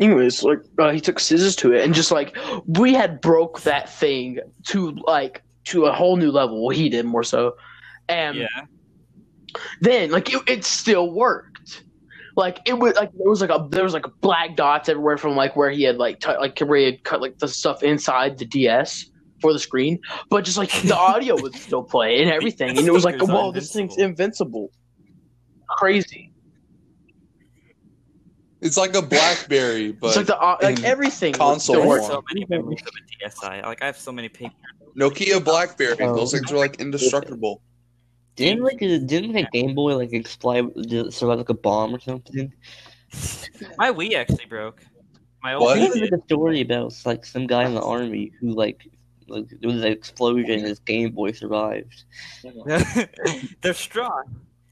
Anyways, 0.00 0.42
like 0.44 0.60
uh, 0.78 0.90
he 0.92 1.00
took 1.00 1.18
scissors 1.20 1.56
to 1.56 1.72
it, 1.72 1.84
and 1.84 1.94
just 1.94 2.10
like 2.10 2.36
we 2.66 2.94
had 2.94 3.20
broke 3.20 3.62
that 3.62 3.88
thing 3.90 4.38
to 4.68 4.92
like 5.06 5.42
to 5.66 5.86
a 5.86 5.92
whole 5.92 6.16
new 6.16 6.30
level. 6.30 6.66
Well, 6.66 6.76
he 6.76 6.88
did 6.88 7.04
more 7.04 7.24
so, 7.24 7.56
and 8.08 8.36
Yeah, 8.36 8.46
then 9.80 10.10
like 10.10 10.32
it, 10.32 10.42
it 10.48 10.64
still 10.64 11.12
worked. 11.12 11.84
Like 12.36 12.60
it 12.66 12.78
was 12.78 12.94
like 12.94 13.10
there 13.12 13.28
was 13.28 13.40
like 13.40 13.50
a 13.50 13.66
there 13.70 13.82
was 13.82 13.94
like 13.94 14.06
black 14.20 14.56
dots 14.56 14.88
everywhere 14.88 15.16
from 15.18 15.34
like 15.34 15.56
where 15.56 15.70
he 15.70 15.82
had 15.82 15.96
like 15.96 16.20
t- 16.20 16.36
like 16.36 16.58
where 16.60 16.78
he 16.78 16.84
had 16.84 17.02
cut 17.02 17.20
like 17.20 17.38
the 17.38 17.48
stuff 17.48 17.82
inside 17.82 18.38
the 18.38 18.44
DS 18.44 19.10
for 19.40 19.52
the 19.52 19.58
screen, 19.58 19.98
but 20.30 20.44
just 20.44 20.58
like 20.58 20.70
the 20.82 20.96
audio 20.96 21.40
would 21.40 21.54
still 21.66 21.82
play 21.82 22.20
and 22.22 22.30
everything, 22.30 22.76
and 22.76 22.86
it 22.86 22.92
was 22.92 23.04
like, 23.04 23.16
Still 23.16 23.28
whoa, 23.28 23.52
this 23.52 23.72
thing's 23.72 23.96
invincible, 23.98 24.70
crazy. 25.68 26.32
It's 28.60 28.76
like 28.76 28.96
a 28.96 29.02
BlackBerry, 29.02 29.92
but 29.92 30.08
it's 30.08 30.16
like 30.16 30.26
the 30.26 30.38
uh, 30.38 30.56
like 30.60 30.82
everything 30.82 31.32
console 31.32 31.76
still 31.76 31.82
I 31.82 31.86
work. 31.86 32.00
have 32.02 32.10
form. 32.10 32.24
so 32.28 32.34
many 32.34 32.46
memories 32.48 32.82
of 32.82 32.88
a 32.88 33.28
DSi. 33.28 33.62
Like 33.62 33.82
I 33.82 33.86
have 33.86 33.96
so 33.96 34.10
many 34.10 34.28
pictures. 34.28 34.58
Nokia 34.98 35.42
BlackBerry. 35.44 35.96
Oh. 36.00 36.16
Those 36.16 36.32
things 36.32 36.50
are 36.50 36.56
like 36.56 36.80
indestructible. 36.80 37.62
Didn't 38.34 38.62
like 38.62 38.82
a, 38.82 38.98
didn't 38.98 39.32
like 39.32 39.50
Game 39.52 39.74
Boy 39.74 39.96
like 39.96 40.12
explode 40.12 40.72
survive 41.12 41.38
like 41.38 41.48
a 41.48 41.54
bomb 41.54 41.94
or 41.94 42.00
something? 42.00 42.52
My 43.78 43.92
Wii 43.92 44.14
actually 44.14 44.46
broke. 44.46 44.82
My 45.42 45.54
old 45.54 45.62
What? 45.62 45.76
I 45.76 45.80
think 45.80 45.94
Wii 45.94 45.98
there's 45.98 46.10
like 46.10 46.20
a 46.20 46.24
story 46.24 46.60
about 46.60 46.94
like 47.04 47.24
some 47.24 47.46
guy 47.46 47.64
in 47.64 47.74
the 47.74 47.82
army 47.82 48.32
who 48.40 48.50
like 48.50 48.88
like 49.28 49.48
there 49.60 49.70
was 49.70 49.82
an 49.84 49.92
explosion 49.92 50.50
and 50.50 50.62
his 50.62 50.78
Game 50.80 51.12
Boy 51.12 51.32
survived. 51.32 52.04
They're 53.62 53.74
strong, 53.74 54.24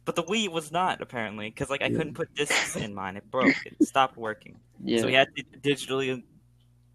but 0.05 0.17
the 0.17 0.23
Wii 0.25 0.49
was 0.51 0.71
not 0.73 1.01
apparently 1.01 1.51
because 1.51 1.71
like 1.71 1.83
I 1.83 1.89
couldn't 1.89 2.15
put 2.15 2.35
discs 2.35 2.77
in 2.77 2.95
mine. 2.95 3.17
It 3.17 3.31
broke. 3.31 3.55
It 3.65 3.87
stopped 3.87 4.17
working. 4.17 4.57
Yeah, 4.85 5.01
So 5.01 5.07
we 5.07 5.15
had 5.15 5.29
to 5.37 5.43
digitally 5.61 6.23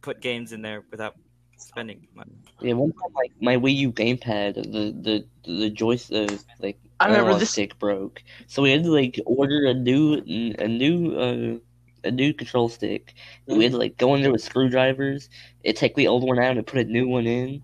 put 0.01 0.21
games 0.21 0.51
in 0.51 0.61
there 0.61 0.83
without 0.91 1.15
spending 1.57 2.07
money. 2.15 2.31
yeah. 2.61 2.73
One 2.73 2.91
time, 2.91 3.13
like 3.15 3.31
my 3.39 3.57
Wii 3.57 3.75
U 3.77 3.91
gamepad, 3.91 4.55
the 4.55 4.91
the 5.07 5.25
the 5.59 5.69
joystick, 5.69 6.31
uh, 6.31 6.37
like 6.59 6.77
I 6.99 7.05
remember 7.05 7.25
analog 7.25 7.39
this- 7.39 7.51
stick 7.51 7.77
broke, 7.79 8.23
so 8.47 8.61
we 8.61 8.71
had 8.71 8.83
to 8.83 8.91
like 8.91 9.19
order 9.25 9.65
a 9.67 9.73
new 9.73 10.15
a 10.59 10.67
new 10.67 11.15
uh 11.15 11.59
a 12.03 12.11
new 12.11 12.33
control 12.33 12.69
stick. 12.69 13.13
And 13.47 13.57
we 13.57 13.63
had 13.63 13.73
to 13.73 13.77
like 13.77 13.97
go 13.97 14.15
in 14.15 14.21
there 14.21 14.31
with 14.31 14.43
screwdrivers, 14.43 15.29
it 15.63 15.75
take 15.75 15.95
the 15.95 16.07
old 16.07 16.23
one 16.23 16.39
out 16.39 16.57
and 16.57 16.65
put 16.65 16.79
a 16.79 16.83
new 16.83 17.07
one 17.07 17.27
in, 17.27 17.61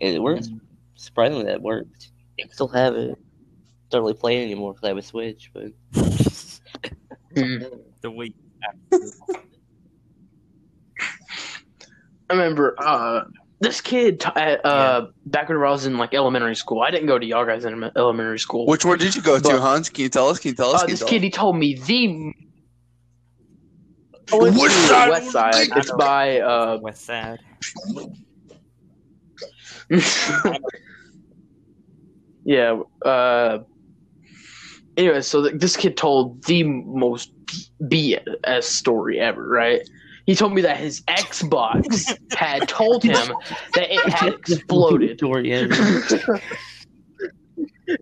and 0.00 0.14
it 0.14 0.22
worked. 0.22 0.48
Surprisingly, 0.94 1.44
that 1.44 1.62
worked. 1.62 2.10
I 2.40 2.46
still 2.52 2.68
have 2.68 2.94
it. 2.94 3.18
Don't 3.90 4.02
really 4.02 4.14
play 4.14 4.38
it 4.40 4.44
anymore 4.44 4.72
because 4.72 4.84
I 4.84 4.88
have 4.88 4.98
a 4.98 5.02
Switch, 5.02 5.50
but 5.52 5.72
Mm. 7.34 7.80
The 8.02 8.10
Wii. 8.10 8.32
I 12.30 12.32
remember 12.32 12.74
uh, 12.78 13.24
this 13.60 13.80
kid 13.80 14.20
t- 14.20 14.30
at, 14.34 14.64
uh, 14.64 15.08
back 15.26 15.48
when 15.48 15.58
I 15.58 15.70
was 15.70 15.84
in 15.84 15.98
like 15.98 16.14
elementary 16.14 16.56
school. 16.56 16.80
I 16.80 16.90
didn't 16.90 17.08
go 17.08 17.18
to 17.18 17.26
y'all 17.26 17.44
guys 17.44 17.64
in 17.64 17.90
elementary 17.96 18.38
school. 18.38 18.66
Which 18.66 18.84
one 18.86 18.98
did 18.98 19.14
you 19.14 19.20
go 19.20 19.38
to, 19.38 19.60
Hans? 19.60 19.90
Can 19.90 20.04
you 20.04 20.08
tell 20.08 20.28
us? 20.28 20.38
Can 20.38 20.50
you 20.50 20.54
tell 20.54 20.74
us? 20.74 20.82
uh, 20.82 20.84
you 20.84 20.92
this 20.92 21.00
tell 21.00 21.08
kid, 21.08 21.16
us? 21.18 21.22
he 21.24 21.30
told 21.30 21.56
me 21.58 21.74
the. 21.74 22.32
I 24.32 24.36
went 24.36 24.56
Which 24.56 24.72
to 24.72 24.78
side 24.78 25.10
West 25.10 25.30
Side. 25.30 25.54
it? 25.54 25.76
It's 25.76 25.92
by 25.92 26.40
uh, 26.40 26.78
West 26.80 27.04
Sad. 27.04 27.40
yeah. 32.44 32.80
Uh, 33.04 33.58
anyway, 34.96 35.20
so 35.20 35.42
th- 35.48 35.60
this 35.60 35.76
kid 35.76 35.96
told 35.96 36.42
the 36.44 36.62
most 36.64 37.32
BS 37.82 38.62
story 38.62 39.18
ever, 39.20 39.48
right? 39.48 39.80
He 40.26 40.34
told 40.36 40.54
me 40.54 40.62
that 40.62 40.76
his 40.76 41.00
Xbox 41.02 42.16
had 42.36 42.68
told 42.68 43.02
him 43.02 43.32
that 43.74 43.92
it 43.92 44.12
had 44.12 44.34
exploded. 44.48 45.18
Story 45.18 45.52
ever. 45.52 46.40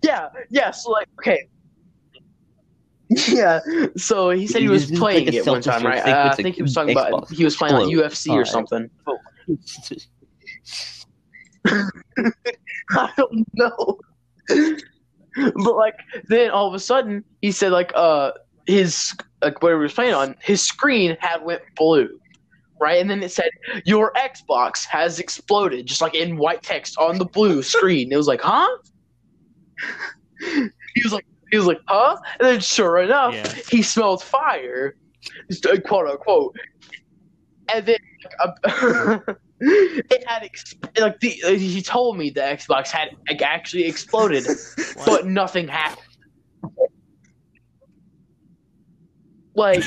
yeah, 0.03 0.29
yeah. 0.49 0.71
So 0.71 0.91
like, 0.91 1.07
okay. 1.19 1.47
Yeah, 3.27 3.59
so 3.97 4.29
he 4.29 4.45
said 4.45 4.61
he 4.61 4.69
was 4.69 4.91
playing 4.91 5.25
like 5.25 5.33
it 5.33 5.47
one 5.47 5.61
time, 5.61 5.83
right? 5.83 6.05
Uh, 6.05 6.29
I 6.31 6.35
think 6.35 6.55
he 6.55 6.61
was 6.61 6.75
talking 6.75 6.91
about 6.91 7.27
he 7.31 7.43
was 7.43 7.55
playing 7.55 7.73
like. 7.73 7.87
UFC 7.87 8.31
or 8.33 8.45
something. 8.45 8.87
I 12.91 13.09
don't 13.17 13.47
know. 13.53 13.99
but 15.35 15.75
like 15.75 15.95
then 16.27 16.51
all 16.51 16.67
of 16.67 16.75
a 16.75 16.79
sudden 16.79 17.23
he 17.41 17.51
said 17.51 17.71
like 17.71 17.91
uh 17.95 18.31
his 18.67 19.15
like 19.41 19.61
whatever 19.63 19.81
he 19.81 19.83
was 19.83 19.93
playing 19.93 20.13
on 20.13 20.35
his 20.41 20.61
screen 20.61 21.17
had 21.19 21.43
went 21.43 21.61
blue. 21.75 22.19
Right, 22.79 23.01
and 23.01 23.09
then 23.09 23.21
it 23.23 23.31
said 23.31 23.49
your 23.85 24.13
Xbox 24.13 24.85
has 24.85 25.19
exploded, 25.19 25.85
just 25.85 25.99
like 25.99 26.15
in 26.15 26.37
white 26.37 26.63
text 26.63 26.97
on 26.97 27.17
the 27.17 27.25
blue 27.25 27.61
screen. 27.61 28.11
It 28.13 28.15
was 28.15 28.27
like, 28.27 28.39
huh? 28.41 28.69
he 30.39 31.03
was 31.03 31.11
like, 31.11 31.25
he 31.51 31.57
was 31.57 31.65
like, 31.67 31.79
huh? 31.87 32.17
And 32.39 32.47
then 32.47 32.59
sure 32.59 32.99
enough, 32.99 33.33
Yeah. 33.33 33.53
he 33.69 33.81
smelled 33.81 34.23
fire, 34.23 34.95
uh, 35.65 35.77
quote 35.85 36.07
unquote. 36.09 36.55
And 37.73 37.85
then 37.85 37.97
uh, 38.39 39.19
it 39.59 40.27
had 40.27 40.43
ex- 40.43 40.75
like 40.99 41.19
the 41.19 41.41
uh, 41.43 41.49
he 41.51 41.81
told 41.81 42.17
me 42.17 42.29
the 42.29 42.41
Xbox 42.41 42.89
had 42.89 43.09
like, 43.29 43.41
actually 43.41 43.85
exploded, 43.85 44.47
but 45.05 45.27
nothing 45.27 45.67
happened. 45.67 46.05
Like, 49.55 49.83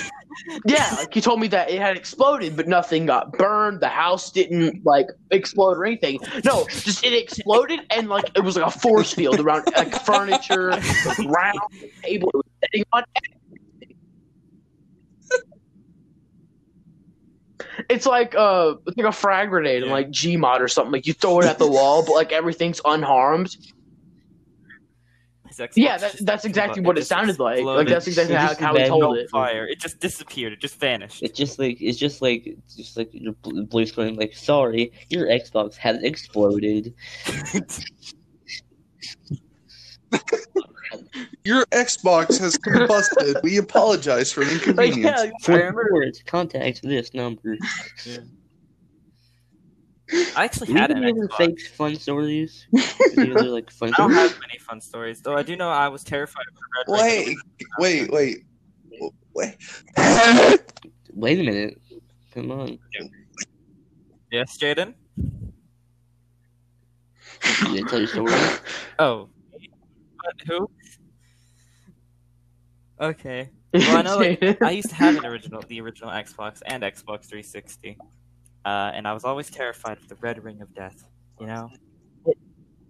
yeah, 0.67 0.95
like 0.99 1.13
he 1.15 1.21
told 1.21 1.41
me 1.41 1.49
that 1.49 1.71
it 1.71 1.81
had 1.81 1.97
exploded, 1.97 2.57
but 2.57 2.69
nothing 2.69 3.07
got 3.07 3.33
burned. 3.33 3.81
The 3.81 3.89
house 3.89 4.31
didn't 4.31 4.85
like 4.85 5.07
explode 5.31 5.77
or 5.79 5.85
anything. 5.85 6.19
No, 6.45 6.67
just 6.69 7.05
it 7.05 7.13
exploded 7.13 7.81
and 7.91 8.09
like 8.09 8.31
it 8.37 8.41
was 8.41 8.57
like 8.57 8.67
a 8.67 8.71
force 8.79 9.13
field 9.13 9.41
around 9.41 9.65
like 9.77 9.95
furniture, 9.95 10.71
around 10.71 11.61
the 11.81 11.89
table 12.05 12.31
it 12.33 12.37
was 12.37 12.45
sitting 12.65 12.85
on. 12.93 13.05
It's 17.89 18.07
like 18.07 18.35
uh, 18.35 18.75
it's 18.87 18.97
like 18.97 19.07
a 19.07 19.13
frag 19.13 19.49
grenade 19.51 19.85
Yeah. 19.85 19.91
like 19.93 20.09
Gmod 20.11 20.61
or 20.61 20.69
something. 20.69 20.93
Like 20.93 21.07
you 21.07 21.15
throw 21.15 21.41
it 21.41 21.47
at 21.47 21.59
the 21.59 21.69
wall, 21.69 22.05
but 22.05 22.13
like 22.13 22.33
everything's 22.33 22.81
unharmed. 22.85 23.57
His 25.57 25.59
Xbox 25.59 25.73
Yeah, 25.77 25.99
that, 25.99 26.17
that's 26.21 26.45
exactly 26.45 26.83
what 26.83 26.97
it 26.97 27.01
just 27.01 27.09
sounded 27.11 27.39
like. 27.39 27.63
Like 27.63 27.89
that's 27.89 28.07
exactly 28.07 28.35
It's 28.35 28.43
how, 28.43 28.49
just 28.49 28.61
how 28.61 28.75
he 28.77 28.85
told 28.87 29.17
it. 29.19 29.31
fire. 29.31 29.67
It 29.67 29.79
just 29.81 30.01
disappeared. 30.01 30.53
It 30.53 30.61
just 30.61 30.79
vanished. 30.81 31.23
It's 31.23 31.37
just 31.39 31.59
like 31.59 31.77
it's 31.81 31.99
just 31.99 32.23
like 32.23 32.57
just 32.77 32.97
like 32.97 33.11
your 33.13 33.35
blue 33.43 33.87
screen. 33.87 34.17
Like, 34.17 34.35
sorry, 34.35 34.93
your 35.11 35.27
Xbox 35.27 35.77
has 35.77 36.03
exploded. 36.03 36.95
Your 41.45 41.65
Xbox 41.67 42.39
has 42.39 42.57
combusted. 42.59 43.43
we 43.43 43.57
apologize 43.57 44.31
for 44.31 44.45
the 44.45 44.53
Like, 44.75 44.91
inconvenience. 44.93 45.25
yeah, 45.25 45.31
For 45.43 45.53
remember. 45.55 45.83
reports, 45.85 46.23
contact 46.27 46.83
this 46.83 47.15
number. 47.15 47.57
I 50.37 50.45
actually 50.45 50.73
we 50.73 50.79
had 50.79 50.91
have 50.91 50.99
an 50.99 51.05
any 51.05 51.21
Xbox. 51.21 51.37
fake 51.37 51.61
fun 51.69 51.97
stories? 51.97 52.67
Any 53.17 53.31
other 53.33 53.45
like 53.45 53.71
fun 53.71 53.93
I 53.95 53.97
don't 53.97 54.11
stories? 54.13 54.31
have 54.33 54.41
many 54.41 54.59
fun 54.59 54.81
stories, 54.81 55.21
though. 55.23 55.37
I 55.37 55.43
do 55.43 55.57
know 55.57 55.69
I 55.69 55.89
was 55.89 56.05
terrified 56.05 56.45
of 56.49 56.55
the 56.87 56.93
red. 56.93 57.03
Wait, 57.03 57.37
wait, 57.79 58.11
wait, 58.13 58.45
wait. 59.35 59.57
Wait 61.15 61.41
a 61.41 61.43
minute. 61.43 61.79
Come 62.33 62.51
on. 62.51 62.79
Yes, 64.31 64.57
Jaden. 64.59 64.95
Did 65.17 65.53
I 67.85 67.89
tell 67.89 67.99
your 67.99 68.09
story? 68.09 68.33
Oh, 68.99 69.29
what? 70.23 70.35
Who? 70.47 70.71
Okay. 73.01 73.51
Well, 73.75 73.97
I 73.97 74.03
know 74.03 74.17
like, 74.19 74.63
I 74.63 74.71
used 74.71 74.91
to 74.91 74.95
have 74.95 75.17
an 75.17 75.25
original, 75.27 75.63
the 75.67 75.81
original 75.81 76.11
Xbox 76.11 76.61
and 76.67 76.83
Xbox 76.83 77.25
360, 77.27 77.97
uh, 78.65 78.91
and 78.95 79.07
I 79.07 79.13
was 79.13 79.25
always 79.25 79.51
terrified 79.51 79.99
of 79.99 80.09
the 80.09 80.17
red 80.17 80.43
ring 80.43 80.61
of 80.63 80.75
death. 80.75 81.09
You 81.41 81.47
know? 81.47 81.71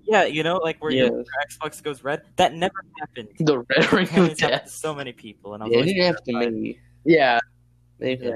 Yeah, 0.04 0.24
you 0.24 0.42
know, 0.42 0.56
like 0.58 0.82
where 0.82 0.90
Yeah. 0.92 1.04
your 1.04 1.24
Xbox 1.48 1.82
goes 1.82 2.02
red. 2.04 2.22
That 2.36 2.52
never 2.54 2.74
happened. 3.00 3.28
The 3.38 3.58
red 3.60 3.92
ring 3.92 4.08
of 4.08 4.30
it's 4.30 4.40
happened 4.40 4.60
to 4.60 4.64
death. 4.64 4.68
so 4.68 4.94
many 4.94 5.12
people, 5.12 5.54
and 5.54 5.62
I 5.62 5.66
was 5.66 5.72
Yeah, 5.72 5.78
it 5.78 5.80
always 5.80 5.92
didn't 5.94 6.06
have 6.06 6.16
to 6.24 6.32
terrified. 6.32 6.52
maybe. 6.52 6.80
Yeah. 7.04 7.38
Maybe 7.98 8.26
Yeah. 8.26 8.30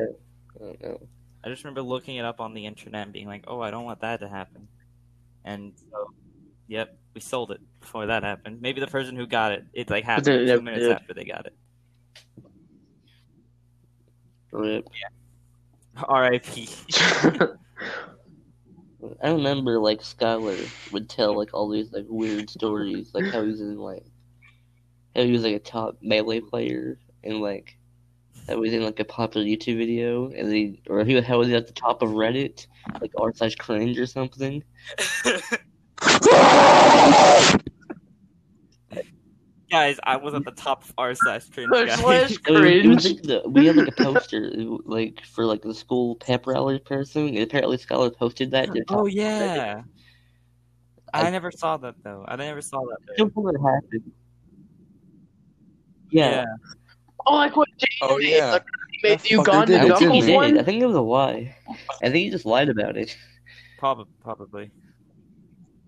I 0.55 0.59
don't 0.65 0.83
know. 0.83 1.09
I 1.45 1.49
just 1.49 1.65
remember 1.65 1.83
looking 1.83 2.17
it 2.17 2.25
up 2.25 2.41
on 2.41 2.55
the 2.55 2.67
internet 2.67 3.03
and 3.05 3.13
being 3.13 3.27
like, 3.27 3.45
"Oh, 3.47 3.61
I 3.61 3.71
don't 3.71 3.85
want 3.85 4.01
that 4.01 4.21
to 4.21 4.29
happen." 4.29 4.67
And 5.45 5.73
so, 5.77 6.11
yep, 6.67 6.99
we 7.15 7.21
sold 7.21 7.51
it 7.53 7.61
before 7.81 8.07
that 8.07 8.23
happened. 8.25 8.61
Maybe 8.63 8.81
the 8.81 8.87
person 8.87 9.15
who 9.17 9.27
got 9.27 9.53
it, 9.53 9.65
it 9.73 9.91
like 9.91 10.05
happened 10.05 10.49
two 10.49 10.61
minutes 10.63 10.87
after 10.87 11.15
they 11.15 11.25
got 11.25 11.47
it. 11.47 11.55
Rip. 14.53 14.89
R.I.P. 16.05 16.69
I 19.23 19.31
remember 19.31 19.79
like 19.79 20.01
Skylar 20.01 20.69
would 20.93 21.09
tell 21.09 21.37
like 21.37 21.55
all 21.55 21.69
these 21.69 21.93
like 21.93 22.07
weird 22.09 22.51
stories, 22.51 23.11
like 23.15 23.27
how 23.27 23.45
he's 23.45 23.61
in 23.61 23.79
like 23.79 24.05
how 25.15 25.23
he 25.23 25.33
was 25.33 25.43
like 25.43 25.55
a 25.55 25.61
top 25.61 25.97
melee 26.03 26.41
player 26.41 26.99
and 27.23 27.41
like 27.41 27.79
that 28.47 28.59
was 28.59 28.73
in 28.73 28.83
like 28.83 29.01
a 29.01 29.05
popular 29.05 29.47
YouTube 29.47 29.79
video 29.79 30.31
and 30.31 30.53
he 30.53 30.81
or 30.89 31.05
he 31.05 31.21
how 31.21 31.39
was 31.39 31.49
he 31.49 31.55
at 31.55 31.67
the 31.67 31.73
top 31.73 32.03
of 32.03 32.11
Reddit, 32.11 32.67
like 33.01 33.13
r 33.19 33.33
slash 33.35 33.55
cringe 33.57 33.99
or 33.99 34.07
something. 34.07 34.63
Guys, 39.71 39.99
I 40.05 40.17
was 40.17 40.33
at 40.35 40.45
the 40.45 40.53
top 40.53 40.85
of 40.85 40.93
r 40.97 41.15
slash 41.15 41.49
cringe. 41.51 41.71
Guys. 41.73 41.99
slash 42.01 42.31
It 42.31 42.49
was- 42.51 42.65
it 42.65 42.87
was, 42.87 43.03
cringe. 43.03 43.05
like, 43.05 43.23
the- 43.23 43.43
we 43.49 43.67
had 43.67 43.77
like 43.77 43.89
a 43.89 43.93
poster 44.05 44.51
like 44.85 45.21
for 45.27 45.45
like 45.45 45.63
the 45.63 45.75
school 45.75 46.17
pep 46.17 46.47
rally 46.47 46.79
person, 46.79 47.29
and 47.29 47.39
apparently 47.39 47.77
Skylar 47.77 48.17
posted 48.17 48.51
that. 48.53 48.67
to 48.67 48.73
the 48.73 48.81
oh, 48.83 48.85
top 48.85 48.99
Oh 48.99 49.07
of 49.07 49.13
Reddit. 49.13 49.15
yeah. 49.17 49.83
I 51.13 51.27
I- 51.27 51.31
never 51.31 51.51
saw 51.51 51.77
that 51.79 51.95
though. 52.05 52.25
I 52.29 52.37
never 52.37 52.61
saw 52.63 52.81
that. 52.81 52.99
I 53.13 53.17
don't 53.19 53.35
know 53.37 53.43
what 53.43 53.55
happened. 53.61 54.13
Yeah, 56.11 56.45
Oh, 57.27 57.35
like 57.35 57.53
oh, 57.57 57.61
what 57.61 57.69
Jaden 57.79 57.87
Oh, 58.03 58.19
did, 58.21 58.29
yeah. 58.37 58.53
like, 58.53 58.65
made 59.03 59.19
the 59.19 59.23
That 59.23 59.31
Uganda 59.31 59.75
I 59.81 59.81
think 59.81 59.83
he 59.83 59.89
Knuckles 60.07 60.27
did. 60.27 60.35
one. 60.37 60.59
I 60.59 60.63
think 60.63 60.81
it 60.83 60.87
was 60.87 60.95
a 60.97 61.01
lie. 61.01 61.57
I 61.69 62.05
think 62.05 62.15
he 62.15 62.31
just 62.31 62.47
lied 62.47 62.69
about 62.69 62.97
it. 62.97 63.17
Probably, 63.79 64.07
probably. 64.23 64.71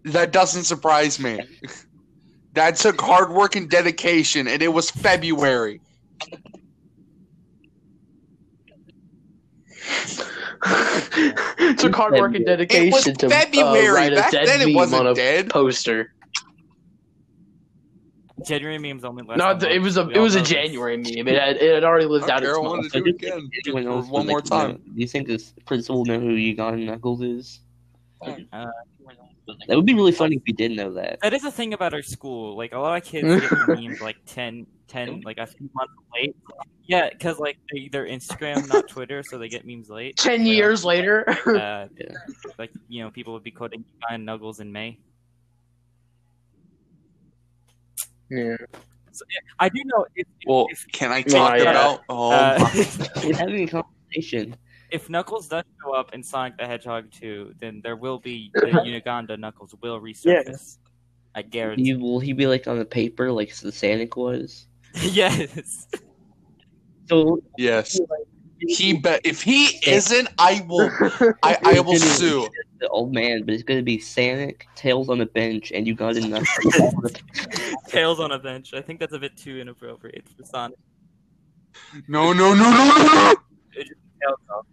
That 0.04 0.32
doesn't 0.32 0.64
surprise 0.64 1.20
me. 1.20 1.38
That 2.55 2.76
took 2.76 3.01
hard 3.01 3.30
work 3.30 3.57
and 3.57 3.68
dedication, 3.70 4.49
and 4.49 4.62
it 4.62 4.72
was 4.72 4.90
February. 4.90 5.80
Took 11.78 11.94
hard 11.94 12.14
work 12.14 12.34
and 12.34 12.44
dedication 12.44 12.88
It 12.88 12.92
was 12.92 13.05
dedication 13.05 13.14
to 13.14 13.26
uh, 13.26 13.30
February. 13.30 13.88
write 13.90 14.12
a 14.12 14.16
Back 14.16 14.30
dead 14.32 14.49
then, 14.49 14.68
it 14.68 14.74
wasn't 14.74 15.01
on 15.01 15.07
a 15.09 15.14
dead. 15.14 15.51
poster. 15.51 16.12
January 18.46 18.78
memes 18.78 19.05
only 19.05 19.24
last. 19.24 19.38
No, 19.38 19.68
it 19.68 19.80
was 19.80 19.96
a 19.96 20.09
it 20.11 20.20
was 20.20 20.34
a 20.36 20.42
January 20.42 20.96
meme. 20.96 21.26
It 21.28 21.40
had, 21.40 21.57
it 21.57 21.74
had 21.74 21.84
already 21.84 22.07
lived 22.07 22.30
out 22.30 22.42
its 22.42 22.57
month. 22.57 22.92
to 22.92 23.01
do 23.01 23.07
it 23.07 23.16
again. 23.16 23.51
Anyone 23.66 24.03
For 24.03 24.11
one 24.11 24.26
more 24.26 24.38
like, 24.38 24.44
time. 24.44 24.76
Do 24.76 25.01
you 25.01 25.09
think 25.09 25.26
this 25.26 25.53
principal 25.66 26.05
know 26.05 26.20
who 26.20 26.30
Uganda 26.30 26.84
Knuckles 26.84 27.20
is? 27.22 27.61
Uh, 28.22 28.66
That 29.66 29.76
would 29.76 29.86
be 29.86 29.94
really 29.94 30.12
funny 30.12 30.36
if 30.36 30.42
he 30.44 30.53
didn't 30.53 30.76
know 30.76 30.92
that. 30.94 31.18
That 31.22 31.32
is 31.32 31.42
the 31.42 31.51
thing 31.51 31.72
about 31.72 31.94
our 31.94 32.03
school. 32.03 32.57
Like 32.57 32.72
a 32.72 32.78
lot 32.78 32.96
of 33.01 33.05
kids 33.09 33.26
get 33.49 33.68
memes 33.68 34.01
like 34.01 34.16
10, 34.26 34.66
10, 34.88 35.22
like 35.22 35.38
a 35.38 35.46
few 35.46 35.70
months 35.74 35.92
late. 36.14 36.36
Yeah, 36.84 37.09
because 37.11 37.38
like 37.38 37.59
they, 37.72 37.88
they're 37.90 38.07
Instagram, 38.07 38.68
not 38.68 38.88
Twitter, 38.88 39.22
so 39.22 39.38
they 39.38 39.49
get 39.49 39.66
memes 39.66 39.88
late. 39.90 40.16
Ten 40.18 40.40
Like, 40.40 40.49
years 40.49 40.84
later. 40.84 41.24
Uh, 41.46 41.88
Yeah. 41.96 42.14
Like 42.59 42.70
you 42.88 43.03
know, 43.03 43.11
people 43.11 43.32
would 43.32 43.42
be 43.42 43.51
quoting 43.51 43.84
Ryan 44.09 44.26
Nuggles 44.26 44.61
in 44.61 44.70
May. 44.72 44.99
yeah. 48.30 48.57
So, 49.12 49.24
yeah, 49.30 49.40
I 49.59 49.68
do 49.68 49.80
know 49.84 50.07
if 50.14 50.26
if, 50.40 50.46
Well, 50.46 50.66
if, 50.70 50.86
can 50.92 51.11
I 51.11 51.22
talk 51.22 51.59
yeah. 51.59 51.70
about? 51.70 52.05
Oh, 52.09 52.30
uh, 52.30 52.59
my- 52.61 53.24
We're 53.24 53.34
having 53.36 53.64
a 53.64 53.66
conversation. 53.66 54.55
If 54.91 55.11
Knuckles 55.11 55.49
does 55.49 55.64
show 55.82 55.95
up 55.95 56.14
in 56.14 56.22
Sonic 56.22 56.57
the 56.59 56.66
Hedgehog 56.66 57.11
2, 57.11 57.55
then 57.59 57.80
there 57.82 57.97
will 57.97 58.18
be 58.18 58.51
the 58.55 58.82
Uganda 58.84 59.36
Knuckles 59.36 59.74
will 59.82 60.01
resurface. 60.01 60.78
I 61.34 61.43
guarantee. 61.43 61.84
He, 61.84 61.95
will 61.95 62.20
he 62.20 62.32
be 62.32 62.47
like 62.47 62.66
on 62.66 62.78
the 62.78 62.84
paper 62.84 63.30
like 63.30 63.55
the 63.55 63.70
Sonic 63.70 64.16
was? 64.16 64.66
yes. 64.95 65.86
So 67.09 67.43
yes. 67.57 67.99
He 68.61 68.95
bet 68.95 69.20
if 69.22 69.41
he 69.41 69.78
isn't, 69.86 70.28
I 70.39 70.64
will. 70.66 70.91
I, 71.45 71.59
I 71.62 71.80
will 71.80 71.97
sue. 71.97 72.49
the 72.80 72.89
old 72.89 73.14
man, 73.14 73.45
but 73.45 73.55
it's 73.55 73.62
gonna 73.62 73.82
be 73.82 74.01
Sonic, 74.01 74.66
Tails 74.74 75.09
on 75.09 75.18
the 75.18 75.26
bench, 75.26 75.70
and 75.70 75.86
Uganda 75.86 76.26
Knuckles. 76.26 77.12
Tails 77.86 78.18
on 78.18 78.32
a 78.32 78.39
bench. 78.39 78.74
I 78.74 78.80
think 78.80 78.99
that's 78.99 79.12
a 79.12 79.18
bit 79.18 79.36
too 79.36 79.61
inappropriate 79.61 80.26
for 80.28 80.45
Sonic. 80.45 80.78
No, 82.09 82.32
no, 82.32 82.53
no, 82.53 82.70
no, 82.70 82.84
no, 82.84 83.07
no. 83.07 83.34
Tails 83.76 84.41
off. 84.51 84.66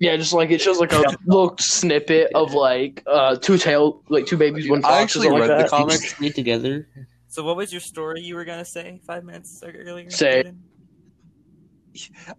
Yeah, 0.00 0.16
just 0.16 0.32
like 0.32 0.50
it 0.50 0.62
shows 0.62 0.80
like 0.80 0.92
a 0.92 1.04
little 1.26 1.54
snippet 1.58 2.32
of 2.34 2.54
like 2.54 3.02
uh 3.06 3.36
two 3.36 3.58
tail 3.58 4.02
like 4.08 4.24
two 4.24 4.38
babies, 4.38 4.68
one 4.68 4.80
fox. 4.80 4.94
I 4.94 5.02
actually 5.02 5.28
read 5.28 5.40
like 5.40 5.48
the 5.48 5.56
that. 5.64 5.68
comic. 5.68 6.00
Stay 6.00 6.30
together. 6.30 6.88
So, 7.28 7.44
what 7.44 7.56
was 7.56 7.70
your 7.70 7.82
story 7.82 8.22
you 8.22 8.34
were 8.34 8.46
gonna 8.46 8.64
say 8.64 8.98
five 9.06 9.24
minutes 9.24 9.62
earlier? 9.62 10.08
Say. 10.08 10.52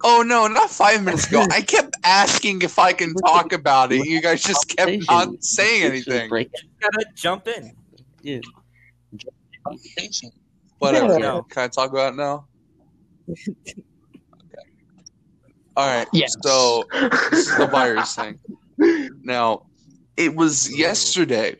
Oh 0.03 0.23
no, 0.25 0.47
not 0.47 0.71
five 0.71 1.03
minutes 1.03 1.27
ago. 1.27 1.45
I 1.51 1.61
kept 1.61 1.95
asking 2.03 2.63
if 2.63 2.79
I 2.79 2.93
can 2.93 3.13
talk 3.13 3.53
about 3.53 3.91
it. 3.91 4.07
You 4.07 4.21
guys 4.21 4.41
just 4.41 4.67
kept 4.75 5.07
not 5.07 5.43
saying 5.43 5.83
anything. 5.83 6.29
break- 6.29 6.49
Gotta 6.79 7.05
jump 7.13 7.47
in. 7.47 7.75
Yeah. 8.23 8.39
Whatever. 10.79 11.19
No. 11.19 11.43
Can 11.43 11.63
I 11.63 11.67
talk 11.67 11.91
about 11.91 12.13
it 12.13 12.15
now? 12.15 12.47
Okay. 15.77 15.87
All 15.89 15.97
right. 15.97 16.07
Yes. 16.13 16.35
So 16.41 16.83
the 16.91 17.67
virus 17.71 18.15
thing. 18.15 18.39
Now, 19.23 19.63
it 20.17 20.35
was 20.35 20.75
yesterday. 20.75 21.55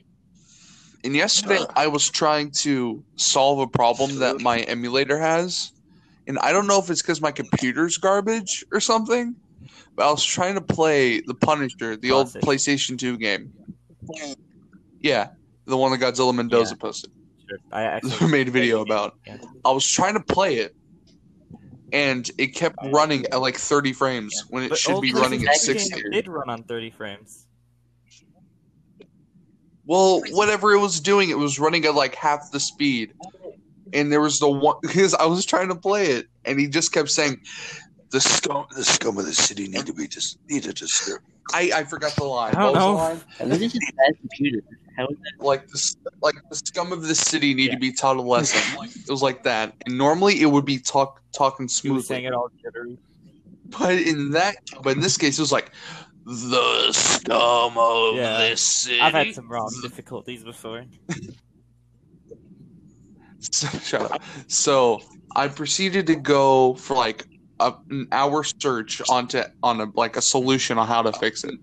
And 1.04 1.16
yesterday 1.16 1.60
I 1.76 1.88
was 1.88 2.10
trying 2.10 2.52
to 2.62 3.04
solve 3.16 3.60
a 3.60 3.68
problem 3.68 4.20
that 4.20 4.42
my 4.42 4.60
emulator 4.62 5.18
has. 5.18 5.72
And 6.28 6.38
I 6.40 6.52
don't 6.52 6.68
know 6.68 6.80
if 6.80 6.90
it's 6.90 7.02
because 7.02 7.22
my 7.22 7.32
computer's 7.32 7.98
garbage 7.98 8.64
or 8.72 8.80
something. 8.80 9.36
But 9.96 10.08
I 10.08 10.12
was 10.12 10.24
trying 10.24 10.56
to 10.56 10.62
play 10.62 11.22
The 11.22 11.34
Punisher, 11.34 11.96
the 11.98 12.12
old 12.12 12.32
Classic. 12.32 12.42
PlayStation 12.42 12.98
2 12.98 13.18
game. 13.18 13.52
Yeah. 15.00 15.30
The 15.66 15.78
one 15.78 15.92
that 15.92 16.00
Godzilla 16.00 16.34
Mendoza 16.34 16.76
posted. 16.76 17.12
Sure. 17.50 17.58
I 17.72 17.84
actually 17.84 18.28
made 18.32 18.48
a 18.48 18.52
video 18.52 18.82
about. 18.82 19.16
Yeah. 19.26 19.38
I 19.66 19.72
was 19.72 19.88
trying 19.88 20.14
to 20.14 20.20
play 20.22 20.56
it, 20.58 20.76
and 21.92 22.30
it 22.38 22.48
kept 22.48 22.78
running 22.92 23.26
at 23.28 23.42
like 23.42 23.58
30 23.58 23.94
frames 23.94 24.46
when 24.50 24.64
it 24.64 24.70
But 24.70 24.78
should 24.78 25.02
be 25.02 25.14
running 25.14 25.46
at 25.48 25.56
60. 25.56 25.90
games 25.90 26.04
Did 26.12 26.28
run 26.28 26.50
on 26.50 26.64
thirty 26.64 26.90
frames. 26.90 27.48
Well, 29.86 30.22
whatever 30.32 30.72
it 30.74 30.80
was 30.80 31.00
doing, 31.00 31.30
it 31.30 31.38
was 31.38 31.60
running 31.60 31.86
at 31.86 31.96
like 31.96 32.16
half 32.16 32.52
the 32.52 32.60
speed. 32.60 33.14
And 33.94 34.12
there 34.12 34.22
was 34.22 34.40
the 34.40 34.50
one 34.50 34.78
because 34.82 35.14
I 35.14 35.26
was 35.26 35.46
trying 35.46 35.68
to 35.70 35.76
play 35.76 36.08
it, 36.12 36.28
and 36.46 36.60
he 36.60 36.68
just 36.68 36.94
kept 36.94 37.10
saying, 37.10 37.42
"The 38.12 38.22
scum, 38.22 38.68
the 38.74 38.86
scum 38.86 39.18
of 39.18 39.26
the 39.26 39.34
city 39.34 39.68
need 39.68 39.86
to 39.88 39.94
be 39.94 40.08
just 40.08 40.38
need 40.50 40.64
to 40.64 40.74
disturb." 40.74 41.22
I 41.54 41.72
I 41.76 41.84
forgot 41.84 42.16
the 42.16 42.24
line. 42.24 42.56
I 42.56 42.62
don't 42.64 42.74
What 42.74 42.76
was 42.76 42.84
the 42.84 42.90
know. 42.92 42.96
line? 42.98 43.22
I 43.40 43.44
think 43.46 43.62
it's 43.64 43.74
just 43.74 43.90
a 43.90 43.94
bad 43.96 44.20
computer. 44.20 44.62
How 44.98 45.08
is 45.08 45.18
that? 45.18 45.46
Like 45.46 45.68
the 45.68 45.94
like 46.22 46.36
the 46.50 46.56
scum 46.56 46.92
of 46.92 47.04
the 47.04 47.16
city 47.16 47.54
need 47.54 47.72
to 47.72 47.78
be 47.78 47.92
taught 47.92 48.18
a 48.18 48.22
lesson. 48.22 48.62
It 49.08 49.12
was 49.12 49.22
like 49.22 49.44
that, 49.44 49.74
and 49.86 49.98
normally 49.98 50.42
it 50.42 50.46
would 50.46 50.66
be 50.66 50.78
talk 50.80 51.22
talking 51.36 51.68
He 51.82 51.90
was 51.90 52.08
saying 52.08 52.24
smoothly. 52.24 52.28
it 52.28 52.34
all 52.34 52.50
jittery. 52.64 52.98
But 53.66 53.96
in 53.96 54.32
that, 54.32 54.56
but 54.84 54.96
in 54.96 55.02
this 55.02 55.18
case, 55.18 55.38
it 55.38 55.42
was 55.42 55.52
like 55.52 55.72
the 56.26 56.92
scum 56.94 57.78
of 57.78 58.16
Yeah. 58.16 58.38
this 58.38 58.62
city. 58.82 59.00
I've 59.02 59.14
had 59.14 59.34
some 59.34 59.50
wrong 59.50 59.72
difficulties 59.82 60.44
before. 60.44 60.86
So, 63.40 63.68
shut 63.80 64.12
up. 64.12 64.22
So 64.48 65.02
I 65.36 65.48
proceeded 65.48 66.06
to 66.08 66.16
go 66.16 66.76
for 66.76 66.96
like 66.96 67.26
a, 67.62 67.78
an 67.90 68.08
hour 68.12 68.44
search 68.44 69.02
onto 69.10 69.42
on 69.64 69.82
a 69.82 69.88
like 69.96 70.18
a 70.18 70.22
solution 70.22 70.78
on 70.78 70.88
how 70.88 71.02
to 71.02 71.14
fix 71.14 71.44
it. 71.44 71.56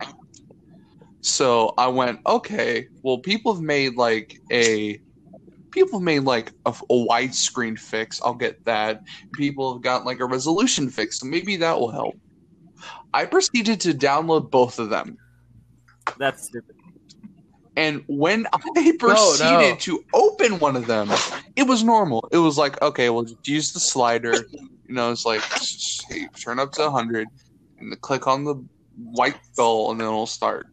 So 1.20 1.74
I 1.76 1.88
went, 1.88 2.20
okay, 2.26 2.86
well, 3.02 3.18
people 3.18 3.54
have 3.54 3.62
made 3.62 3.96
like 3.96 4.38
a 4.52 5.00
people 5.72 5.98
have 5.98 6.04
made 6.04 6.20
like 6.20 6.52
a, 6.64 6.70
a 6.70 6.94
widescreen 6.94 7.78
fix. 7.78 8.20
I'll 8.22 8.34
get 8.34 8.64
that. 8.64 9.02
People 9.34 9.74
have 9.74 9.82
got 9.82 10.06
like 10.06 10.20
a 10.20 10.26
resolution 10.26 10.88
fix, 10.88 11.20
so 11.20 11.26
maybe 11.26 11.56
that 11.56 11.78
will 11.78 11.90
help. 11.90 12.14
I 13.12 13.24
proceeded 13.24 13.80
to 13.82 13.94
download 13.94 14.50
both 14.50 14.78
of 14.78 14.90
them. 14.90 15.16
That's 16.18 16.46
stupid. 16.46 16.76
And 17.78 18.02
when 18.08 18.44
I 18.52 18.92
proceeded 18.98 19.70
no. 19.70 19.76
to 19.76 20.04
open 20.12 20.58
one 20.58 20.74
of 20.74 20.88
them, 20.88 21.08
it 21.54 21.62
was 21.62 21.84
normal. 21.84 22.28
It 22.32 22.38
was 22.38 22.58
like, 22.58 22.82
okay, 22.82 23.08
well, 23.08 23.22
just 23.22 23.46
use 23.46 23.72
the 23.72 23.78
slider. 23.78 24.34
You 24.34 24.94
know, 24.94 25.12
it's 25.12 25.24
like 25.24 25.42
turn 26.34 26.58
up 26.58 26.72
to 26.72 26.82
100 26.82 27.28
and 27.78 28.00
click 28.00 28.26
on 28.26 28.42
the 28.42 28.56
white 28.96 29.36
skull, 29.52 29.92
and 29.92 30.00
then 30.00 30.08
it'll 30.08 30.26
start. 30.26 30.66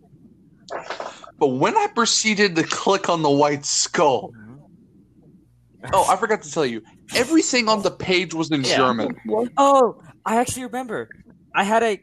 But 1.37 1.49
when 1.49 1.77
I 1.77 1.87
proceeded 1.93 2.55
to 2.55 2.63
click 2.63 3.07
on 3.07 3.21
the 3.21 3.29
white 3.29 3.65
skull, 3.65 4.31
mm-hmm. 4.31 5.89
oh, 5.93 6.09
I 6.09 6.15
forgot 6.15 6.41
to 6.41 6.51
tell 6.51 6.65
you, 6.65 6.81
everything 7.13 7.69
on 7.69 7.83
the 7.83 7.91
page 7.91 8.33
was 8.33 8.49
in 8.49 8.63
Yeah. 8.63 8.77
German. 8.77 9.15
Oh, 9.57 10.01
I 10.25 10.37
actually 10.37 10.63
remember. 10.63 11.07
I 11.53 11.63
had 11.63 11.83
a 11.83 12.01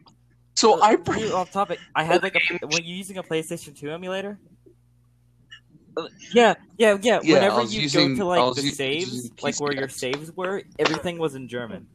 So 0.55 0.81
uh, 0.81 0.85
I 0.85 0.95
to 0.95 1.13
be 1.13 1.33
off 1.33 1.51
topic. 1.51 1.81
I 1.97 2.05
had 2.05 2.23
like 2.23 2.37
a 2.37 2.67
when 2.67 2.85
you're 2.85 2.97
using 2.97 3.19
a 3.19 3.23
PlayStation 3.25 3.77
2 3.77 3.91
emulator. 3.91 4.39
Yeah, 6.33 6.55
yeah, 6.79 6.99
yeah. 7.03 7.21
Yeah, 7.23 7.35
Whenever 7.35 7.63
you 7.65 7.83
using- 7.83 8.15
go 8.17 8.23
to 8.23 8.25
like 8.27 8.55
the 8.57 8.63
u- 8.63 8.71
saves, 8.71 9.31
like 9.43 9.61
where 9.61 9.75
your 9.75 9.89
saves 9.89 10.33
were, 10.37 10.63
everything 10.79 11.19
was 11.19 11.35
in 11.35 11.49
German. 11.49 11.87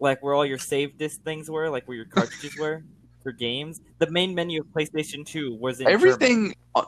Like 0.00 0.22
where 0.22 0.34
all 0.34 0.44
your 0.44 0.58
save 0.58 0.98
disc 0.98 1.22
things 1.22 1.50
were, 1.50 1.70
like 1.70 1.86
where 1.86 1.96
your 1.96 2.06
cartridges 2.06 2.56
were 2.58 2.82
for 3.22 3.32
games. 3.32 3.80
The 3.98 4.10
main 4.10 4.34
menu 4.34 4.60
of 4.62 4.66
PlayStation 4.68 5.24
2 5.24 5.54
was 5.54 5.80
in 5.80 5.86
everything 5.86 6.54
uh, 6.74 6.84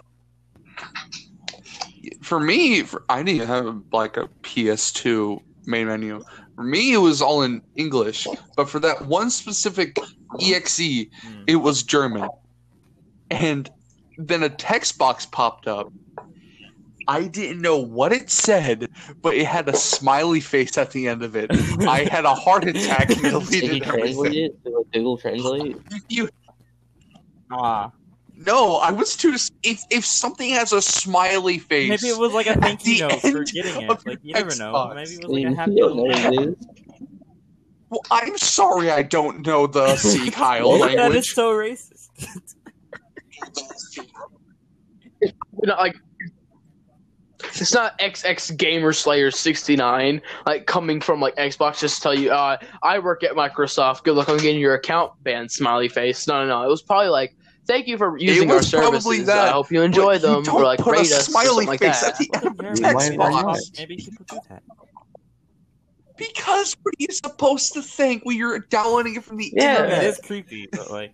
for 2.23 2.39
me 2.41 2.83
for, 2.83 3.05
i 3.09 3.23
didn't 3.23 3.47
have 3.47 3.83
like 3.93 4.17
a 4.17 4.29
ps2 4.43 5.41
main 5.67 5.87
menu 5.87 6.23
for 6.55 6.63
me 6.63 6.93
it 6.93 6.99
was 6.99 7.21
all 7.23 7.43
in 7.43 7.63
english 7.77 8.27
but 8.57 8.69
for 8.69 8.79
that 8.79 9.07
one 9.07 9.31
specific 9.31 9.97
exe 10.41 10.79
Hmm. 11.23 11.43
it 11.47 11.57
was 11.57 11.83
german 11.83 12.29
and 13.31 13.71
then 14.19 14.43
a 14.43 14.49
text 14.49 14.99
box 14.99 15.27
popped 15.27 15.67
up 15.67 15.93
i 17.09 17.27
didn't 17.27 17.61
know 17.61 17.79
what 17.79 18.13
it 18.13 18.29
said 18.31 18.89
but 19.23 19.35
it 19.35 19.47
had 19.47 19.69
a 19.69 19.77
smiley 19.77 20.41
face 20.41 20.77
at 20.79 20.91
the 20.91 21.07
end 21.09 21.23
of 21.23 21.37
it 21.37 21.51
i 21.87 22.01
had 22.11 22.25
a 22.25 22.35
heart 22.35 22.65
attack 22.67 23.11
and 23.11 23.49
Did 23.51 23.63
you 23.63 23.81
translate 23.81 23.87
everything 23.87 24.45
it 24.45 24.65
to 24.65 24.71
like, 24.79 24.91
Google 24.93 25.17
Translate? 25.19 25.77
you 26.09 26.29
Ah, 27.51 27.93
no 28.37 28.77
i 28.77 28.91
was 28.91 29.17
too 29.17 29.37
if, 29.63 29.81
if 29.91 30.05
something 30.05 30.51
has 30.51 30.73
a 30.73 30.83
smiley 30.83 31.59
face 31.59 31.89
maybe 31.89 32.09
it 32.13 32.19
was 32.19 32.33
like 32.33 32.47
a 32.49 32.55
thank 32.61 32.85
you 32.87 33.01
note 33.07 33.21
for 33.21 33.45
getting 33.45 33.83
it. 33.83 33.89
Like 34.07 34.19
you 34.23 34.35
your 34.35 34.39
never 34.45 34.57
know. 34.57 34.93
Maybe 34.95 35.13
it 35.15 35.19
was 35.19 35.27
I 35.27 35.29
like 35.29 35.45
mean, 35.45 35.47
a 35.53 35.55
happy 35.57 35.71
little 35.73 36.07
know 36.07 36.13
thing. 36.15 36.25
what 36.25 36.35
it 36.35 36.49
is. 36.51 36.67
Well, 37.89 38.01
I'm 38.11 38.37
sorry 38.37 38.91
I 38.91 39.03
don't 39.05 39.47
know 39.47 39.69
the 39.69 39.95
Sea 40.11 40.29
Kyle 40.33 40.71
Well, 40.71 40.97
That 40.97 41.15
is 41.15 41.33
so 41.33 41.53
racist. 41.53 42.09
Like 45.65 45.97
it's 47.61 47.75
not 47.75 47.99
XX 47.99 48.57
Gamer 48.57 48.93
Slayer 48.93 49.31
69 49.31 50.21
like 50.47 50.67
coming 50.67 51.01
from 51.01 51.21
like 51.21 51.35
Xbox 51.37 51.81
just 51.81 51.97
to 51.97 52.03
tell 52.03 52.15
you 52.19 52.31
uh 52.31 52.57
I 52.83 52.99
work 52.99 53.23
at 53.25 53.33
Microsoft 53.33 54.05
good 54.05 54.15
luck 54.17 54.29
on 54.29 54.39
getting 54.39 54.61
your 54.61 54.75
account 54.75 55.13
banned 55.23 55.51
smiley 55.51 55.89
face 55.89 56.27
no 56.27 56.43
no 56.43 56.49
no 56.49 56.63
it 56.65 56.69
was 56.69 56.83
probably 56.83 57.09
like 57.09 57.37
thank 57.67 57.87
you 57.89 57.99
for 57.99 58.17
using 58.19 58.51
our 58.51 58.59
was 58.59 58.71
probably 58.71 58.99
services 59.01 59.27
that, 59.27 59.49
I 59.49 59.51
hope 59.53 59.71
you 59.73 59.83
enjoy 59.83 60.19
But 60.19 60.29
you 60.29 60.35
them 60.35 60.43
don't 60.45 60.55
or 60.61 60.65
like 60.65 60.79
put 60.81 60.93
rate 60.93 61.11
a 61.13 61.17
us 61.17 61.27
smiley 61.27 61.47
something 61.49 61.67
like 61.69 61.81
face 61.81 62.01
that 62.01 62.13
at 62.13 62.19
the 62.19 62.31
end 62.35 62.47
of 62.47 62.67
you're 62.67 62.75
text 62.77 62.95
why 62.95 63.31
Xbox. 63.31 63.33
not? 63.33 63.45
box. 63.45 63.71
Maybe 63.77 63.97
people 63.97 64.41
that. 64.49 64.63
Because 66.17 66.75
what 66.83 66.93
are 66.95 67.01
you 67.01 67.09
supposed 67.13 67.73
to 67.75 67.83
think 67.83 68.25
when 68.25 68.37
you're 68.39 68.61
downloading 68.61 69.17
it 69.17 69.25
from 69.25 69.37
the 69.37 69.53
Yeah. 69.55 69.75
It 69.75 69.77
internet? 69.81 70.03
it 70.05 70.07
is 70.07 70.19
creepy, 70.25 70.67
but 70.73 70.91
like, 70.91 71.13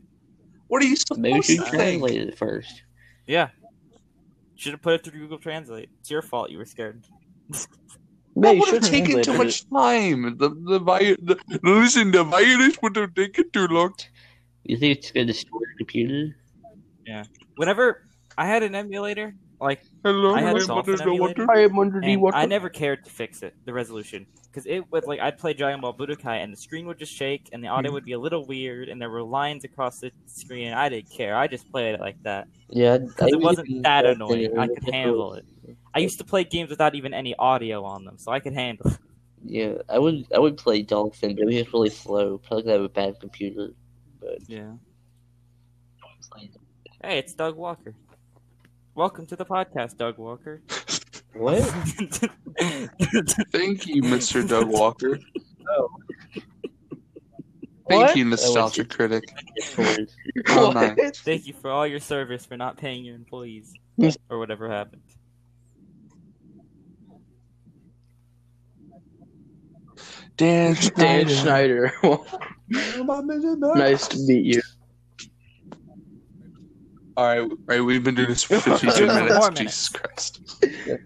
What 0.69 0.83
are 0.83 0.87
you 0.87 0.95
supposed 0.97 1.25
you 1.25 1.35
to 1.35 1.43
should 1.43 1.59
think? 1.65 1.71
translate 1.75 2.21
it 2.29 2.39
first. 2.39 2.83
yeah, 3.27 3.49
should 4.63 4.73
have 4.73 4.83
put 4.83 4.95
it 4.95 5.05
through 5.05 5.19
Google 5.19 5.39
Translate. 5.39 5.91
It's 5.99 6.11
your 6.11 6.23
fault. 6.23 6.51
You 6.51 6.59
were 6.59 6.65
scared. 6.65 7.05
That 8.37 8.55
you 8.55 8.61
would 8.61 8.75
have 8.75 8.83
taken 8.83 9.21
too 9.23 9.37
much 9.37 9.69
time. 9.69 10.39
The 10.39 10.51
the, 10.51 10.79
vi- 10.79 11.17
the 11.21 11.37
listen, 11.63 12.13
the 12.13 12.23
virus 12.25 12.79
would 12.81 12.97
have 12.97 13.15
taken 13.15 13.51
too 13.51 13.67
long. 13.67 13.95
You 14.63 14.77
think 14.77 14.99
it's 14.99 15.11
gonna 15.11 15.27
destroy 15.27 15.59
your 15.59 15.77
computer? 15.79 16.37
Yeah. 17.05 17.25
Whenever 17.57 18.07
I 18.39 18.47
had 18.47 18.63
an 18.63 18.77
emulator, 18.77 19.35
like 19.63 19.83
Hello, 20.05 20.35
I 20.35 20.41
had 20.41 20.57
a 20.57 20.61
my 20.61 20.65
Dolphin 20.67 20.93
mother, 20.95 21.03
emulator. 21.05 21.47
water. 21.47 21.53
I 21.59 21.63
am 21.65 21.79
under 21.79 22.01
the 22.01 22.17
water 22.17 22.37
I 22.37 22.47
never 22.47 22.69
cared 22.69 23.05
to 23.05 23.11
fix 23.11 23.43
it, 23.43 23.55
the 23.65 23.73
resolution, 23.73 24.27
because 24.51 24.67
it 24.67 24.91
would 24.93 25.07
like 25.07 25.21
I'd 25.21 25.39
play 25.39 25.53
Dragon 25.55 25.81
Ball 25.81 25.95
Budokai 25.97 26.43
and 26.43 26.53
the 26.53 26.57
screen 26.57 26.87
would 26.87 26.99
just 26.99 27.13
shake 27.13 27.49
and 27.53 27.63
the 27.63 27.69
audio 27.69 27.91
Hmm. 27.91 27.95
would 27.95 28.05
be 28.05 28.13
a 28.13 28.19
little 28.19 28.45
weird 28.47 28.89
and 28.89 29.01
there 29.01 29.11
were 29.11 29.23
lines 29.23 29.65
across 29.65 29.99
the 30.01 30.11
screen. 30.27 30.67
and 30.69 30.75
I 30.75 30.89
didn't 30.89 31.11
care. 31.11 31.37
I 31.37 31.47
just 31.47 31.71
played 31.71 31.95
it 31.95 32.01
like 32.01 32.17
that 32.25 32.49
Yeah, 32.69 32.99
because 32.99 33.33
it 33.33 33.41
wasn't 33.41 33.83
that 33.85 34.05
annoying. 34.07 34.59
I 34.59 34.67
could 34.69 34.85
handle 34.93 35.35
it. 35.35 35.45
I 35.95 36.01
used 36.01 36.19
to 36.19 36.25
play 36.25 36.45
games 36.45 36.71
without 36.71 36.95
even 36.95 37.15
any 37.15 37.35
audio 37.37 37.85
on 37.85 38.05
them, 38.05 38.19
so 38.19 38.33
I 38.33 38.41
could 38.41 38.55
handle. 38.55 38.87
it. 38.91 38.99
Yeah, 39.45 39.75
I 39.89 39.99
would. 39.99 40.25
I 40.35 40.39
would 40.39 40.57
play 40.57 40.83
Dolphin, 40.83 41.35
but 41.35 41.43
it 41.43 41.47
was 41.47 41.73
really 41.73 41.91
slow. 41.91 42.39
Probably 42.39 42.63
'cause 42.63 42.69
I 42.71 42.73
have 42.75 42.83
a 42.83 42.89
bad 42.89 43.19
computer. 43.21 43.75
But 44.21 44.39
Yeah. 44.49 44.75
Hey, 47.03 47.19
it's 47.19 47.35
Doug 47.35 47.57
Walker. 47.57 47.95
Welcome 48.95 49.25
to 49.27 49.37
the 49.37 49.47
podcast, 49.47 49.97
Doug 49.97 50.19
Walker. 50.19 50.61
what? 51.33 51.63
Thank 53.51 53.87
you, 53.87 54.03
Mr. 54.03 54.47
Doug 54.47 54.69
Walker. 54.69 55.19
Oh. 55.71 55.89
Thank 57.89 58.03
What? 58.03 58.17
you, 58.17 58.27
nostalgia 58.27 58.85
critic. 58.85 59.25
Oh, 60.51 60.73
nice. 60.73 61.21
Thank 61.21 61.47
you 61.47 61.55
for 61.55 61.71
all 61.71 61.87
your 61.87 62.01
service 62.01 62.45
for 62.45 62.59
not 62.59 62.77
paying 62.77 63.03
your 63.03 63.17
employees 63.17 63.73
or 64.29 64.39
whatever 64.39 64.71
happened. 64.71 65.01
Dan 70.37 70.77
Dan 70.97 71.29
Schneider. 71.29 71.93
Schneider 71.99 72.19
nice 73.75 74.09
to 74.09 74.19
meet 74.19 74.45
you 74.45 74.63
All 77.17 77.25
right, 77.27 77.41
all 77.41 77.49
right, 77.67 77.81
we've 77.81 78.03
been 78.03 78.15
doing 78.15 78.29
this 78.29 78.43
for 78.45 78.59
52 78.61 78.91
Four 78.91 79.07
minutes. 79.07 79.35
minutes. 79.35 79.59
Jesus 79.61 79.89
Christ. 79.89 80.41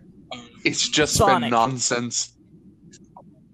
It's 0.65 0.89
just 0.89 1.15
Sonic. 1.15 1.43
been 1.43 1.51
nonsense. 1.51 2.33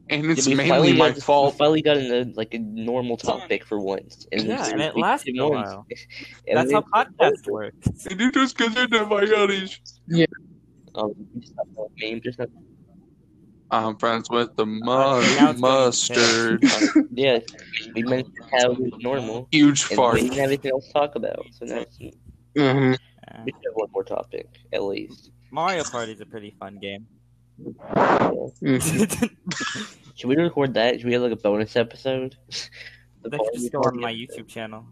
And 0.09 0.25
it's 0.31 0.47
we 0.47 0.55
mainly 0.55 0.71
finally 0.71 0.93
my 0.95 1.09
got, 1.09 1.17
We 1.17 1.21
fault. 1.21 1.59
finally 1.59 1.83
got 1.83 1.99
in 1.99 2.11
a, 2.11 2.25
like 2.35 2.55
a 2.55 2.59
normal 2.59 3.19
topic 3.19 3.67
for 3.67 3.79
once. 3.79 4.27
And 4.33 4.45
Yeah, 4.45 4.67
and 4.71 4.81
it 4.81 4.97
lasted 4.97 5.39
a 5.39 5.47
while. 5.47 5.87
And 6.49 6.57
That's 6.57 6.73
how 6.73 6.81
podcasts 6.81 7.47
work. 7.47 7.75
And 8.11 8.19
it 8.19 8.35
was 8.35 8.55
because 8.55 8.75
I 8.79 8.87
did 8.87 9.07
my 9.09 9.17
Irish. 9.21 9.83
Um, 10.95 11.13
we 11.35 11.41
just 11.41 11.53
have 11.59 11.67
that 11.75 11.89
name, 11.99 12.21
just 12.25 12.39
have- 12.39 12.49
I'm 13.71 13.97
friends 13.99 14.31
with 14.31 14.57
the 14.57 14.65
Now 14.65 15.17
mu- 15.17 15.21
it's 15.21 15.39
going 15.39 15.55
to 15.55 15.61
mustard. 15.61 16.65
yeah, 17.13 17.39
we 17.95 18.03
mentioned 18.05 18.37
how 18.51 18.73
it 18.73 18.79
was 18.81 18.93
normal, 19.01 19.49
Huge 19.51 19.83
and 19.91 19.97
fart. 19.97 20.15
we 20.15 20.21
didn't 20.23 20.37
have 20.39 20.47
anything 20.49 20.71
else 20.73 20.87
to 20.87 20.93
talk 20.95 21.15
about. 21.15 21.45
So 21.53 21.67
now 21.67 21.85
it's- 22.55 22.75
we 22.77 22.81
Mhm. 22.81 22.99
Uh, 23.29 23.45
should 23.45 23.55
have 23.65 23.75
one 23.75 23.89
more 23.93 24.05
topic 24.05 24.49
at 24.73 24.83
least. 24.83 25.31
Mario 25.51 25.85
Party 25.85 26.13
is 26.13 26.21
a 26.21 26.27
pretty 26.27 26.55
fun 26.59 26.79
game. 26.81 27.07
Mhm. 27.63 29.31
Should 30.15 30.29
we 30.29 30.37
record 30.37 30.75
that? 30.75 30.97
Should 31.01 31.07
we 31.07 31.13
have 31.15 31.23
like 31.23 31.33
a 31.33 31.37
bonus 31.37 31.77
episode? 31.77 32.37
The 33.23 33.31
That 33.31 33.41
should 33.45 33.61
just 33.61 33.73
go 33.73 33.81
on 33.81 33.99
my 34.01 34.13
YouTube 34.13 34.47
channel. 34.49 34.85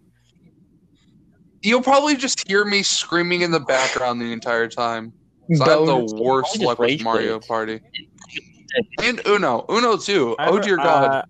You'll 1.63 1.83
probably 1.83 2.17
just 2.17 2.47
hear 2.49 2.65
me 2.65 2.83
screaming 2.83 3.43
in 3.43 3.51
the 3.51 3.61
background 3.61 4.21
the 4.21 4.33
entire 4.33 4.69
time. 4.69 5.13
'Cause 5.49 5.61
I 5.61 5.71
have 5.71 5.87
the 5.87 6.17
worst 6.23 6.55
Just 6.55 6.65
luck 6.65 6.79
with 6.79 7.03
Mario 7.03 7.39
quit. 7.39 7.49
Party. 7.49 7.81
And 9.03 9.21
Uno. 9.27 9.65
Uno 9.69 9.97
too. 9.97 10.37
I 10.39 10.47
Oh 10.49 10.61
dear 10.61 10.77
God. 10.77 11.11
uh, 11.11 11.23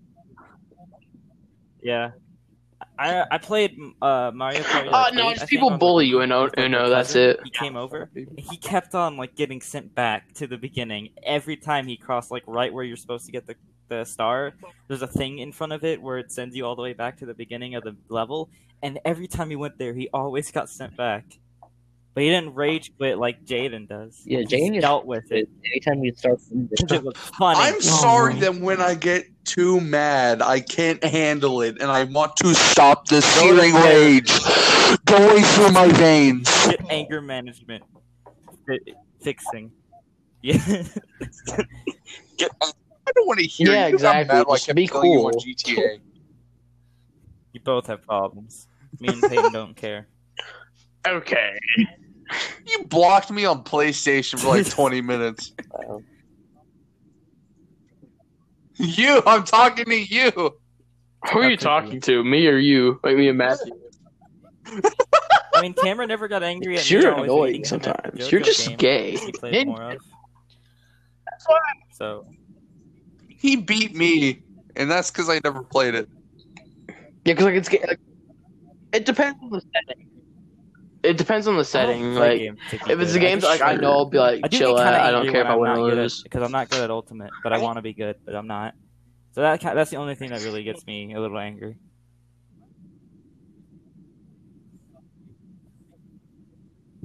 yeah. 1.81 2.11
I 3.01 3.25
I 3.31 3.37
played 3.39 3.75
uh, 4.01 4.31
Mario 4.33 4.61
Party. 4.63 4.89
Uh, 4.89 5.09
no, 5.11 5.33
just 5.33 5.47
people 5.47 5.71
bully 5.71 6.05
you, 6.05 6.17
Wii 6.17 6.25
Uno- 6.25 6.43
with, 6.43 6.57
like, 6.57 6.65
Uno, 6.65 6.89
that's 6.89 7.15
it. 7.15 7.39
He 7.43 7.49
came 7.49 7.75
over. 7.75 8.11
He 8.37 8.57
kept 8.57 8.93
on 8.93 9.17
like 9.17 9.35
getting 9.35 9.59
sent 9.59 9.95
back 9.95 10.31
to 10.35 10.45
the 10.45 10.57
beginning 10.57 11.09
every 11.23 11.57
time 11.57 11.87
he 11.87 11.97
crossed 11.97 12.29
like 12.29 12.43
right 12.45 12.71
where 12.71 12.83
you're 12.83 12.97
supposed 12.97 13.25
to 13.25 13.31
get 13.31 13.47
the 13.47 13.55
the 13.89 14.05
star. 14.05 14.53
There's 14.87 15.01
a 15.01 15.07
thing 15.07 15.39
in 15.39 15.51
front 15.51 15.73
of 15.73 15.83
it 15.83 16.01
where 16.01 16.19
it 16.19 16.31
sends 16.31 16.55
you 16.55 16.65
all 16.65 16.75
the 16.75 16.83
way 16.83 16.93
back 16.93 17.17
to 17.17 17.25
the 17.25 17.33
beginning 17.33 17.73
of 17.75 17.83
the 17.83 17.95
level, 18.09 18.49
and 18.83 18.99
every 19.03 19.27
time 19.27 19.49
he 19.49 19.55
went 19.55 19.79
there, 19.79 19.93
he 19.93 20.07
always 20.13 20.51
got 20.51 20.69
sent 20.69 20.95
back. 20.95 21.25
But 22.13 22.23
he 22.23 22.29
didn't 22.29 22.53
rage 22.55 22.91
quit 22.97 23.17
like 23.17 23.45
Jaden 23.45 23.87
does. 23.87 24.21
Yeah, 24.25 24.39
Jaden 24.41 24.81
dealt 24.81 25.05
with 25.05 25.31
it 25.31 25.47
Anytime 25.65 26.03
you 26.03 26.13
start, 26.13 26.39
it 26.51 27.03
was 27.03 27.15
funny. 27.15 27.59
I'm 27.59 27.81
sorry 27.81 28.35
that 28.41 28.55
when 28.55 28.81
I 28.81 28.95
get 28.95 29.25
too 29.45 29.81
mad. 29.81 30.41
I 30.41 30.59
can't 30.59 31.03
handle 31.03 31.61
it, 31.61 31.77
and 31.81 31.91
I 31.91 32.03
want 32.05 32.35
to 32.37 32.53
stop 32.53 33.07
this 33.07 33.25
searing 33.25 33.73
rage 33.73 34.31
going 35.05 35.43
through 35.43 35.71
my 35.71 35.87
veins. 35.93 36.49
Get 36.67 36.81
anger 36.89 37.21
management. 37.21 37.83
Fi- 38.67 38.93
fixing. 39.21 39.71
Yeah. 40.43 40.57
Get, 42.37 42.49
I 42.61 43.11
don't 43.13 43.27
want 43.27 43.39
to 43.41 43.45
hear 43.45 43.71
Yeah, 43.71 43.87
you. 43.87 43.93
exactly. 43.93 44.35
Mad 44.35 44.47
like 44.47 44.67
I'm 44.67 44.75
be 44.75 44.87
telling 44.87 45.11
you 45.11 45.19
on 45.19 45.33
cool. 45.33 45.41
GTA. 45.41 45.99
you 47.53 47.59
both 47.61 47.85
have 47.85 48.01
problems. 48.01 48.67
Me 48.99 49.09
and 49.09 49.21
Peyton 49.21 49.51
don't 49.53 49.75
care. 49.75 50.07
Okay. 51.07 51.59
You 52.65 52.85
blocked 52.85 53.29
me 53.29 53.45
on 53.45 53.63
PlayStation 53.63 54.39
for 54.39 54.47
like 54.47 54.67
20 54.71 55.01
minutes. 55.01 55.53
Wow. 55.71 56.01
You, 58.97 59.21
I'm 59.27 59.43
talking 59.43 59.85
to 59.85 59.95
you. 59.95 60.31
Who 60.31 61.39
are 61.39 61.49
you 61.49 61.55
talking 61.57 62.01
to? 62.01 62.23
Me 62.23 62.47
or 62.47 62.57
you? 62.57 62.99
Like 63.03 63.15
me 63.15 63.27
and 63.29 63.37
Matthew? 63.37 63.73
I 65.53 65.61
mean, 65.61 65.73
Cameron 65.73 66.09
never 66.09 66.27
got 66.27 66.41
angry 66.41 66.79
at 66.79 66.89
me. 66.89 66.97
You're 66.97 67.13
always 67.13 67.29
annoying 67.29 67.47
hating 67.47 67.61
him 67.61 67.65
at 67.65 67.83
sometimes. 67.85 68.31
You're 68.31 68.41
just 68.41 68.77
gay. 68.77 69.17
He 69.17 69.31
played 69.33 69.67
more 69.67 69.83
of. 69.83 70.01
So 71.91 72.25
He 73.27 73.55
beat 73.55 73.95
me, 73.95 74.41
and 74.75 74.89
that's 74.89 75.11
because 75.11 75.29
I 75.29 75.39
never 75.43 75.63
played 75.63 75.93
it. 75.93 76.09
Yeah, 76.89 77.33
because 77.33 77.45
like 77.45 77.55
it's 77.55 77.69
ga- 77.69 77.85
like, 77.87 77.99
it 78.93 79.05
depends 79.05 79.37
on 79.43 79.51
the 79.51 79.61
setting. 79.61 80.07
It 81.03 81.17
depends 81.17 81.47
on 81.47 81.57
the 81.57 81.65
setting. 81.65 82.13
don't 82.13 82.15
Like 82.15 82.39
games 82.39 82.59
if 82.71 82.99
it's 82.99 83.13
a 83.15 83.19
game 83.19 83.39
that 83.39 83.47
like 83.47 83.61
I 83.61 83.75
know 83.75 83.91
I'll 83.91 84.05
be 84.09 84.19
like 84.19 84.41
I 84.43 84.47
chill 84.47 84.77
out. 84.77 84.93
I 84.93 85.09
don't 85.11 85.29
care 85.29 85.41
if 85.41 85.47
when 85.47 85.47
I 85.47 85.53
I'm 85.53 85.59
win 85.59 85.69
not 85.71 85.79
or 85.79 85.89
good 85.89 85.97
lose. 85.97 86.21
because 86.21 86.43
I'm 86.43 86.51
not 86.51 86.69
good 86.69 86.81
at 86.81 86.91
Ultimate, 86.91 87.31
but 87.43 87.53
I 87.53 87.57
want 87.57 87.77
to 87.77 87.81
be 87.81 87.93
good, 87.93 88.17
but 88.25 88.35
I'm 88.35 88.47
not. 88.47 88.75
So 89.33 89.41
that 89.41 89.61
that's 89.61 89.89
the 89.89 89.97
only 89.97 90.15
thing 90.15 90.29
that 90.29 90.43
really 90.43 90.63
gets 90.63 90.85
me 90.85 91.13
a 91.13 91.19
little 91.19 91.39
angry. 91.39 91.77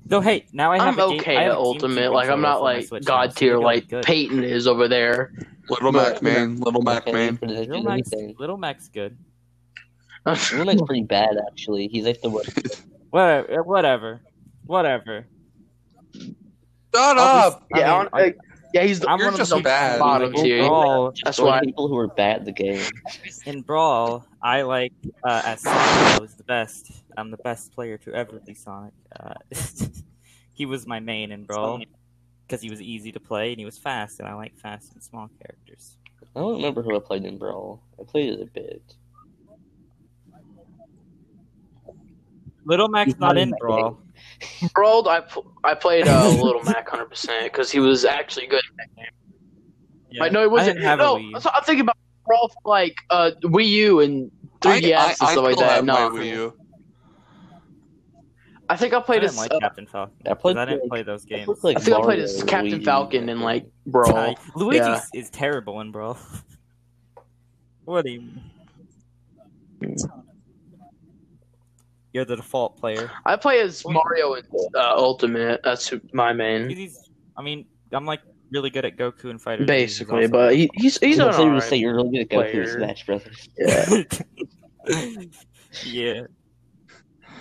Though, 0.08 0.20
hey, 0.20 0.46
now 0.52 0.70
I 0.70 0.78
have 0.78 0.98
I'm 0.98 1.00
a 1.00 1.08
game, 1.10 1.20
okay 1.20 1.36
I 1.36 1.42
have 1.44 1.52
at 1.52 1.58
Ultimate. 1.58 2.12
Like 2.12 2.28
I'm 2.28 2.40
not 2.40 2.62
like 2.62 2.88
god 3.04 3.34
tier 3.34 3.54
maybe 3.54 3.54
I'll 3.54 3.60
be 3.60 3.64
like 3.64 3.88
good. 3.88 4.04
Peyton 4.04 4.44
is 4.44 4.66
over 4.68 4.86
there. 4.88 5.32
Little 5.68 5.90
But- 5.90 6.12
Mac 6.14 6.22
Man, 6.22 6.56
Little 6.58 6.82
Mac 6.82 7.02
Okay, 7.08 7.12
Man. 7.12 7.38
Little 7.42 7.82
Mac's, 7.82 8.12
anything. 8.12 8.36
Little 8.38 8.56
Mac's 8.56 8.88
good. 8.88 9.16
Little 10.26 10.64
Mac's 10.64 10.82
pretty 10.82 11.02
bad 11.02 11.36
actually. 11.50 11.88
He's 11.88 12.04
like 12.04 12.20
the 12.20 12.30
worst. 12.30 12.82
Whatever, 13.10 13.62
whatever, 13.62 14.20
whatever. 14.64 15.26
Shut 16.14 17.18
I'll 17.18 17.50
just- 17.50 17.56
up! 17.56 17.66
I 17.74 17.78
yeah, 17.78 17.98
mean, 17.98 18.08
I- 18.12 18.20
like, 18.20 18.38
yeah, 18.74 18.82
he's 18.82 19.00
the 19.00 19.08
I'm 19.08 19.18
You're 19.18 19.28
one 19.28 19.34
of 19.34 19.38
just 19.40 19.50
the 19.52 19.60
bad. 19.60 19.98
bottom 20.00 20.32
tier. 20.32 20.66
Brawl, 20.66 21.12
That's 21.24 21.38
why. 21.38 21.60
people 21.60 21.88
who 21.88 21.96
are 21.98 22.08
bad 22.08 22.40
at 22.40 22.44
the 22.44 22.52
game. 22.52 22.82
in 23.46 23.62
Brawl, 23.62 24.26
I 24.42 24.62
like 24.62 24.92
uh, 25.24 25.42
as 25.46 25.62
Sonic. 25.62 25.78
I 25.78 26.18
was 26.20 26.34
the 26.34 26.42
best. 26.44 26.90
I'm 27.16 27.30
the 27.30 27.36
best 27.38 27.72
player 27.72 27.96
to 27.98 28.12
ever 28.12 28.40
be 28.44 28.54
Sonic. 28.54 28.92
Uh, 29.18 29.34
he 30.52 30.66
was 30.66 30.86
my 30.86 31.00
main 31.00 31.32
in 31.32 31.44
Brawl 31.44 31.80
because 32.46 32.60
he 32.60 32.68
was 32.70 32.82
easy 32.82 33.12
to 33.12 33.20
play 33.20 33.50
and 33.52 33.58
he 33.58 33.64
was 33.64 33.78
fast, 33.78 34.18
and 34.20 34.28
I 34.28 34.34
like 34.34 34.56
fast 34.58 34.92
and 34.92 35.02
small 35.02 35.30
characters. 35.40 35.96
I 36.34 36.40
don't 36.40 36.56
remember 36.56 36.82
who 36.82 36.94
I 36.96 36.98
played 36.98 37.24
in 37.24 37.38
Brawl. 37.38 37.82
I 38.00 38.04
played 38.04 38.34
it 38.34 38.40
a 38.42 38.46
bit. 38.46 38.82
Little 42.66 42.88
Mac's 42.88 43.12
He's 43.12 43.18
not 43.18 43.28
not 43.28 43.36
in 43.38 43.42
in 43.44 43.50
my 43.50 43.56
Brawl. 43.60 43.98
Brawl, 44.74 45.08
I 45.08 45.20
pl- 45.20 45.50
I 45.64 45.74
played 45.74 46.06
uh, 46.08 46.28
Little 46.42 46.62
Mac 46.64 46.90
100 46.92 47.06
percent 47.06 47.44
because 47.52 47.70
he 47.70 47.78
was 47.80 48.04
actually 48.04 48.46
good. 48.48 48.62
Yeah. 50.10 50.20
Like, 50.20 50.32
no, 50.32 50.40
he 50.42 50.46
wasn't. 50.48 50.76
didn't 50.76 50.86
have 50.88 50.98
no, 50.98 51.16
a 51.16 51.20
Wii. 51.20 51.40
so 51.42 51.50
I'm 51.54 51.62
thinking 51.62 51.82
about 51.82 51.96
Brawl 52.26 52.48
for 52.48 52.68
like 52.68 52.94
uh, 53.10 53.30
Wii 53.42 53.66
U 53.68 54.00
and 54.00 54.30
3DS 54.60 54.94
I, 54.94 54.98
I, 55.00 55.06
and 55.08 55.16
stuff 55.16 55.28
I 55.30 55.34
like 55.36 55.56
that. 55.58 55.70
have 55.70 55.84
No, 55.84 56.10
my 56.10 56.18
Wii 56.18 56.26
U. 56.30 56.54
I 58.68 58.76
think 58.76 58.94
I 58.94 58.98
I 58.98 59.02
played 59.02 59.20
didn't 59.20 59.30
as 59.30 59.36
like 59.38 59.52
uh, 59.52 59.60
Captain 59.60 59.86
Falcon. 59.86 60.14
I 60.26 60.30
'cause 60.30 60.38
played 60.40 60.56
I 60.56 60.64
didn't 60.64 60.80
like- 60.82 60.88
play 60.90 61.02
those 61.04 61.24
games. 61.24 61.44
played, 61.60 61.62
like, 61.62 61.76
I 61.76 61.80
think 61.80 61.96
I 61.96 62.00
played 62.00 62.06
Mario 62.18 62.24
as 62.24 62.40
on 62.42 62.48
Captain 62.48 62.72
Wii 62.72 62.78
U. 62.80 62.84
Falcon 62.84 63.28
in 63.28 63.40
like 63.40 63.66
Brawl. 63.86 64.16
Uh, 64.16 64.34
Luigi 64.56 64.78
Yeah. 64.78 65.00
is 65.14 65.30
terrible 65.30 65.80
in 65.82 65.92
Brawl. 65.92 66.18
what 67.84 68.04
do 68.04 68.10
you 68.10 68.20
mean? 69.80 69.96
You're 72.16 72.24
the 72.24 72.36
default 72.36 72.78
player. 72.78 73.10
I 73.26 73.36
play 73.36 73.60
as 73.60 73.84
Mario 73.86 74.32
in 74.36 74.44
uh, 74.74 74.94
Ultimate. 74.96 75.60
That's 75.62 75.86
who- 75.86 76.00
my 76.14 76.32
main, 76.32 76.90
I 77.36 77.42
mean, 77.42 77.66
I'm 77.92 78.06
like 78.06 78.22
really 78.50 78.70
good 78.70 78.86
at 78.86 78.96
Goku 78.96 79.24
and 79.28 79.38
Fighter. 79.38 79.66
basically. 79.66 80.26
But 80.26 80.56
he, 80.56 80.70
he's 80.72 80.96
he's 80.96 81.20
I 81.20 81.26
an 81.26 81.32
thought 81.32 81.40
you 81.42 81.48
alright 81.48 81.62
saying 81.62 81.82
you're 81.82 81.94
really 81.94 82.08
good 82.12 82.20
at 82.22 82.28
Goku 82.30 82.52
player. 82.52 82.78
Smash 82.78 83.04
Brothers. 83.04 83.48
Yeah. 84.86 85.22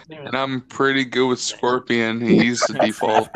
yeah. 0.09 0.26
And 0.26 0.36
I'm 0.36 0.59
pretty 0.59 1.05
good 1.05 1.30
with 1.30 1.39
Scorpion. 1.39 2.19
He's 2.19 2.59
the 2.59 2.73
default. 2.86 3.30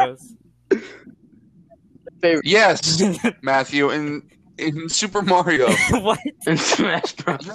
Yes, 2.43 3.01
Matthew, 3.41 3.91
in 3.91 4.29
in 4.57 4.89
Super 4.89 5.21
Mario. 5.21 5.71
what? 6.01 6.19
in 6.47 6.57
Smash 6.57 7.13
Bros. 7.13 7.49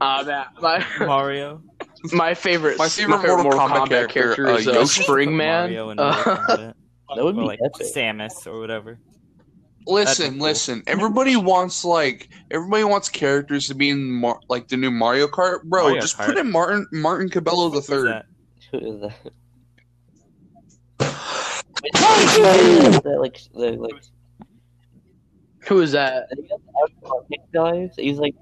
Uh, 0.00 0.22
that, 0.24 0.48
my 0.60 0.84
Mario. 1.00 1.62
my 2.12 2.34
favorite 2.34 2.78
My 2.78 2.88
favorite 2.88 3.22
Mortal 3.22 3.50
Kombat 3.60 4.08
character, 4.08 4.48
uh, 4.48 4.56
is 4.56 4.66
uh, 4.68 4.72
Yoshi. 4.72 5.02
Spring 5.02 5.36
Man. 5.36 5.70
Mario 5.70 5.90
and 5.90 6.00
Mortal 6.00 6.32
Uh, 6.32 6.72
That 7.16 7.24
would 7.24 7.34
or 7.36 7.40
be 7.40 7.46
like 7.46 7.58
epic. 7.64 7.86
Samus 7.94 8.46
or 8.46 8.60
whatever. 8.60 8.98
Listen, 9.86 10.34
cool. 10.38 10.46
listen. 10.46 10.82
Everybody 10.86 11.34
wants 11.36 11.84
like 11.84 12.28
everybody 12.52 12.84
wants 12.84 13.08
characters 13.08 13.66
to 13.66 13.74
be 13.74 13.90
in 13.90 14.08
Mar- 14.10 14.38
like 14.48 14.68
the 14.68 14.76
new 14.76 14.90
Mario 14.92 15.26
Kart, 15.26 15.64
bro. 15.64 15.84
Mario 15.88 16.00
just 16.00 16.16
Kart. 16.16 16.26
put 16.26 16.38
in 16.38 16.50
Martin 16.52 16.86
Martin 16.92 17.28
Cabello 17.28 17.68
the 17.70 17.80
third. 17.82 18.22
Who 18.70 18.78
is 18.78 19.00
that? 19.00 19.16
Is 21.00 21.00
that 23.02 23.16
like 23.18 23.40
the 23.54 23.72
like 23.72 24.04
Who 25.66 25.80
is 25.80 25.90
that? 25.92 26.28
He's 27.96 28.18
like 28.18 28.34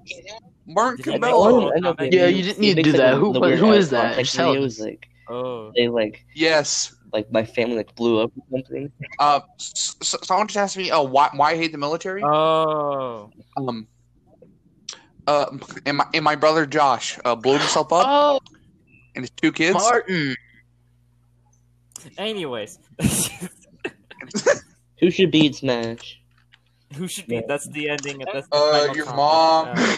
Martin 0.69 1.03
Did 1.03 1.13
Cabello. 1.15 1.65
one? 1.65 1.73
I 1.75 1.79
know, 1.79 1.95
Yeah, 1.99 2.27
you 2.27 2.43
didn't 2.43 2.59
need 2.59 2.75
to 2.75 2.83
do 2.83 2.91
that. 2.93 3.15
Who- 3.15 3.33
the 3.33 3.39
but 3.39 3.47
weird 3.49 3.59
who 3.59 3.69
out 3.69 3.75
is 3.77 3.89
that? 3.89 4.01
context 4.15 4.33
Just 4.33 4.35
tell 4.37 4.53
videos, 4.55 4.79
like 4.79 5.07
Oh, 5.27 5.71
they 5.75 5.87
like 5.89 6.23
Yes. 6.33 6.95
like 7.13 7.31
my 7.31 7.43
family 7.43 7.75
like 7.77 7.93
blew 7.95 8.19
up 8.19 8.31
or 8.37 8.43
something. 8.59 8.91
Uh, 9.19 9.41
s- 9.59 9.95
s- 10.01 10.15
someone 10.23 10.47
just 10.47 10.57
asked 10.57 10.77
me, 10.77 10.89
uh, 10.91 11.01
why 11.01 11.29
why 11.35 11.51
I 11.51 11.55
hate 11.57 11.71
the 11.71 11.77
military? 11.77 12.21
oh, 12.23 13.29
Um. 13.57 13.87
Uh, 15.27 15.57
and 15.85 15.97
my 15.97 16.05
and 16.15 16.23
my 16.23 16.35
brother 16.35 16.65
Josh 16.65 17.19
uh 17.25 17.35
blew 17.35 17.57
himself 17.57 17.91
up 17.93 18.05
Oh, 18.07 18.39
and 19.15 19.23
his 19.23 19.29
two 19.31 19.51
kids. 19.51 19.75
Martin. 19.75 20.35
Anyways, 22.17 22.79
Who 24.99 25.11
should 25.11 25.31
be 25.31 25.45
in 25.47 25.53
Smash? 25.53 26.19
who 26.95 27.07
should 27.07 27.27
be? 27.27 27.35
Yeah. 27.35 27.41
That's 27.47 27.67
the 27.69 27.89
ending. 27.89 28.19
That's 28.33 28.47
the 28.47 28.55
Uh, 28.57 28.93
your 28.95 29.05
topic. 29.05 29.15
mom. 29.15 29.97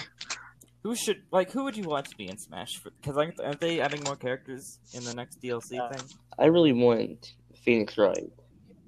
Uh, 0.83 0.89
who 0.89 0.95
should 0.95 1.21
like? 1.31 1.51
Who 1.51 1.63
would 1.63 1.77
you 1.77 1.83
want 1.83 2.07
to 2.07 2.15
be 2.17 2.27
in 2.27 2.37
Smash? 2.37 2.79
Because 2.83 3.17
aren't, 3.17 3.39
aren't 3.39 3.59
they 3.59 3.79
adding 3.79 4.03
more 4.03 4.15
characters 4.15 4.79
in 4.93 5.03
the 5.03 5.13
next 5.13 5.41
DLC 5.41 5.69
thing? 5.95 6.07
I 6.39 6.45
really 6.45 6.73
want 6.73 7.33
Phoenix 7.63 7.97
Wright 7.97 8.31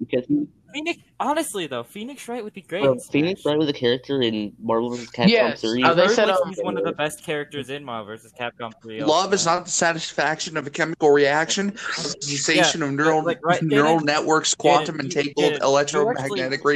because 0.00 0.26
he, 0.26 0.46
Phoenix. 0.72 0.98
Honestly, 1.20 1.68
though, 1.68 1.84
Phoenix 1.84 2.26
Wright 2.26 2.42
would 2.42 2.52
be 2.52 2.62
great. 2.62 2.82
bro, 2.82 2.92
in 2.94 2.98
Smash. 3.00 3.12
Phoenix 3.12 3.44
Wright 3.46 3.56
was 3.56 3.68
a 3.68 3.72
character 3.72 4.20
in 4.20 4.52
Marvel 4.60 4.90
vs. 4.90 5.08
Capcom 5.10 5.28
Yes, 5.28 5.60
3. 5.60 5.84
uh, 5.84 5.94
they 5.94 6.08
said, 6.08 6.26
like, 6.28 6.36
um, 6.42 6.48
he's 6.48 6.58
one 6.64 6.76
of 6.76 6.82
the 6.84 6.90
best 6.92 7.22
characters 7.22 7.70
in 7.70 7.84
Marvel 7.84 8.06
vs. 8.06 8.32
Capcom 8.38 8.72
3. 8.82 9.04
Love 9.04 9.32
is 9.32 9.46
not 9.46 9.64
the 9.66 9.70
satisfaction 9.70 10.56
of 10.56 10.66
a 10.66 10.70
chemical 10.70 11.10
reaction, 11.10 11.68
but 11.70 11.76
the 12.20 12.36
sensation 12.36 12.82
of 12.82 12.90
neural 12.92 13.22
like, 13.22 13.38
right, 13.46 13.62
neural 13.62 14.00
Jaden- 14.00 14.04
networks, 14.06 14.54
quantum 14.56 14.96
Jaden, 14.98 15.04
entangled 15.04 15.36
Jaden, 15.52 15.58
you 15.60 15.64
electromagnetic 15.64 16.24
actually- 16.24 16.40
You 16.40 16.44
actually 16.46 16.66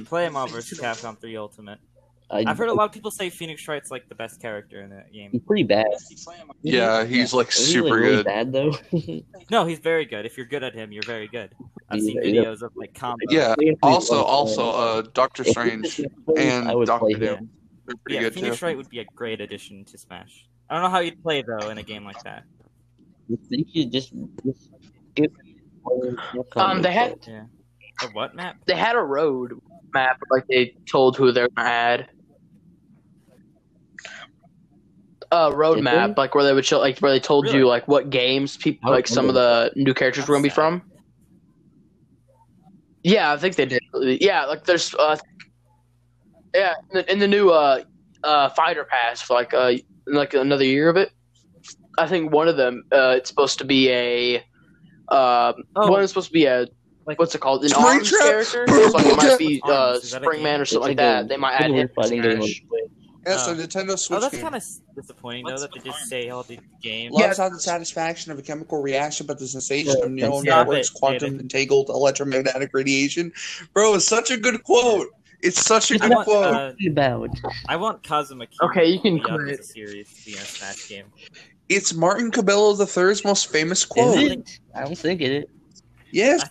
radiation. 0.00 0.06
play 0.06 0.28
Marvel 0.30 0.54
vs. 0.56 0.80
Capcom 0.80 1.18
3 1.20 1.36
Ultimate. 1.36 1.78
I, 2.32 2.44
I've 2.46 2.56
heard 2.56 2.70
a 2.70 2.72
lot 2.72 2.84
of 2.86 2.92
people 2.92 3.10
say 3.10 3.28
Phoenix 3.28 3.68
Wright's 3.68 3.90
like 3.90 4.08
the 4.08 4.14
best 4.14 4.40
character 4.40 4.80
in 4.82 4.88
that 4.90 5.12
game. 5.12 5.30
He's 5.32 5.42
pretty 5.42 5.64
bad. 5.64 5.86
Yeah, 6.62 7.04
he's 7.04 7.34
like 7.34 7.48
Isn't 7.50 7.66
he, 7.66 7.72
super 7.72 7.88
like, 7.90 8.00
really 8.00 8.16
good. 8.16 8.24
bad 8.24 8.52
though. 8.52 8.72
No, 9.50 9.66
he's 9.66 9.80
very 9.80 10.06
good. 10.06 10.24
If 10.24 10.38
you're 10.38 10.46
good 10.46 10.62
at 10.62 10.72
him, 10.74 10.92
you're 10.92 11.02
very 11.02 11.28
good. 11.28 11.54
I've 11.90 12.00
seen 12.00 12.16
Yeah, 12.22 12.28
yeah. 12.28 12.42
videos 12.44 12.62
of 12.62 12.72
like 12.74 12.94
combos. 12.94 13.16
Yeah. 13.28 13.54
Also, 13.82 14.22
also, 14.22 14.70
uh, 14.70 15.02
Doctor 15.12 15.44
Strange 15.44 16.00
and 16.38 16.68
I 16.68 16.74
would 16.74 16.86
Doctor 16.86 17.04
play 17.04 17.14
Doom. 17.14 17.50
They're 17.86 17.96
pretty 18.02 18.14
Yeah, 18.14 18.20
good 18.22 18.34
Phoenix 18.34 18.58
too. 18.60 18.64
Wright 18.64 18.76
would 18.78 18.88
be 18.88 19.00
a 19.00 19.04
great 19.14 19.42
addition 19.42 19.84
to 19.84 19.98
Smash. 19.98 20.46
I 20.70 20.74
don't 20.74 20.84
know 20.84 20.88
how 20.90 21.00
you'd 21.00 21.22
play 21.22 21.42
though 21.42 21.68
in 21.68 21.76
a 21.76 21.82
game 21.82 22.04
like 22.04 22.22
that. 22.22 22.44
I 23.30 23.36
think 23.50 23.68
You 23.72 23.86
just, 23.90 24.12
just 24.44 24.70
skip. 25.10 25.32
Um, 26.56 26.80
they 26.80 26.92
had 26.92 27.18
Yeah. 27.28 27.44
A 28.02 28.06
what 28.12 28.34
map? 28.34 28.56
they 28.66 28.74
had 28.76 28.96
a 28.96 29.00
road 29.02 29.52
map 29.92 30.18
like 30.30 30.46
they 30.48 30.74
told 30.90 31.16
who 31.16 31.30
they're 31.32 31.48
gonna 31.50 32.06
add. 35.32 35.52
A 35.52 35.56
road 35.56 35.76
Did 35.76 35.84
map, 35.84 36.10
they? 36.16 36.22
like 36.22 36.34
where 36.34 36.44
they 36.44 36.52
would 36.52 36.64
show, 36.66 36.78
like 36.78 36.98
where 36.98 37.10
they 37.12 37.20
told 37.20 37.46
Really? 37.46 37.58
you 37.58 37.66
like 37.66 37.88
what 37.88 38.10
games 38.10 38.56
people, 38.56 38.90
like 38.90 39.06
some 39.08 39.28
of 39.28 39.34
the 39.34 39.72
new 39.76 39.94
characters 39.94 40.28
were 40.28 40.34
gonna 40.34 40.42
be 40.42 40.48
sad. 40.50 40.54
from. 40.54 40.82
Yeah, 43.02 43.32
I 43.32 43.36
think 43.36 43.56
they 43.56 43.66
did. 43.66 43.82
Yeah, 43.94 44.44
like 44.46 44.64
there's 44.64 44.94
uh, 44.94 45.16
Yeah, 46.54 46.74
in 46.90 46.96
the, 46.98 47.12
in 47.12 47.18
the 47.18 47.28
new 47.28 47.50
uh 47.50 47.82
uh 48.22 48.48
fighter 48.50 48.84
pass 48.84 49.20
for 49.20 49.34
like 49.34 49.52
uh 49.52 49.72
like 50.06 50.34
another 50.34 50.64
year 50.64 50.88
of 50.88 50.96
it. 50.96 51.10
I 51.98 52.06
think 52.06 52.32
one 52.32 52.46
of 52.48 52.56
them 52.56 52.84
uh 52.92 53.14
it's 53.16 53.28
supposed 53.28 53.58
to 53.58 53.64
be 53.64 53.90
a 53.90 54.44
uh 55.08 55.52
Oh. 55.76 55.90
one 55.90 56.02
is 56.02 56.10
supposed 56.10 56.28
to 56.28 56.32
be 56.32 56.44
a 56.46 56.66
Like- 57.06 57.18
what's 57.18 57.34
it 57.34 57.40
called 57.40 57.64
an 57.64 57.70
Spring 57.70 57.84
arms 57.84 58.10
character. 58.10 58.66
So 58.68 58.88
like 58.90 59.06
it 59.06 59.16
might 59.16 59.38
be 59.38 59.60
uh 59.66 59.72
Arms, 59.72 60.04
is 60.04 60.10
that 60.12 60.22
a 60.22 60.26
Springman 60.26 60.60
or 60.60 60.64
something 60.64 60.64
like 60.64 60.64
It's 60.64 60.74
like 60.74 60.92
a- 60.92 60.94
that. 60.96 61.28
They 61.28 61.36
might 61.36 61.54
add 61.54 61.70
like 61.72 61.90
a 62.12 62.36
him 62.36 62.42
to 63.24 63.30
fighting 63.30 63.38
game 63.38 63.50
on 63.50 63.58
Smash. 63.58 63.66
Switch. 63.66 63.76
Yeah, 63.76 63.76
so 63.76 63.82
Oh. 63.82 63.84
Nintendo 63.86 63.98
Switch 63.98 64.16
Oh, 64.16 64.20
that's 64.20 64.38
kind 64.38 64.54
of 64.54 64.64
disappointing 64.96 65.44
though 65.46 65.58
that 65.58 65.72
they 65.72 65.80
just 65.80 66.08
say 66.08 66.28
all 66.30 66.42
the 66.42 66.58
game. 66.82 67.12
Love's 67.12 67.38
not 67.38 67.52
the 67.52 67.60
satisfaction 67.60 68.32
of 68.32 68.38
a 68.38 68.42
chemical 68.42 68.82
reaction, 68.82 69.26
but 69.26 69.38
the 69.38 69.46
sensation 69.46 69.94
Yeah, 69.98 70.04
of 70.04 70.10
neural 70.10 70.40
stop 70.42 70.66
networks, 70.66 70.88
it, 70.90 70.94
quantum 70.94 71.30
David. 71.30 71.40
entangled 71.42 71.88
electromagnetic 71.88 72.70
radiation. 72.72 73.32
Bro, 73.74 73.94
it's 73.94 74.06
such 74.08 74.30
a 74.30 74.36
good 74.36 74.62
quote. 74.64 75.08
It's 75.40 75.64
such 75.64 75.90
a 75.90 75.98
good 75.98 76.10
want, 76.10 76.28
quote. 76.28 76.54
uh, 76.54 76.72
About 76.88 77.30
I 77.68 77.74
want 77.76 78.02
Kazuma 78.04 78.46
Kiryu 78.46 78.70
Okay, 78.70 78.86
you 78.86 79.00
can 79.00 79.16
to 79.20 79.22
be 79.22 79.44
quit. 79.44 79.58
as 79.58 79.68
a 79.68 79.72
series 79.72 80.08
to 80.12 80.24
be 80.24 80.32
a 80.34 80.36
Smash 80.38 80.88
game. 80.88 81.06
it's 81.68 81.92
Martin 81.94 82.30
Cabello 82.30 82.76
III's 82.76 83.24
most 83.24 83.50
famous 83.50 83.84
quote. 83.84 84.18
is 84.22 84.32
it? 84.32 84.60
I 84.74 84.84
don't 84.84 84.96
think 84.96 85.20
it. 85.20 85.50
Yes. 86.12 86.44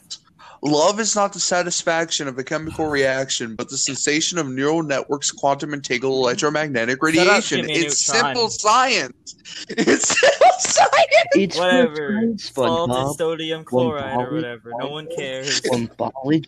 Love 0.64 1.00
is 1.00 1.16
not 1.16 1.34
the 1.34 1.40
satisfaction 1.40 2.28
of 2.28 2.38
a 2.38 2.44
chemical 2.44 2.86
reaction, 2.86 3.56
but 3.56 3.70
the 3.70 3.78
sensation 3.78 4.38
of 4.38 4.48
neural 4.48 4.84
networks, 4.84 5.32
quantum 5.32 5.74
entangled 5.74 6.14
electromagnetic 6.14 7.00
Shut 7.04 7.18
up, 7.18 7.26
radiation. 7.26 7.68
It's 7.68 8.08
Neutron. 8.08 8.26
simple 8.26 8.50
science. 8.50 9.36
It's 9.70 10.08
simple 10.20 10.60
science. 10.60 11.28
It's 11.34 11.58
Whatever. 11.58 12.12
SpongeBob. 12.36 12.88
Salted 12.88 13.18
sodium 13.18 13.64
chloride 13.64 14.18
or 14.18 14.36
whatever. 14.36 14.72
No 14.78 14.90
one 14.90 15.08
cares. 15.16 15.62
Swampology. 15.62 16.46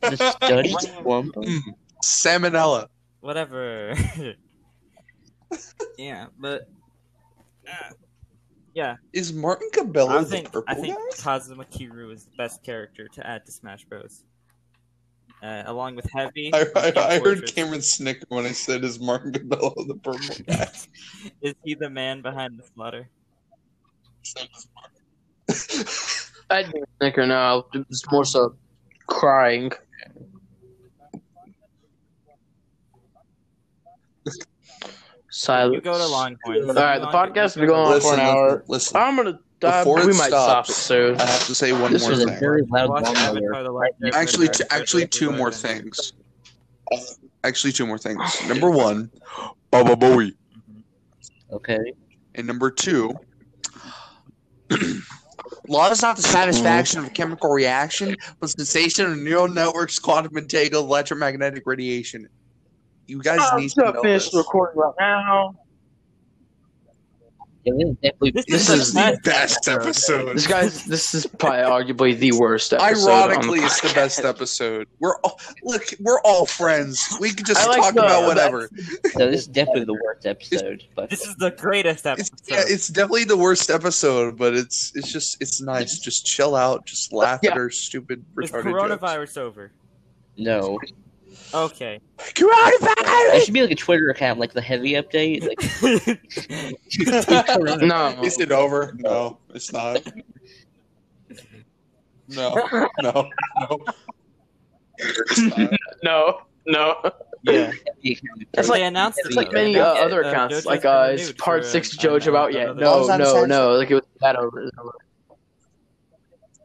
The 0.00 0.16
study 0.36 0.74
swamp. 0.80 1.34
Salmonella. 2.04 2.88
Whatever. 3.20 3.94
yeah, 5.98 6.26
but 6.38 6.68
uh, 7.68 7.92
yeah, 8.76 8.96
Is 9.14 9.32
Martin 9.32 9.70
Cabello 9.72 10.10
I 10.10 10.20
the 10.20 10.26
think 10.26 10.52
purple 10.52 10.64
I 10.68 10.74
think 10.74 10.94
guy? 10.94 11.16
Kazuma 11.16 11.64
Kiryu 11.64 12.12
is 12.12 12.24
the 12.26 12.36
best 12.36 12.62
character 12.62 13.08
to 13.08 13.26
add 13.26 13.46
to 13.46 13.52
Smash 13.52 13.86
Bros. 13.86 14.24
Uh, 15.42 15.62
along 15.64 15.96
with 15.96 16.06
Heavy. 16.12 16.50
I, 16.52 16.66
I, 16.76 16.92
I 16.96 17.18
heard 17.18 17.46
Cameron 17.54 17.80
snicker 17.80 18.26
when 18.28 18.44
I 18.44 18.52
said, 18.52 18.84
"Is 18.84 19.00
Martin 19.00 19.32
Cabello 19.32 19.72
the 19.86 19.94
purple 19.94 20.44
guy?" 20.46 20.68
is 21.40 21.54
he 21.64 21.74
the 21.74 21.88
man 21.88 22.20
behind 22.20 22.58
the 22.58 22.64
slaughter? 22.74 23.08
I 26.50 26.62
didn't 26.62 26.88
think 27.00 27.16
her 27.16 27.26
now. 27.26 27.64
It's 27.72 28.10
more 28.10 28.26
so 28.26 28.56
crying. 29.06 29.72
Silence. 35.38 35.74
You 35.74 35.80
go 35.82 35.98
to 35.98 36.06
Long 36.06 36.36
Point. 36.44 36.62
All 36.68 36.74
right, 36.74 36.98
the 36.98 37.06
podcast 37.08 37.34
has 37.36 37.54
been 37.56 37.66
going 37.66 37.92
on 37.94 38.00
for 38.00 38.14
an 38.14 38.20
hour. 38.20 38.50
listen, 38.50 38.64
listen. 38.68 38.96
I'm 38.96 39.16
gonna. 39.16 39.38
Uh, 39.62 39.80
Before 39.84 39.96
we 40.04 40.12
it 40.12 40.16
might 40.16 40.28
stop 40.28 40.66
stops, 40.66 40.76
soon. 40.76 41.16
I 41.18 41.24
have 41.24 41.46
to 41.46 41.54
say 41.54 41.72
one 41.72 41.90
This 41.92 42.02
more 42.02 42.10
was 42.10 42.18
There's 42.20 42.28
a 42.28 42.32
thing. 42.32 42.40
very 42.40 42.62
loud 42.70 42.90
Watch 42.90 43.04
bomb 43.04 43.16
Avatar. 43.16 43.62
The 43.62 43.70
Last 43.72 43.92
Airbender. 44.02 44.12
Actually, 44.14 44.48
t- 44.48 44.64
actually, 44.70 45.06
two 45.06 45.32
more 45.32 45.50
things. 45.50 46.12
Actually, 47.42 47.72
two 47.72 47.86
more 47.86 47.96
things. 47.98 48.20
Number 48.48 48.70
one, 48.70 49.10
Baba 49.70 49.96
Booey, 49.96 50.34
Okay. 51.52 51.78
and 52.34 52.46
number 52.46 52.70
two, 52.70 53.14
law 55.68 55.90
is 55.90 56.02
not 56.02 56.16
the 56.16 56.22
satisfaction 56.22 56.98
of 57.00 57.06
a 57.06 57.10
chemical 57.10 57.50
reaction, 57.50 58.14
but 58.40 58.50
sensation 58.50 59.06
of 59.06 59.16
neural 59.18 59.48
networks, 59.48 59.98
quantum 59.98 60.36
entangled 60.36 60.84
electromagnetic 60.86 61.62
radiation. 61.66 62.28
You 63.06 63.22
guys 63.22 63.38
I'm 63.52 63.60
need 63.60 63.70
to 63.70 63.76
gonna 63.82 63.92
know 63.94 64.02
finish 64.02 64.24
this. 64.26 64.34
recording 64.34 64.78
right 64.80 64.92
now. 64.98 65.54
Yeah, 67.64 67.72
this 67.78 67.88
is 67.88 67.96
definitely. 67.96 68.30
This, 68.30 68.44
This 68.46 68.68
is, 68.70 68.80
is 68.88 68.94
the 68.94 69.00
the 69.12 69.18
best 69.28 69.68
episode. 69.68 70.36
This 70.36 70.46
guy's. 70.46 70.84
This 70.84 71.14
is 71.14 71.26
probably 71.26 71.58
arguably 71.94 72.16
the 72.16 72.30
worst 72.38 72.72
episode. 72.72 73.08
Ironically, 73.08 73.58
the 73.58 73.66
it's 73.66 73.80
the 73.80 73.92
best 73.92 74.24
episode. 74.24 74.86
We're 75.00 75.16
all, 75.24 75.40
look, 75.64 75.82
we're 75.98 76.20
all 76.20 76.46
friends. 76.46 77.00
We 77.20 77.32
can 77.32 77.44
just 77.44 77.66
like 77.68 77.80
talk 77.80 77.94
the- 77.94 78.04
about 78.04 78.26
whatever. 78.28 78.70
No, 79.16 79.28
this 79.30 79.40
is 79.42 79.46
definitely 79.48 79.84
the 79.84 79.94
worst 80.00 80.26
episode. 80.26 80.84
But 80.94 81.10
This 81.10 81.26
is 81.26 81.34
the 81.36 81.50
greatest 81.50 82.06
It's, 82.06 82.30
episode. 82.30 82.38
yeah, 82.48 82.62
it's 82.72 82.86
definitely 82.86 83.24
the 83.24 83.36
worst 83.36 83.68
episode, 83.68 84.36
but 84.38 84.54
it's 84.54 84.92
it's 84.94 85.10
just 85.12 85.36
it's 85.40 85.60
nice. 85.60 85.98
Just 85.98 86.24
chill 86.24 86.54
out, 86.54 86.86
just 86.86 87.12
laugh 87.12 87.40
Yeah. 87.42 87.50
at 87.50 87.56
her 87.56 87.70
stupid 87.70 88.24
is 88.40 88.52
retarded 88.52 88.62
coronavirus 89.00 89.38
over? 89.38 89.72
no, 90.38 90.78
Okay. 91.54 92.00
it 92.18 93.44
should 93.44 93.54
be 93.54 93.62
like 93.62 93.70
a 93.70 93.74
Twitter 93.76 94.10
account, 94.10 94.38
like 94.38 94.52
the 94.52 94.60
heavy 94.60 94.92
update. 94.92 95.42
Like, 95.42 95.58
No. 97.82 98.20
Is 98.24 98.38
it 98.38 98.52
over? 98.52 98.94
No, 98.98 99.38
it's 99.54 99.72
not. 99.72 100.02
No, 102.28 102.54
no, 103.02 103.28
no. 103.62 103.78
no. 106.02 106.40
No. 106.68 106.96
yeah. 107.44 107.70
It's 108.02 108.20
they 108.52 108.62
like- 108.68 108.82
announced 108.82 109.20
It's 109.24 109.30
it, 109.30 109.36
like 109.36 109.52
many 109.52 109.78
uh, 109.78 109.84
other 109.84 110.24
uh, 110.24 110.30
accounts, 110.30 110.56
JoJo's 110.56 110.66
like 110.66 110.82
been 110.82 110.90
uh, 110.90 111.06
renewed 111.10 111.38
part 111.38 111.62
for, 111.62 111.68
six 111.70 111.96
Jojo 111.96 112.26
about 112.28 112.50
another- 112.54 112.80
yeah. 112.80 112.88
another- 113.04 113.18
No, 113.18 113.44
no, 113.44 113.44
no. 113.46 113.76
Like 113.76 113.90
it 113.90 113.94
was 113.94 114.04
that 114.20 114.34
over. 114.36 114.68
over. 114.78 114.92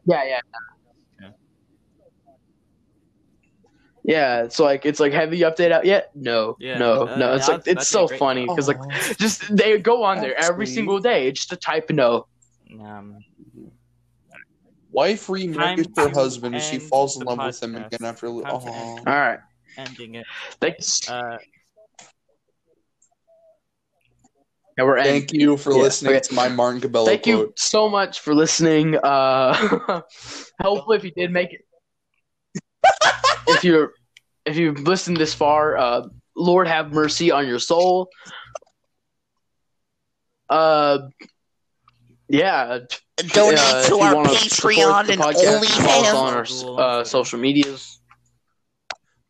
Yeah, 0.04 0.24
yeah. 0.24 0.28
Yeah. 0.28 0.40
Yeah, 4.04 4.42
it's 4.42 4.58
like 4.58 4.84
it's 4.84 4.98
like 4.98 5.12
have 5.12 5.30
the 5.30 5.42
update 5.42 5.70
out 5.70 5.84
yet? 5.84 6.10
No, 6.14 6.56
Yeah, 6.58 6.78
no, 6.78 7.06
uh, 7.06 7.16
no. 7.16 7.34
It's 7.34 7.46
yeah, 7.48 7.54
like 7.54 7.66
it's 7.66 7.88
so 7.88 8.08
great 8.08 8.18
funny 8.18 8.46
because 8.46 8.66
like 8.66 8.80
just 9.18 9.54
they 9.54 9.78
go 9.78 10.02
on 10.02 10.20
there 10.20 10.36
every 10.36 10.66
sweet. 10.66 10.74
single 10.74 10.98
day 10.98 11.30
just 11.30 11.50
to 11.50 11.56
type 11.56 11.88
no. 11.90 12.26
Um, 12.80 13.18
wife 14.90 15.26
Time 15.26 15.36
remortgaged 15.36 15.96
her 15.96 16.08
husband 16.08 16.54
and 16.56 16.64
she 16.64 16.78
falls 16.78 17.16
in 17.16 17.24
the 17.24 17.30
love 17.30 17.38
with 17.46 17.62
him 17.62 17.76
again 17.76 18.04
after. 18.04 18.26
Time 18.26 18.42
to 18.42 18.50
Aw. 18.50 18.96
end. 18.96 18.98
All 19.06 19.14
right, 19.14 19.38
ending 19.76 20.16
it. 20.16 20.26
thanks. 20.60 21.08
Uh, 21.08 21.38
Yeah, 24.78 24.84
we're 24.84 24.96
ending. 24.96 25.20
Thank 25.20 25.32
you 25.34 25.56
for 25.58 25.72
Yeah, 25.74 25.82
listening 25.82 26.12
okay. 26.14 26.20
to 26.20 26.34
my 26.34 26.48
Martin 26.48 26.80
Cabello 26.80 27.04
Thank 27.04 27.26
you 27.26 27.52
so 27.56 27.90
much 27.90 28.20
for 28.20 28.34
listening. 28.34 28.96
Uh, 28.96 29.52
hopefully, 30.62 30.96
if 30.96 31.04
you 31.04 31.10
did 31.10 31.30
make 31.30 31.52
it, 31.52 31.60
if 33.48 33.64
you're 33.64 33.92
if 34.44 34.56
you've 34.56 34.80
listened 34.80 35.16
this 35.16 35.34
far, 35.34 35.76
uh, 35.76 36.02
Lord 36.36 36.66
have 36.66 36.92
mercy 36.92 37.30
on 37.30 37.46
your 37.46 37.58
soul. 37.58 38.08
Uh, 40.48 41.08
yeah. 42.28 42.78
Donate 43.18 43.58
uh, 43.58 43.86
to 43.88 43.96
our 43.96 44.14
Patreon 44.24 45.08
and 45.10 45.20
podcast, 45.20 45.64
follow 45.80 46.40
us 46.40 46.62
on 46.64 46.76
our 46.76 46.80
uh, 46.80 47.04
social 47.04 47.38
medias. 47.38 48.00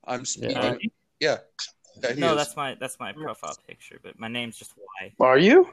I'm 0.05 0.25
speaking. 0.25 0.91
Yeah. 1.21 1.39
yeah 2.03 2.13
he 2.15 2.21
no, 2.21 2.33
is. 2.33 2.37
that's 2.37 2.57
my 2.57 2.75
that's 2.81 2.99
my 2.99 3.13
profile 3.13 3.57
picture, 3.67 3.99
but 4.03 4.19
my 4.19 4.29
name's 4.29 4.57
just 4.57 4.73
Y. 5.01 5.13
Are 5.21 5.39
you? 5.39 5.69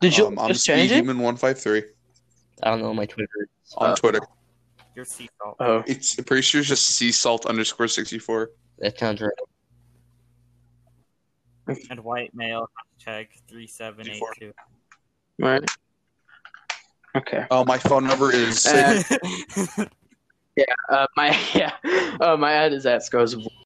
Did 0.00 0.16
you 0.16 0.26
Um, 0.26 0.38
I'm 0.38 0.48
just 0.48 0.64
change 0.64 0.90
it? 0.90 1.04
Speedhuman 1.04 1.18
one 1.18 1.36
five 1.36 1.58
three 1.58 1.82
I 2.62 2.70
don't 2.70 2.80
know 2.80 2.94
my 2.94 3.06
Twitter. 3.06 3.48
on 3.76 3.90
Uh, 3.90 3.96
Twitter. 3.96 4.20
You're 4.94 5.04
sea 5.04 5.28
salt. 5.40 5.56
Oh, 5.60 5.82
It's 5.86 6.18
I'm 6.18 6.24
pretty 6.24 6.42
sure 6.42 6.60
it's 6.60 6.68
just 6.68 6.86
sea 6.86 7.12
salt 7.12 7.46
underscore 7.46 7.88
sixty 7.88 8.18
four. 8.18 8.50
That 8.78 8.98
sounds 8.98 9.20
right. 9.20 9.32
and 11.90 12.00
white 12.00 12.34
male 12.34 12.68
hashtag 13.06 13.28
three 13.48 13.66
seven 13.66 14.08
eight 14.08 14.22
two. 14.38 14.52
right. 15.38 15.62
Okay. 17.16 17.44
Oh, 17.50 17.64
my 17.64 17.78
phone 17.78 18.06
number 18.06 18.32
is 18.34 18.66
Uh, 18.66 19.02
Uh, 20.88 21.06
my 21.16 21.36
yeah. 21.54 21.72
Uh, 22.20 22.36
my 22.36 22.52
ad 22.52 22.72
is 22.72 22.86
at 22.86 23.02
Scores 23.02 23.34